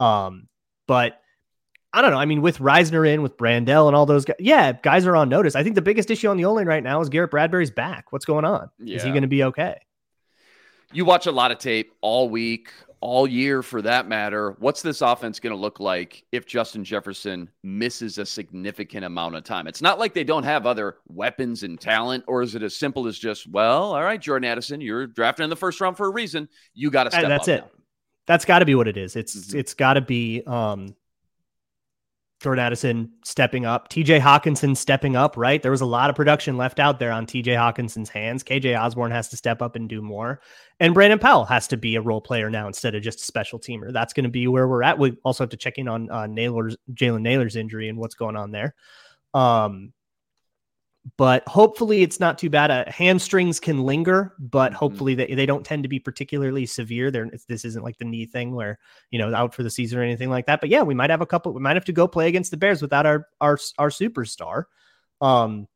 um, 0.05 0.47
but 0.88 1.19
I 1.95 2.01
don't 2.01 2.12
know. 2.12 2.17
I 2.17 2.25
mean, 2.25 2.41
with 2.41 2.58
Risner 2.58 3.08
in, 3.08 3.21
with 3.21 3.38
Brandel 3.38 3.86
and 3.88 3.95
all 3.95 4.06
those 4.08 4.25
guys, 4.25 4.38
yeah, 4.39 4.71
guys 4.71 5.06
are 5.06 5.15
on 5.15 5.29
notice. 5.29 5.56
I 5.56 5.62
think 5.63 5.75
the 5.75 5.82
biggest 5.82 6.10
issue 6.10 6.27
on 6.29 6.38
the 6.38 6.45
O 6.45 6.53
line 6.53 6.65
right 6.65 6.82
now 6.84 6.99
is 7.01 7.10
Garrett 7.10 7.29
Bradbury's 7.32 7.69
back. 7.71 8.12
What's 8.12 8.25
going 8.25 8.45
on? 8.45 8.69
Yeah. 8.79 8.97
Is 8.97 9.03
he 9.03 9.10
going 9.12 9.21
to 9.21 9.27
be 9.27 9.43
okay? 9.43 9.75
You 10.91 11.06
watch 11.06 11.27
a 11.27 11.32
lot 11.32 11.51
of 11.51 11.58
tape 11.60 11.91
all 12.01 12.29
week, 12.29 12.69
all 12.99 13.27
year 13.27 13.62
for 13.63 13.82
that 13.84 14.08
matter. 14.08 14.56
What's 14.60 14.82
this 14.82 15.01
offense 15.01 15.39
going 15.39 15.53
to 15.53 15.60
look 15.60 15.79
like 15.79 16.23
if 16.32 16.45
Justin 16.45 16.84
Jefferson 16.84 17.49
misses 17.63 18.17
a 18.17 18.25
significant 18.25 19.03
amount 19.06 19.36
of 19.36 19.43
time? 19.43 19.67
It's 19.67 19.82
not 19.82 19.99
like 19.99 20.13
they 20.13 20.23
don't 20.23 20.43
have 20.43 20.65
other 20.65 20.97
weapons 21.08 21.63
and 21.63 21.79
talent, 21.79 22.23
or 22.27 22.41
is 22.41 22.53
it 22.56 22.63
as 22.63 22.75
simple 22.75 23.08
as 23.08 23.17
just, 23.19 23.47
well, 23.49 23.93
all 23.93 24.03
right, 24.03 24.21
Jordan 24.21 24.49
Addison, 24.49 24.82
you're 24.82 25.06
drafted 25.08 25.43
in 25.43 25.49
the 25.49 25.56
first 25.56 25.82
round 25.82 25.97
for 25.97 26.08
a 26.08 26.12
reason. 26.12 26.47
You 26.73 26.89
got 26.91 27.03
to 27.06 27.12
step 27.12 27.23
up. 27.23 27.29
That's 27.29 27.47
it. 27.47 27.62
now. 27.62 27.69
That's 28.25 28.45
got 28.45 28.60
to 28.60 28.65
be 28.65 28.73
what 28.75 28.88
it 28.88 28.97
is. 28.97 29.15
It's 29.15 29.36
Mhm. 29.36 29.56
it's 29.60 29.73
got 29.73 29.93
to 29.95 30.01
be 30.01 30.41
um 30.47 30.95
Jordan 32.43 32.63
Addison 32.63 33.12
stepping 33.23 33.65
up, 33.65 33.89
TJ 33.89 34.19
Hockenson 34.19 34.75
stepping 34.75 35.15
up, 35.15 35.38
right? 35.38 35.62
There 35.62 35.71
was 35.71 35.82
a 35.82 35.86
lot 35.86 36.10
of 36.10 36.15
production 36.15 36.58
left 36.58 36.79
out 36.79 36.99
there 36.99 37.12
on 37.12 37.25
TJ 37.25 37.45
Hockenson's 37.45 38.10
hands. 38.10 38.43
KJ 38.43 38.79
Osborn 38.79 39.12
has 39.12 39.29
to 39.29 39.38
step 39.38 39.62
up 39.62 39.75
and 39.75 39.88
do 39.88 40.01
more. 40.01 40.41
And 40.79 40.93
Brandon 40.93 41.19
Powell 41.19 41.45
has 41.45 41.67
to 41.69 41.77
be 41.77 41.95
a 41.95 42.01
role 42.01 42.21
player 42.21 42.49
now 42.49 42.67
instead 42.67 42.95
of 42.95 43.01
just 43.01 43.21
a 43.21 43.23
special 43.23 43.60
teamer. 43.60 43.93
That's 43.93 44.13
going 44.13 44.25
to 44.25 44.29
be 44.29 44.47
where 44.47 44.67
we're 44.67 44.84
at. 44.84 44.99
We 44.99 45.17
also 45.23 45.43
have 45.43 45.51
to 45.51 45.58
check 45.58 45.77
in 45.77 45.88
on 45.88 46.12
uh, 46.12 46.27
Nailor's 46.27 46.75
Jalen 46.93 47.21
Nailor's 47.21 47.56
injury 47.56 47.89
and 47.89 47.97
what's 47.97 48.15
going 48.15 48.36
on 48.36 48.51
there. 48.51 48.75
Um, 49.34 49.93
but 51.17 51.45
hopefully 51.47 52.01
it's 52.01 52.19
not 52.19 52.37
too 52.37 52.49
bad. 52.49 52.71
Uh, 52.71 52.85
hamstrings 52.89 53.59
can 53.59 53.83
linger, 53.83 54.33
but 54.39 54.71
Mhm. 54.71 54.75
hopefully 54.75 55.15
they, 55.15 55.33
they 55.35 55.45
don't 55.45 55.65
tend 55.65 55.83
to 55.83 55.89
be 55.89 55.99
particularly 55.99 56.65
severe. 56.65 57.11
They're, 57.11 57.29
this 57.47 57.65
isn't 57.65 57.83
like 57.83 57.97
the 57.97 58.05
knee 58.05 58.25
thing 58.25 58.55
where 58.55 58.79
you 59.11 59.19
know 59.19 59.33
out 59.35 59.53
for 59.53 59.63
the 59.63 59.69
season 59.69 59.99
or 59.99 60.03
anything 60.03 60.29
like 60.29 60.45
that. 60.45 60.61
But 60.61 60.69
yeah, 60.69 60.81
we 60.81 60.93
might 60.93 61.09
have 61.09 61.21
a 61.21 61.25
couple. 61.25 61.53
We 61.53 61.59
might 61.61 61.75
have 61.75 61.85
to 61.85 61.91
go 61.91 62.07
play 62.07 62.27
against 62.27 62.51
the 62.51 62.57
Bears 62.57 62.81
without 62.81 63.05
our 63.05 63.27
our 63.41 63.57
our 63.77 63.89
superstar. 63.89 64.65
Um, 65.19 65.67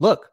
look, 0.00 0.30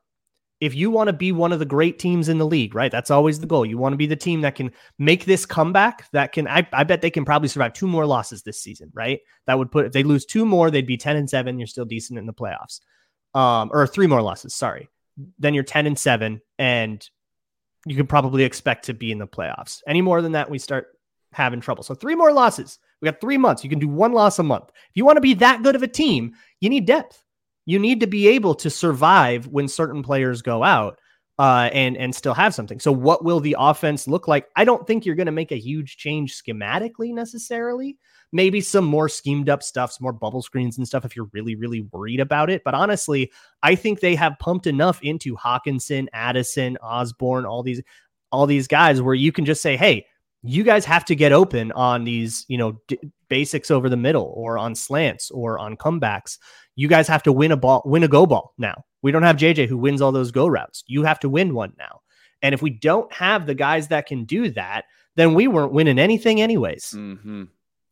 if 0.62 0.74
you 0.76 0.90
want 0.90 1.08
to 1.08 1.14
be 1.14 1.32
one 1.32 1.52
of 1.52 1.60
the 1.60 1.66
great 1.66 2.00
teams 2.00 2.30
in 2.30 2.38
the 2.38 2.46
league, 2.46 2.76
right? 2.76 2.92
That's 2.92 3.12
always 3.12 3.40
the 3.40 3.48
goal. 3.48 3.66
You 3.66 3.78
want 3.78 3.94
to 3.94 3.98
be 3.98 4.08
the 4.08 4.16
team 4.16 4.42
that 4.42 4.56
can 4.56 4.72
make 4.98 5.26
this 5.26 5.46
comeback. 5.46 6.10
That 6.12 6.32
can, 6.32 6.48
I, 6.48 6.66
I 6.72 6.86
bet 6.86 7.02
they 7.02 7.10
can 7.10 7.26
probably 7.26 7.50
survive 7.50 7.74
two 7.74 7.88
more 7.88 8.06
losses 8.06 8.42
this 8.42 8.62
season, 8.62 8.90
right? 8.94 9.20
That 9.48 9.58
would 9.58 9.70
put 9.72 9.86
if 9.86 9.92
they 9.92 10.04
lose 10.04 10.26
two 10.26 10.46
more, 10.46 10.72
they'd 10.72 10.88
be 10.88 10.98
ten 10.98 11.18
and 11.18 11.30
seven. 11.30 11.60
You're 11.60 11.68
still 11.68 11.86
decent 11.86 12.20
in 12.20 12.26
the 12.26 12.34
playoffs, 12.34 12.80
um, 13.36 13.70
or 13.72 13.86
three 13.86 14.08
more 14.08 14.22
losses. 14.24 14.56
Sorry, 14.56 14.90
then 15.38 15.54
you're 15.54 15.64
ten 15.64 15.86
and 15.86 16.00
seven, 16.00 16.42
and 16.58 17.08
you 17.86 17.96
can 17.96 18.08
probably 18.08 18.44
expect 18.44 18.86
to 18.86 18.94
be 18.96 19.12
in 19.12 19.20
the 19.20 19.28
playoffs. 19.28 19.82
Any 19.88 20.02
more 20.02 20.24
than 20.24 20.32
that, 20.32 20.50
we 20.50 20.58
start 20.58 20.88
having 21.34 21.62
trouble. 21.62 21.84
So 21.84 21.94
three 21.94 22.16
more 22.16 22.32
losses. 22.32 22.80
We 23.02 23.06
got 23.06 23.22
three 23.22 23.38
months. 23.38 23.64
You 23.64 23.70
can 23.70 23.80
do 23.80 23.90
one 23.90 24.14
loss 24.14 24.40
a 24.40 24.44
month. 24.44 24.70
If 24.70 24.96
you 24.96 25.06
want 25.06 25.18
to 25.18 25.22
be 25.22 25.36
that 25.36 25.62
good 25.62 25.76
of 25.76 25.84
a 25.84 25.88
team, 25.88 26.34
you 26.62 26.70
need 26.70 26.88
depth. 26.88 27.22
You 27.66 27.78
need 27.78 28.00
to 28.00 28.08
be 28.08 28.30
able 28.30 28.56
to 28.56 28.70
survive 28.70 29.48
when 29.48 29.68
certain 29.68 30.02
players 30.02 30.42
go 30.42 30.64
out 30.64 31.00
uh, 31.38 31.70
and 31.74 31.98
and 31.98 32.16
still 32.16 32.34
have 32.34 32.54
something. 32.54 32.80
So 32.80 32.92
what 32.92 33.26
will 33.26 33.40
the 33.40 33.58
offense 33.60 34.08
look 34.08 34.28
like? 34.28 34.48
I 34.56 34.64
don't 34.66 34.88
think 34.88 35.06
you're 35.06 35.16
going 35.16 35.26
to 35.26 35.32
make 35.32 35.52
a 35.52 35.60
huge 35.60 35.98
change 35.98 36.42
schematically 36.42 37.14
necessarily. 37.14 37.98
Maybe 38.36 38.60
some 38.60 38.86
more 38.86 39.08
schemed 39.08 39.50
up 39.50 39.64
stuff, 39.64 39.94
some 39.94 40.04
more 40.04 40.14
bubble 40.14 40.42
screens 40.42 40.78
and 40.78 40.86
stuff 40.86 41.06
if 41.06 41.16
you're 41.16 41.30
really 41.32 41.56
really 41.56 41.88
worried 41.94 42.20
about 42.20 42.50
it. 42.50 42.64
But 42.66 42.74
honestly, 42.74 43.32
I 43.64 43.76
think 43.76 44.00
they 44.00 44.16
have 44.16 44.38
pumped 44.40 44.68
enough 44.68 45.02
into 45.02 45.36
Hockenson, 45.36 46.08
Addison, 46.14 46.78
Osborn, 46.84 47.46
all 47.46 47.64
these 47.64 47.82
all 48.32 48.46
these 48.46 48.68
guys 48.68 49.02
where 49.02 49.16
you 49.16 49.32
can 49.32 49.46
just 49.46 49.62
say, 49.62 49.78
"Hey, 49.78 50.06
you 50.44 50.64
guys 50.64 50.86
have 50.86 51.06
to 51.06 51.16
get 51.16 51.32
open 51.32 51.72
on 51.72 52.04
these, 52.04 52.46
you 52.48 52.58
know, 52.58 52.80
d- 52.88 53.00
basics 53.30 53.72
over 53.72 53.90
the 53.90 53.98
middle 53.98 54.32
or 54.36 54.58
on 54.58 54.76
slants 54.76 55.32
or 55.32 55.58
on 55.58 55.76
comebacks. 55.76 56.38
You 56.76 56.88
guys 56.88 57.08
have 57.08 57.24
to 57.24 57.32
win 57.32 57.52
a 57.52 57.58
ball, 57.58 57.82
win 57.86 58.04
a 58.04 58.08
go 58.08 58.26
ball 58.26 58.54
now. 58.58 58.84
We 59.02 59.12
don't 59.12 59.24
have 59.24 59.38
JJ 59.38 59.68
who 59.68 59.78
wins 59.78 60.02
all 60.02 60.12
those 60.12 60.32
go 60.32 60.48
routes. 60.48 60.84
You 60.88 61.04
have 61.04 61.20
to 61.22 61.30
win 61.30 61.54
one 61.54 61.74
now. 61.80 62.02
And 62.42 62.54
if 62.54 62.62
we 62.62 62.70
don't 62.70 63.12
have 63.12 63.48
the 63.48 63.56
guys 63.56 63.88
that 63.88 64.06
can 64.06 64.26
do 64.26 64.50
that, 64.52 64.86
then 65.16 65.34
we 65.34 65.48
weren't 65.48 65.72
winning 65.72 65.98
anything 65.98 66.42
anyways. 66.42 66.92
hmm 66.92 67.44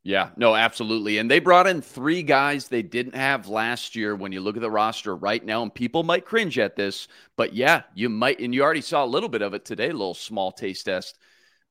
Yeah, 0.05 0.31
no, 0.35 0.53
absolutely. 0.53 1.17
And 1.17 1.31
they 1.31 1.39
brought 1.39 1.65
in 1.65 1.81
three 1.81 2.23
guys 2.23 2.67
they 2.67 2.81
didn't 2.81 3.15
have 3.15 3.47
last 3.47 3.95
year 3.95 4.15
when 4.17 4.33
you 4.33 4.41
look 4.41 4.57
at 4.57 4.61
the 4.61 4.69
roster 4.69 5.15
right 5.15 5.43
now. 5.43 5.63
And 5.63 5.73
people 5.73 6.03
might 6.03 6.25
cringe 6.25 6.59
at 6.59 6.75
this, 6.75 7.07
but 7.37 7.53
yeah, 7.53 7.83
you 7.95 8.09
might. 8.09 8.39
And 8.41 8.53
you 8.53 8.63
already 8.63 8.81
saw 8.81 9.05
a 9.05 9.07
little 9.07 9.29
bit 9.29 9.41
of 9.41 9.53
it 9.53 9.63
today, 9.63 9.85
a 9.89 9.93
little 9.93 10.13
small 10.13 10.51
taste 10.51 10.85
test. 10.85 11.17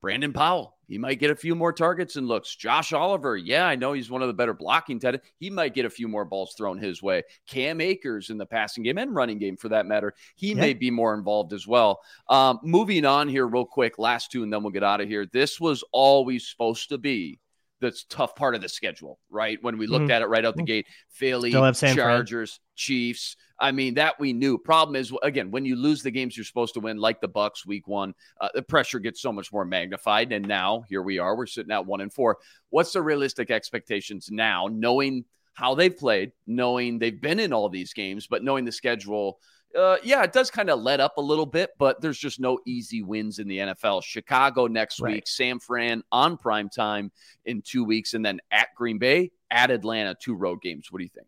Brandon 0.01 0.33
Powell, 0.33 0.75
he 0.87 0.97
might 0.97 1.19
get 1.19 1.29
a 1.29 1.35
few 1.35 1.53
more 1.55 1.71
targets 1.71 2.15
and 2.17 2.27
looks. 2.27 2.53
Josh 2.55 2.91
Oliver, 2.91 3.37
yeah, 3.37 3.65
I 3.65 3.75
know 3.75 3.93
he's 3.93 4.09
one 4.09 4.21
of 4.21 4.27
the 4.27 4.33
better 4.33 4.53
blocking 4.53 4.99
tight. 4.99 5.13
ends. 5.13 5.25
He 5.39 5.49
might 5.49 5.75
get 5.75 5.85
a 5.85 5.89
few 5.89 6.07
more 6.09 6.25
balls 6.25 6.55
thrown 6.57 6.77
his 6.77 7.01
way. 7.01 7.21
Cam 7.47 7.79
Akers 7.79 8.29
in 8.31 8.37
the 8.37 8.45
passing 8.45 8.83
game 8.83 8.97
and 8.97 9.15
running 9.15 9.37
game 9.37 9.55
for 9.57 9.69
that 9.69 9.85
matter, 9.85 10.13
he 10.35 10.49
Yeah. 10.49 10.55
may 10.59 10.73
be 10.73 10.91
more 10.91 11.13
involved 11.13 11.53
as 11.53 11.65
well. 11.67 12.01
Um, 12.27 12.59
moving 12.63 13.05
on 13.05 13.29
here, 13.29 13.47
real 13.47 13.63
quick, 13.63 13.97
last 13.97 14.31
two, 14.31 14.43
and 14.43 14.51
then 14.51 14.61
we'll 14.63 14.73
get 14.73 14.83
out 14.83 14.99
of 15.01 15.07
here. 15.07 15.25
This 15.25 15.57
was 15.61 15.83
always 15.93 16.47
supposed 16.47 16.89
to 16.89 16.97
be 16.97 17.39
the 17.83 18.03
tough 18.09 18.35
part 18.35 18.55
of 18.55 18.61
the 18.61 18.69
schedule, 18.69 19.19
right? 19.29 19.57
When 19.61 19.77
we 19.77 19.87
looked 19.87 20.05
Mhm. 20.05 20.11
at 20.11 20.21
it 20.21 20.27
right 20.27 20.45
out 20.45 20.55
the 20.55 20.63
gate, 20.63 20.87
Philly, 21.09 21.51
San 21.51 21.73
Fran. 21.73 21.95
Chargers, 21.95 22.59
Chiefs. 22.75 23.35
I 23.59 23.71
mean, 23.71 23.95
that 23.95 24.19
we 24.19 24.31
knew. 24.33 24.57
Problem 24.57 24.95
is, 24.95 25.13
again, 25.21 25.51
when 25.51 25.65
you 25.65 25.75
lose 25.75 26.01
the 26.01 26.11
games 26.11 26.35
you're 26.35 26.45
supposed 26.45 26.73
to 26.75 26.79
win, 26.79 26.97
like 26.97 27.19
the 27.21 27.27
Bucks 27.27 27.65
week 27.65 27.87
one, 27.87 28.13
uh, 28.41 28.49
the 28.53 28.61
pressure 28.61 28.99
gets 28.99 29.21
so 29.21 29.31
much 29.31 29.51
more 29.51 29.65
magnified. 29.65 30.31
And 30.31 30.47
now 30.47 30.83
here 30.87 31.01
we 31.01 31.19
are, 31.19 31.35
we're 31.35 31.45
sitting 31.45 31.71
at 31.71 31.85
one 31.85 32.01
and 32.01 32.11
four. 32.11 32.37
What's 32.69 32.93
the 32.93 33.01
realistic 33.01 33.51
expectations 33.51 34.29
now, 34.31 34.69
knowing 34.71 35.25
how 35.53 35.75
they've 35.75 35.95
played, 35.95 36.31
knowing 36.47 36.99
they've 36.99 37.21
been 37.21 37.39
in 37.39 37.53
all 37.53 37.69
these 37.69 37.93
games, 37.93 38.27
but 38.27 38.43
knowing 38.43 38.65
the 38.65 38.71
schedule? 38.71 39.39
Uh, 39.77 39.97
yeah, 40.03 40.21
it 40.23 40.31
does 40.31 40.51
kind 40.51 40.69
of 40.69 40.81
let 40.81 40.99
up 40.99 41.17
a 41.17 41.21
little 41.21 41.45
bit, 41.47 41.71
but 41.79 41.99
there's 41.99 42.17
just 42.17 42.39
no 42.39 42.59
easy 42.65 43.01
wins 43.01 43.39
in 43.39 43.47
the 43.47 43.57
NFL. 43.59 44.01
Chicago 44.03 44.67
next 44.67 44.99
Right. 44.99 45.15
week, 45.15 45.27
San 45.27 45.59
Fran 45.59 46.03
on 46.11 46.37
prime 46.37 46.69
time 46.69 47.11
in 47.45 47.61
two 47.63 47.83
weeks, 47.83 48.13
and 48.13 48.23
then 48.23 48.39
at 48.51 48.67
Green 48.75 48.99
Bay, 48.99 49.31
at 49.49 49.71
Atlanta, 49.71 50.15
two 50.19 50.35
road 50.35 50.61
games. 50.61 50.91
What 50.91 50.99
do 50.99 51.03
you 51.05 51.09
think? 51.09 51.27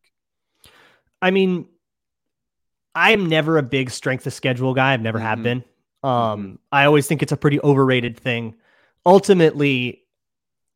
I 1.22 1.32
mean, 1.32 1.68
I'm 2.94 3.28
never 3.28 3.58
a 3.58 3.64
big 3.64 3.90
strength 3.90 4.28
of 4.28 4.34
schedule 4.34 4.74
guy. 4.74 4.94
I've 4.94 5.02
never 5.02 5.20
have 5.20 5.40
Mhm. 5.40 5.44
been. 5.44 5.64
Um, 6.04 6.60
I 6.72 6.86
always 6.86 7.08
think 7.08 7.24
it's 7.24 7.32
a 7.32 7.38
pretty 7.38 7.60
overrated 7.62 8.18
thing. 8.18 8.56
Ultimately, 9.06 10.04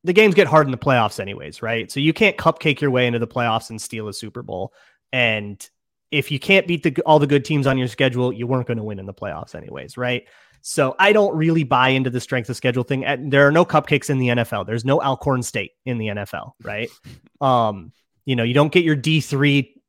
the 0.04 0.14
games 0.14 0.34
get 0.34 0.48
hard 0.48 0.66
in 0.66 0.72
the 0.72 0.78
playoffs, 0.78 1.20
anyways, 1.20 1.62
right? 1.62 1.92
So 1.92 2.00
you 2.00 2.14
can't 2.14 2.36
cupcake 2.38 2.82
your 2.82 2.90
way 2.90 3.06
into 3.06 3.20
the 3.20 3.28
playoffs 3.28 3.70
and 3.70 3.82
steal 3.82 4.08
a 4.08 4.14
Super 4.14 4.42
Bowl. 4.42 4.74
And 5.12 5.68
if 6.12 6.32
you 6.32 6.40
can't 6.40 6.68
beat 6.68 6.84
the, 6.84 7.02
all 7.06 7.20
the 7.20 7.28
good 7.28 7.46
teams 7.46 7.68
on 7.68 7.78
your 7.78 7.88
schedule, 7.88 8.34
you 8.34 8.48
weren't 8.48 8.68
going 8.68 8.78
to 8.78 8.84
win 8.84 9.00
in 9.00 9.06
the 9.06 9.14
playoffs, 9.14 9.56
anyways, 9.56 9.98
right? 9.98 10.24
So 10.62 10.96
I 11.00 11.14
don't 11.14 11.36
really 11.36 11.64
buy 11.64 11.90
into 11.90 12.10
the 12.10 12.20
strength 12.20 12.50
of 12.50 12.58
schedule 12.58 12.84
thing. 12.84 13.30
There 13.30 13.48
are 13.48 13.52
no 13.52 13.66
cupcakes 13.66 14.10
in 14.10 14.18
the 14.18 14.28
NFL. 14.30 14.66
There's 14.66 14.84
no 14.84 15.02
Alcorn 15.02 15.44
State 15.44 15.72
in 15.86 15.98
the 15.98 16.08
NFL, 16.08 16.52
right? 16.64 16.90
um, 17.42 17.94
you 18.26 18.36
know, 18.36 18.44
you 18.44 18.54
don't 18.54 18.72
get 18.72 18.84
your 18.84 18.96
D 18.96 19.22
three 19.22 19.80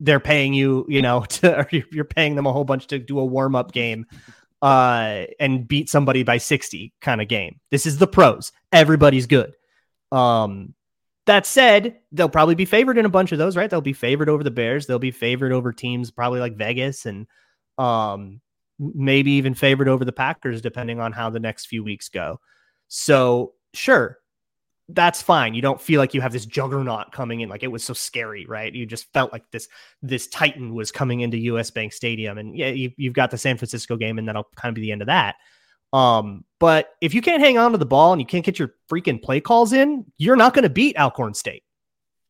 they're 0.00 0.20
paying 0.20 0.54
you, 0.54 0.86
you 0.88 1.02
know, 1.02 1.20
to 1.28 1.66
you're 1.70 2.04
paying 2.04 2.34
them 2.34 2.46
a 2.46 2.52
whole 2.52 2.64
bunch 2.64 2.88
to 2.88 2.98
do 2.98 3.18
a 3.18 3.24
warm 3.24 3.54
up 3.54 3.72
game 3.72 4.06
uh 4.62 5.24
and 5.38 5.66
beat 5.66 5.88
somebody 5.88 6.22
by 6.22 6.36
60 6.36 6.92
kind 7.00 7.22
of 7.22 7.28
game. 7.28 7.60
This 7.70 7.86
is 7.86 7.96
the 7.96 8.06
pros. 8.06 8.52
Everybody's 8.72 9.26
good. 9.26 9.54
Um 10.12 10.74
that 11.30 11.46
said, 11.46 11.96
they'll 12.10 12.28
probably 12.28 12.56
be 12.56 12.64
favored 12.64 12.98
in 12.98 13.04
a 13.04 13.10
bunch 13.10 13.30
of 13.30 13.38
those, 13.38 13.56
right? 13.56 13.70
They'll 13.70 13.80
be 13.80 13.92
favored 13.92 14.28
over 14.28 14.42
the 14.42 14.50
Bears. 14.50 14.86
They'll 14.86 14.98
be 14.98 15.12
favored 15.12 15.52
over 15.52 15.72
teams 15.72 16.10
probably 16.10 16.40
like 16.40 16.56
Vegas 16.56 17.06
and 17.06 17.28
um 17.78 18.40
maybe 18.80 19.32
even 19.32 19.54
favored 19.54 19.86
over 19.86 20.04
the 20.04 20.12
Packers 20.12 20.60
depending 20.60 20.98
on 20.98 21.12
how 21.12 21.30
the 21.30 21.38
next 21.38 21.66
few 21.66 21.84
weeks 21.84 22.08
go. 22.08 22.40
So, 22.88 23.52
sure, 23.74 24.18
that's 24.88 25.22
fine. 25.22 25.54
You 25.54 25.62
don't 25.62 25.80
feel 25.80 26.00
like 26.00 26.14
you 26.14 26.20
have 26.20 26.32
this 26.32 26.46
juggernaut 26.46 27.12
coming 27.12 27.42
in 27.42 27.48
like 27.48 27.62
it 27.62 27.68
was 27.68 27.84
so 27.84 27.92
scary, 27.94 28.44
right? 28.46 28.74
You 28.74 28.84
just 28.84 29.12
felt 29.12 29.32
like 29.32 29.48
this 29.52 29.68
this 30.02 30.26
titan 30.26 30.74
was 30.74 30.90
coming 30.90 31.20
into 31.20 31.38
US 31.38 31.70
Bank 31.70 31.92
Stadium 31.92 32.38
and 32.38 32.56
yeah, 32.56 32.70
you, 32.70 32.90
you've 32.96 33.14
got 33.14 33.30
the 33.30 33.38
San 33.38 33.56
Francisco 33.56 33.96
game 33.96 34.18
and 34.18 34.26
that'll 34.26 34.48
kind 34.56 34.70
of 34.70 34.74
be 34.74 34.80
the 34.80 34.90
end 34.90 35.02
of 35.02 35.06
that. 35.06 35.36
Um, 35.92 36.44
but 36.58 36.90
if 37.00 37.14
you 37.14 37.22
can't 37.22 37.42
hang 37.42 37.58
on 37.58 37.72
to 37.72 37.78
the 37.78 37.86
ball 37.86 38.12
and 38.12 38.20
you 38.20 38.26
can't 38.26 38.44
get 38.44 38.58
your 38.58 38.74
freaking 38.90 39.22
play 39.22 39.40
calls 39.40 39.72
in, 39.72 40.04
you're 40.18 40.36
not 40.36 40.54
going 40.54 40.62
to 40.62 40.70
beat 40.70 40.96
Alcorn 40.96 41.34
State. 41.34 41.64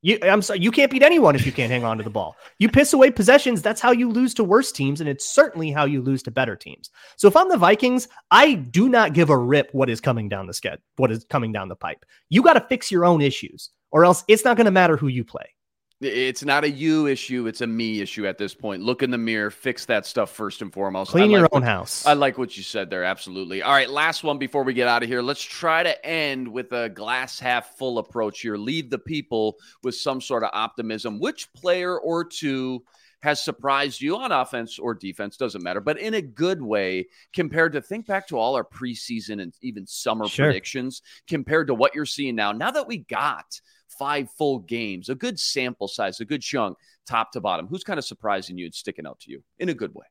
You, 0.03 0.19
I'm 0.23 0.41
sorry, 0.41 0.61
you 0.61 0.71
can't 0.71 0.91
beat 0.91 1.03
anyone 1.03 1.35
if 1.35 1.45
you 1.45 1.53
can't 1.53 1.71
hang 1.71 1.85
on 1.85 1.99
to 1.99 2.03
the 2.03 2.09
ball. 2.09 2.35
You 2.59 2.71
piss 2.71 2.95
away 2.95 3.11
possessions. 3.11 3.61
That's 3.61 3.83
how 3.83 3.91
you 3.91 4.09
lose 4.09 4.33
to 4.35 4.45
worse 4.45 4.73
teams, 4.73 5.01
and 5.01 5.11
it's 5.11 5.31
certainly 5.31 5.71
how 5.71 5.85
you 5.85 6.01
lose 6.01 6.23
to 6.23 6.31
better 6.31 6.57
teams. 6.57 6.89
So 7.17 7.29
if 7.29 7.37
I'm 7.37 7.51
the 7.51 7.59
Vikings, 7.59 8.09
I 8.31 8.55
do 8.55 8.89
not 8.89 9.13
give 9.13 9.29
a 9.29 9.37
rip 9.37 9.69
what 9.73 9.91
is 9.91 10.01
coming 10.01 10.31
down 10.31 10.47
the 10.47 10.55
sked, 10.55 10.79
what 10.97 11.11
is 11.13 11.27
coming 11.29 11.53
down 11.53 11.69
the 11.69 11.77
pipe. 11.77 12.07
You 12.31 12.43
got 12.43 12.55
to 12.55 12.63
fix 12.63 12.91
your 12.91 13.05
own 13.05 13.21
issues, 13.21 13.71
or 13.91 14.07
else 14.07 14.25
it's 14.27 14.45
not 14.45 14.57
going 14.57 14.65
to 14.65 14.71
matter 14.71 14.97
who 14.97 15.09
you 15.09 15.23
play. 15.23 15.55
It's 16.01 16.43
not 16.43 16.65
a 16.65 16.71
you 16.71 17.07
issue, 17.09 17.47
it's 17.47 17.61
a 17.61 17.67
me 17.67 18.01
issue 18.01 18.27
at 18.27 18.39
this 18.39 18.55
point. 18.55 18.83
Look 18.83 19.03
in 19.03 19.11
the 19.11 19.19
mirror, 19.19 19.51
fix 19.51 19.85
that 19.85 20.07
stuff 20.07 20.31
first 20.31 20.63
and 20.63 20.73
foremost. 20.73 21.11
Clean 21.11 21.29
I 21.29 21.39
your 21.39 21.43
own 21.53 21.61
what, 21.61 21.63
house. 21.63 22.07
I 22.07 22.15
like 22.15 22.39
what 22.39 22.57
you 22.57 22.63
said 22.63 22.89
there. 22.89 23.05
Absolutely. 23.05 23.63
All 23.63 23.73
right, 23.73 23.91
last 23.91 24.25
one 24.25 24.39
before 24.39 24.63
we 24.63 24.73
get 24.73 24.89
out 24.89 25.03
of 25.03 25.11
here. 25.11 25.21
Let's 25.21 25.43
try 25.43 25.83
to 25.83 26.07
end 26.07 26.49
with 26.49 26.73
a 26.73 26.89
glass 26.89 27.39
half 27.39 27.77
full 27.77 27.99
approach 27.99 28.41
here. 28.41 28.57
Leave 28.57 28.89
the 28.89 28.99
people 28.99 29.57
with 29.83 29.95
some 29.95 30.23
sort 30.23 30.43
of 30.43 30.49
optimism. 30.55 31.21
Which 31.21 31.53
player 31.53 31.99
or 31.99 32.25
two 32.25 32.83
has 33.23 33.43
surprised 33.43 34.01
you 34.01 34.17
on 34.17 34.33
offense 34.33 34.79
or 34.79 34.95
defense, 34.95 35.37
doesn't 35.37 35.63
matter, 35.63 35.83
but 35.83 35.99
in 35.99 36.15
a 36.15 36.23
good 36.23 36.63
way 36.63 37.07
compared 37.35 37.75
to 37.75 37.83
think 37.83 38.07
back 38.07 38.27
to 38.29 38.39
all 38.39 38.57
our 38.57 38.65
preseason 38.65 39.43
and 39.43 39.53
even 39.61 39.87
summer 39.87 40.27
Sure. 40.27 40.47
predictions 40.47 41.03
compared 41.29 41.67
to 41.67 41.75
what 41.75 41.95
you're 41.95 42.07
seeing 42.07 42.35
now. 42.35 42.53
Now 42.53 42.71
that 42.71 42.89
we 42.89 42.97
got 42.97 43.61
five 44.01 44.29
full 44.33 44.59
games, 44.61 45.09
a 45.09 45.15
good 45.15 45.39
sample 45.39 45.87
size, 45.87 46.19
a 46.21 46.25
good 46.25 46.43
chunk, 46.43 46.77
top 47.07 47.31
to 47.33 47.41
bottom, 47.41 47.69
who's 47.69 47.85
kind 47.85 47.99
of 47.99 48.05
surprising 48.05 48.59
you 48.59 48.65
and 48.65 48.75
sticking 48.75 49.07
out 49.07 49.21
to 49.21 49.31
you 49.31 49.45
in 49.61 49.69
a 49.69 49.75
good 49.75 49.95
way? 49.95 50.07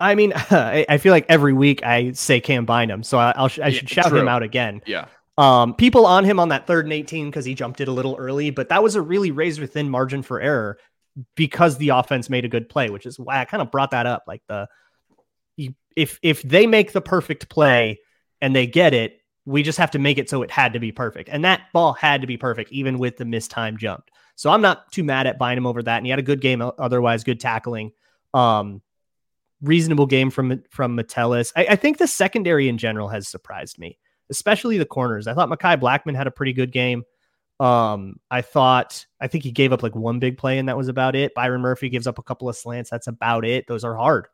I 0.00 0.14
mean, 0.14 0.32
I, 0.50 0.86
I 0.88 0.98
feel 0.98 1.12
like 1.12 1.26
every 1.28 1.52
week 1.52 1.84
I 1.84 2.12
say 2.12 2.40
Cam 2.40 2.64
Bynum, 2.66 3.02
so 3.02 3.18
I, 3.18 3.32
I'll, 3.36 3.50
I 3.62 3.68
Yeah, 3.68 3.70
should 3.70 3.88
shout 3.88 4.06
true. 4.10 4.20
him 4.20 4.28
out 4.28 4.42
again. 4.42 4.82
Yeah. 4.86 5.06
Um, 5.38 5.74
people 5.74 6.06
on 6.06 6.24
him 6.24 6.40
on 6.40 6.48
that 6.48 6.66
third 6.66 6.86
and 6.86 6.92
18 6.92 7.26
because 7.30 7.44
he 7.44 7.54
jumped 7.54 7.80
it 7.82 7.88
a 7.88 7.92
little 7.92 8.16
early, 8.18 8.50
but 8.50 8.70
that 8.70 8.82
was 8.82 8.94
a 8.94 9.02
really 9.02 9.30
raised 9.30 9.60
within 9.60 9.90
margin 9.90 10.22
for 10.22 10.40
error 10.40 10.78
because 11.34 11.76
the 11.78 11.90
offense 11.90 12.30
made 12.30 12.44
a 12.44 12.48
good 12.48 12.68
play, 12.68 12.88
which 12.90 13.04
is 13.06 13.18
why 13.18 13.40
I 13.40 13.44
kind 13.44 13.62
of 13.62 13.70
brought 13.70 13.90
that 13.90 14.06
up. 14.06 14.24
Like 14.26 14.42
the 14.48 14.66
you, 15.56 15.74
if 15.96 16.18
if 16.22 16.42
they 16.42 16.66
make 16.66 16.92
the 16.92 17.00
perfect 17.02 17.48
play 17.48 18.00
and 18.40 18.54
they 18.54 18.66
get 18.66 18.94
it, 18.94 19.20
we 19.46 19.62
just 19.62 19.78
have 19.78 19.92
to 19.92 19.98
make 19.98 20.18
it 20.18 20.28
so 20.28 20.42
it 20.42 20.50
had 20.50 20.72
to 20.72 20.80
be 20.80 20.92
perfect. 20.92 21.28
And 21.32 21.44
that 21.44 21.72
ball 21.72 21.92
had 21.92 22.20
to 22.20 22.26
be 22.26 22.36
perfect, 22.36 22.72
even 22.72 22.98
with 22.98 23.16
the 23.16 23.24
missed 23.24 23.50
time 23.50 23.78
jumped. 23.78 24.10
So 24.34 24.50
I'm 24.50 24.60
not 24.60 24.90
too 24.92 25.04
mad 25.04 25.26
at 25.26 25.38
Bynum 25.38 25.66
over 25.66 25.82
that. 25.82 25.96
And 25.96 26.06
he 26.06 26.10
had 26.10 26.18
a 26.18 26.22
good 26.22 26.40
game, 26.40 26.60
otherwise 26.60 27.24
good 27.24 27.40
tackling. 27.40 27.92
Um, 28.34 28.82
reasonable 29.62 30.06
game 30.06 30.30
from 30.30 30.62
from 30.70 30.96
Metellus. 30.96 31.52
I, 31.56 31.66
I 31.70 31.76
think 31.76 31.98
the 31.98 32.08
secondary 32.08 32.68
in 32.68 32.76
general 32.76 33.08
has 33.08 33.28
surprised 33.28 33.78
me, 33.78 33.98
especially 34.30 34.78
the 34.78 34.84
corners. 34.84 35.26
I 35.26 35.34
thought 35.34 35.48
Mekhi 35.48 35.80
Blackmon 35.80 36.16
had 36.16 36.26
a 36.26 36.32
pretty 36.32 36.52
good 36.52 36.72
game. 36.72 37.04
Um, 37.58 38.20
I 38.30 38.42
thought 38.42 39.06
I 39.20 39.28
think 39.28 39.44
he 39.44 39.52
gave 39.52 39.72
up 39.72 39.82
like 39.82 39.94
one 39.94 40.18
big 40.18 40.36
play 40.36 40.58
and 40.58 40.68
that 40.68 40.76
was 40.76 40.88
about 40.88 41.16
it. 41.16 41.34
Byron 41.34 41.62
Murphy 41.62 41.88
gives 41.88 42.06
up 42.06 42.18
a 42.18 42.22
couple 42.22 42.48
of 42.48 42.56
slants. 42.56 42.90
That's 42.90 43.06
about 43.06 43.46
it. 43.46 43.66
Those 43.66 43.84
are 43.84 43.94
hard. 43.94 44.26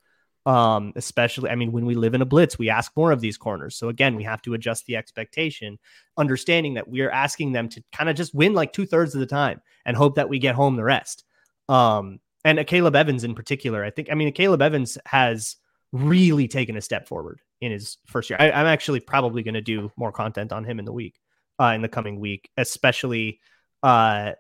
Um, 0.45 0.93
especially, 0.97 1.51
I 1.51 1.55
mean, 1.55 1.71
when 1.71 1.87
we 1.87 1.95
live 1.95 2.15
in 2.15 2.23
a 2.23 2.27
blitz, 2.27 2.59
we 2.59 2.69
ask 2.69 2.91
more 2.97 3.13
of 3.13 3.21
these 3.21 3.37
corners. 3.37 3.77
So 3.77 3.89
again, 3.89 4.17
we 4.17 4.25
have 4.25 4.43
to 4.43 4.55
adjust 4.55 4.87
the 4.87 4.97
expectation, 4.97 5.79
understanding 6.17 6.75
that 6.75 6.89
we 6.89 7.01
are 7.03 7.11
asking 7.13 7.53
them 7.53 7.69
to 7.69 7.83
kind 7.93 8.11
of 8.11 8.17
just 8.17 8.35
win 8.35 8.53
like 8.53 8.73
two 8.73 8.85
thirds 8.85 9.15
of 9.15 9.21
the 9.21 9.27
time 9.27 9.61
and 9.87 9.97
hope 9.97 10.17
that 10.17 10.29
we 10.29 10.41
get 10.41 10.57
home 10.57 10.75
the 10.75 10.83
rest. 10.83 11.23
Um, 11.69 12.19
and 12.45 12.59
Akayleb 12.59 12.97
Evans 12.97 13.23
in 13.23 13.37
particular, 13.37 13.85
I 13.85 13.91
think, 13.91 14.09
I 14.11 14.15
mean, 14.15 14.33
Akayleb 14.33 14.61
Evans 14.61 14.99
has 15.07 15.57
really 15.93 16.49
taken 16.49 16.77
a 16.77 16.81
step 16.81 17.07
forward 17.07 17.41
in 17.61 17.71
his 17.71 17.99
first 18.07 18.29
year. 18.29 18.37
I, 18.41 18.51
I'm 18.51 18.67
actually 18.67 18.99
probably 18.99 19.45
going 19.45 19.55
to 19.55 19.61
do 19.61 19.93
more 19.97 20.11
content 20.11 20.53
on 20.53 20.65
him 20.65 20.81
in 20.81 20.85
the 20.85 20.93
week, 20.93 21.21
uh, 21.61 21.73
in 21.77 21.83
the 21.83 21.89
coming 21.89 22.19
week, 22.19 22.51
especially 22.57 23.39
uh, 23.85 24.33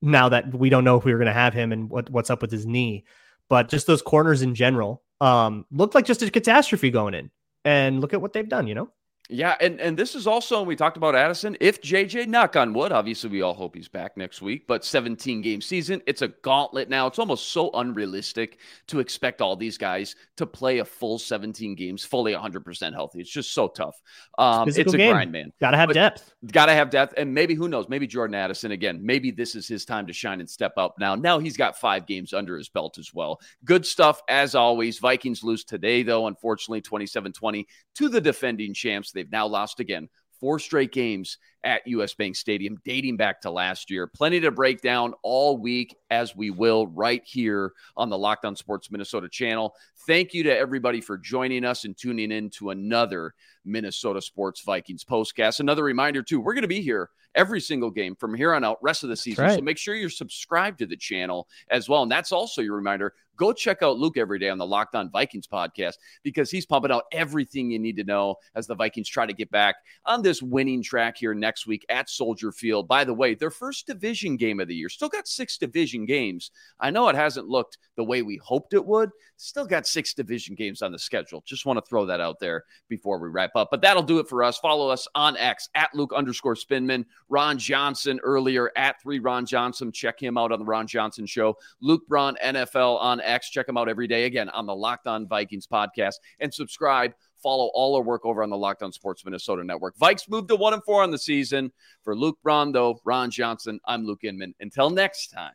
now 0.00 0.30
that 0.30 0.54
we 0.54 0.70
don't 0.70 0.84
know 0.84 0.96
if 0.96 1.04
we 1.04 1.12
were 1.12 1.18
going 1.18 1.26
to 1.26 1.32
have 1.34 1.52
him 1.52 1.72
and 1.72 1.90
what, 1.90 2.08
what's 2.08 2.30
up 2.30 2.40
with 2.40 2.50
his 2.50 2.64
knee. 2.64 3.04
But 3.50 3.68
just 3.68 3.86
those 3.86 4.00
corners 4.00 4.40
in 4.40 4.54
general 4.54 5.01
um, 5.22 5.64
looked 5.70 5.94
like 5.94 6.04
just 6.04 6.22
a 6.22 6.30
catastrophe 6.30 6.90
going 6.90 7.14
in. 7.14 7.30
And 7.64 8.00
look 8.00 8.12
at 8.12 8.20
what 8.20 8.32
they've 8.32 8.48
done, 8.48 8.66
you 8.66 8.74
know? 8.74 8.90
Yeah, 9.30 9.54
and 9.60 9.80
and 9.80 9.96
this 9.96 10.14
is 10.14 10.26
also 10.26 10.58
and 10.58 10.66
we 10.66 10.76
talked 10.76 10.96
about 10.96 11.14
Addison. 11.14 11.56
If 11.60 11.80
JJ 11.80 12.26
knock 12.26 12.54
on 12.56 12.74
wood, 12.74 12.92
obviously 12.92 13.30
we 13.30 13.40
all 13.40 13.54
hope 13.54 13.74
he's 13.74 13.88
back 13.88 14.16
next 14.16 14.42
week. 14.42 14.66
But 14.66 14.84
17 14.84 15.40
game 15.40 15.60
season, 15.62 16.02
it's 16.06 16.22
a 16.22 16.28
gauntlet 16.28 16.90
now. 16.90 17.06
It's 17.06 17.18
almost 17.20 17.48
so 17.48 17.70
unrealistic 17.72 18.58
to 18.88 18.98
expect 19.00 19.40
all 19.40 19.56
these 19.56 19.78
guys 19.78 20.16
to 20.36 20.44
play 20.44 20.80
a 20.80 20.84
full 20.84 21.18
17 21.18 21.76
games 21.76 22.04
fully 22.04 22.32
100 22.32 22.64
percent 22.64 22.94
healthy. 22.94 23.20
It's 23.20 23.30
just 23.30 23.54
so 23.54 23.68
tough. 23.68 23.94
Um, 24.38 24.68
it's, 24.68 24.76
Physical 24.76 24.94
a 24.96 24.98
game. 24.98 25.12
grind, 25.12 25.32
man. 25.32 25.52
Got 25.60 25.70
to 25.70 25.76
have 25.78 25.88
But- 25.88 25.94
depth. 25.94 26.34
Got 26.50 26.66
to 26.66 26.72
have 26.72 26.90
depth, 26.90 27.14
and 27.16 27.32
maybe 27.32 27.54
who 27.54 27.68
knows? 27.68 27.88
Maybe 27.88 28.08
Jordan 28.08 28.34
Addison 28.34 28.72
again. 28.72 28.98
Maybe 29.00 29.30
this 29.30 29.54
is 29.54 29.68
his 29.68 29.84
time 29.84 30.08
to 30.08 30.12
shine 30.12 30.40
and 30.40 30.50
step 30.50 30.72
up. 30.76 30.96
Now, 30.98 31.14
now 31.14 31.38
he's 31.38 31.56
got 31.56 31.78
five 31.78 32.04
games 32.04 32.32
under 32.32 32.58
his 32.58 32.68
belt 32.68 32.98
as 32.98 33.14
well. 33.14 33.40
Good 33.64 33.86
stuff 33.86 34.20
as 34.28 34.56
always. 34.56 34.98
Vikings 34.98 35.44
lose 35.44 35.62
today, 35.62 36.02
though. 36.02 36.26
Unfortunately, 36.26 36.82
27-20 36.82 37.64
to 37.94 38.08
the 38.08 38.20
defending 38.20 38.74
champs. 38.74 39.11
They've 39.12 39.30
now 39.30 39.46
lost 39.46 39.80
again. 39.80 40.08
Four 40.40 40.58
straight 40.58 40.92
games 40.92 41.38
at 41.64 41.86
US 41.86 42.14
Bank 42.14 42.36
Stadium, 42.36 42.78
dating 42.84 43.16
back 43.16 43.40
to 43.42 43.50
last 43.50 43.90
year. 43.90 44.06
Plenty 44.06 44.40
to 44.40 44.50
break 44.50 44.80
down 44.80 45.14
all 45.22 45.58
week, 45.58 45.96
as 46.10 46.34
we 46.34 46.50
will 46.50 46.86
right 46.88 47.22
here 47.24 47.72
on 47.96 48.08
the 48.08 48.18
Locked 48.18 48.44
On 48.44 48.56
Sports 48.56 48.90
Minnesota 48.90 49.28
channel. 49.28 49.74
Thank 50.06 50.34
you 50.34 50.42
to 50.44 50.56
everybody 50.56 51.00
for 51.00 51.16
joining 51.16 51.64
us 51.64 51.84
and 51.84 51.96
tuning 51.96 52.32
in 52.32 52.50
to 52.50 52.70
another 52.70 53.34
Minnesota 53.64 54.20
Sports 54.20 54.62
Vikings 54.62 55.04
postcast. 55.04 55.60
Another 55.60 55.84
reminder, 55.84 56.22
too, 56.22 56.40
we're 56.40 56.54
going 56.54 56.62
to 56.62 56.68
be 56.68 56.82
here 56.82 57.10
every 57.34 57.60
single 57.60 57.90
game 57.90 58.14
from 58.14 58.34
here 58.34 58.54
on 58.54 58.64
out, 58.64 58.78
rest 58.82 59.02
of 59.02 59.08
the 59.08 59.16
season. 59.16 59.44
right. 59.44 59.54
So 59.54 59.62
make 59.62 59.78
sure 59.78 59.94
you're 59.94 60.10
subscribed 60.10 60.78
to 60.80 60.86
the 60.86 60.96
channel 60.96 61.48
as 61.70 61.88
well. 61.88 62.02
And 62.02 62.12
that's 62.12 62.32
also 62.32 62.62
your 62.62 62.76
reminder. 62.76 63.14
Go 63.36 63.52
check 63.52 63.82
out 63.82 63.98
Luke 63.98 64.18
every 64.18 64.38
day 64.38 64.50
on 64.50 64.58
the 64.58 64.66
Locked 64.66 64.94
On 64.94 65.10
Vikings 65.10 65.46
podcast 65.46 65.94
because 66.22 66.50
he's 66.50 66.66
pumping 66.66 66.92
out 66.92 67.04
everything 67.12 67.70
you 67.70 67.78
need 67.78 67.96
to 67.96 68.04
know 68.04 68.36
as 68.54 68.66
the 68.66 68.74
Vikings 68.74 69.08
try 69.08 69.24
to 69.24 69.32
get 69.32 69.50
back 69.50 69.76
on 70.04 70.22
this 70.22 70.42
winning 70.42 70.82
track 70.82 71.16
here 71.16 71.32
next 71.32 71.51
week 71.66 71.84
at 71.88 72.08
Soldier 72.08 72.52
Field. 72.52 72.88
By 72.88 73.04
the 73.04 73.14
way, 73.14 73.34
their 73.34 73.50
first 73.50 73.86
division 73.86 74.36
game 74.36 74.60
of 74.60 74.68
the 74.68 74.74
year. 74.74 74.88
Still 74.88 75.08
got 75.08 75.28
six 75.28 75.58
division 75.58 76.06
games. 76.06 76.50
I 76.80 76.90
know 76.90 77.08
it 77.08 77.16
hasn't 77.16 77.48
looked 77.48 77.78
the 77.96 78.04
way 78.04 78.22
we 78.22 78.38
hoped 78.42 78.74
it 78.74 78.84
would. 78.84 79.10
Still 79.36 79.66
got 79.66 79.86
six 79.86 80.14
division 80.14 80.54
games 80.54 80.82
on 80.82 80.92
the 80.92 80.98
schedule. 80.98 81.42
Just 81.46 81.66
want 81.66 81.78
to 81.78 81.88
throw 81.88 82.06
that 82.06 82.20
out 82.20 82.38
there 82.40 82.64
before 82.88 83.18
we 83.18 83.28
wrap 83.28 83.56
up. 83.56 83.68
But 83.70 83.82
that'll 83.82 84.02
do 84.02 84.18
it 84.18 84.28
for 84.28 84.42
us. 84.42 84.58
Follow 84.58 84.88
us 84.88 85.08
on 85.14 85.36
X 85.36 85.68
at 85.74 85.94
Luke 85.94 86.12
underscore 86.14 86.54
Spinman. 86.54 87.04
Ron 87.28 87.58
Johnson 87.58 88.20
earlier 88.22 88.70
at 88.76 89.00
three 89.02 89.18
Ron 89.18 89.46
Johnson. 89.46 89.92
Check 89.92 90.20
him 90.20 90.38
out 90.38 90.52
on 90.52 90.60
the 90.60 90.64
Ron 90.64 90.86
Johnson 90.86 91.26
Show. 91.26 91.56
Luke 91.80 92.06
Braun 92.08 92.36
NFL 92.44 93.00
on 93.00 93.20
X. 93.20 93.50
Check 93.50 93.68
him 93.68 93.76
out 93.76 93.88
every 93.88 94.06
day 94.06 94.24
again 94.24 94.48
on 94.50 94.66
the 94.66 94.74
Locked 94.74 95.06
On 95.06 95.26
Vikings 95.26 95.66
podcast 95.66 96.14
and 96.40 96.52
subscribe. 96.52 97.12
Follow 97.42 97.70
all 97.74 97.96
our 97.96 98.02
work 98.02 98.24
over 98.24 98.42
on 98.42 98.50
the 98.50 98.56
Locked 98.56 98.82
On 98.82 98.92
Sports 98.92 99.24
Minnesota 99.24 99.64
Network. 99.64 99.96
Vikes 99.98 100.28
moved 100.28 100.48
to 100.48 100.56
one 100.56 100.74
and 100.74 100.84
four 100.84 101.02
on 101.02 101.10
the 101.10 101.18
season. 101.18 101.72
For 102.02 102.16
Luke 102.16 102.38
though, 102.44 103.00
Ron 103.04 103.30
Johnson, 103.30 103.80
I'm 103.84 104.06
Luke 104.06 104.24
Inman. 104.24 104.54
Until 104.60 104.90
next 104.90 105.28
time, 105.28 105.54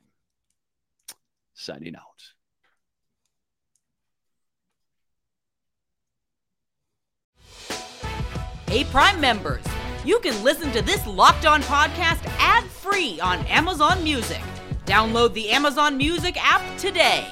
signing 1.54 1.96
out. 1.96 2.04
Hey, 8.68 8.84
Prime 8.84 9.22
members, 9.22 9.64
you 10.04 10.20
can 10.20 10.44
listen 10.44 10.72
to 10.74 10.82
this 10.82 11.08
locked 11.08 11.46
on 11.46 11.62
podcast 11.64 12.20
ad 12.38 12.66
free 12.66 13.18
on 13.22 13.40
Amazon 13.46 14.04
Music. 14.04 14.42
Download 14.86 15.34
the 15.34 15.50
Amazon 15.50 15.96
Music 15.96 16.38
app 16.38 16.78
today. 16.78 17.28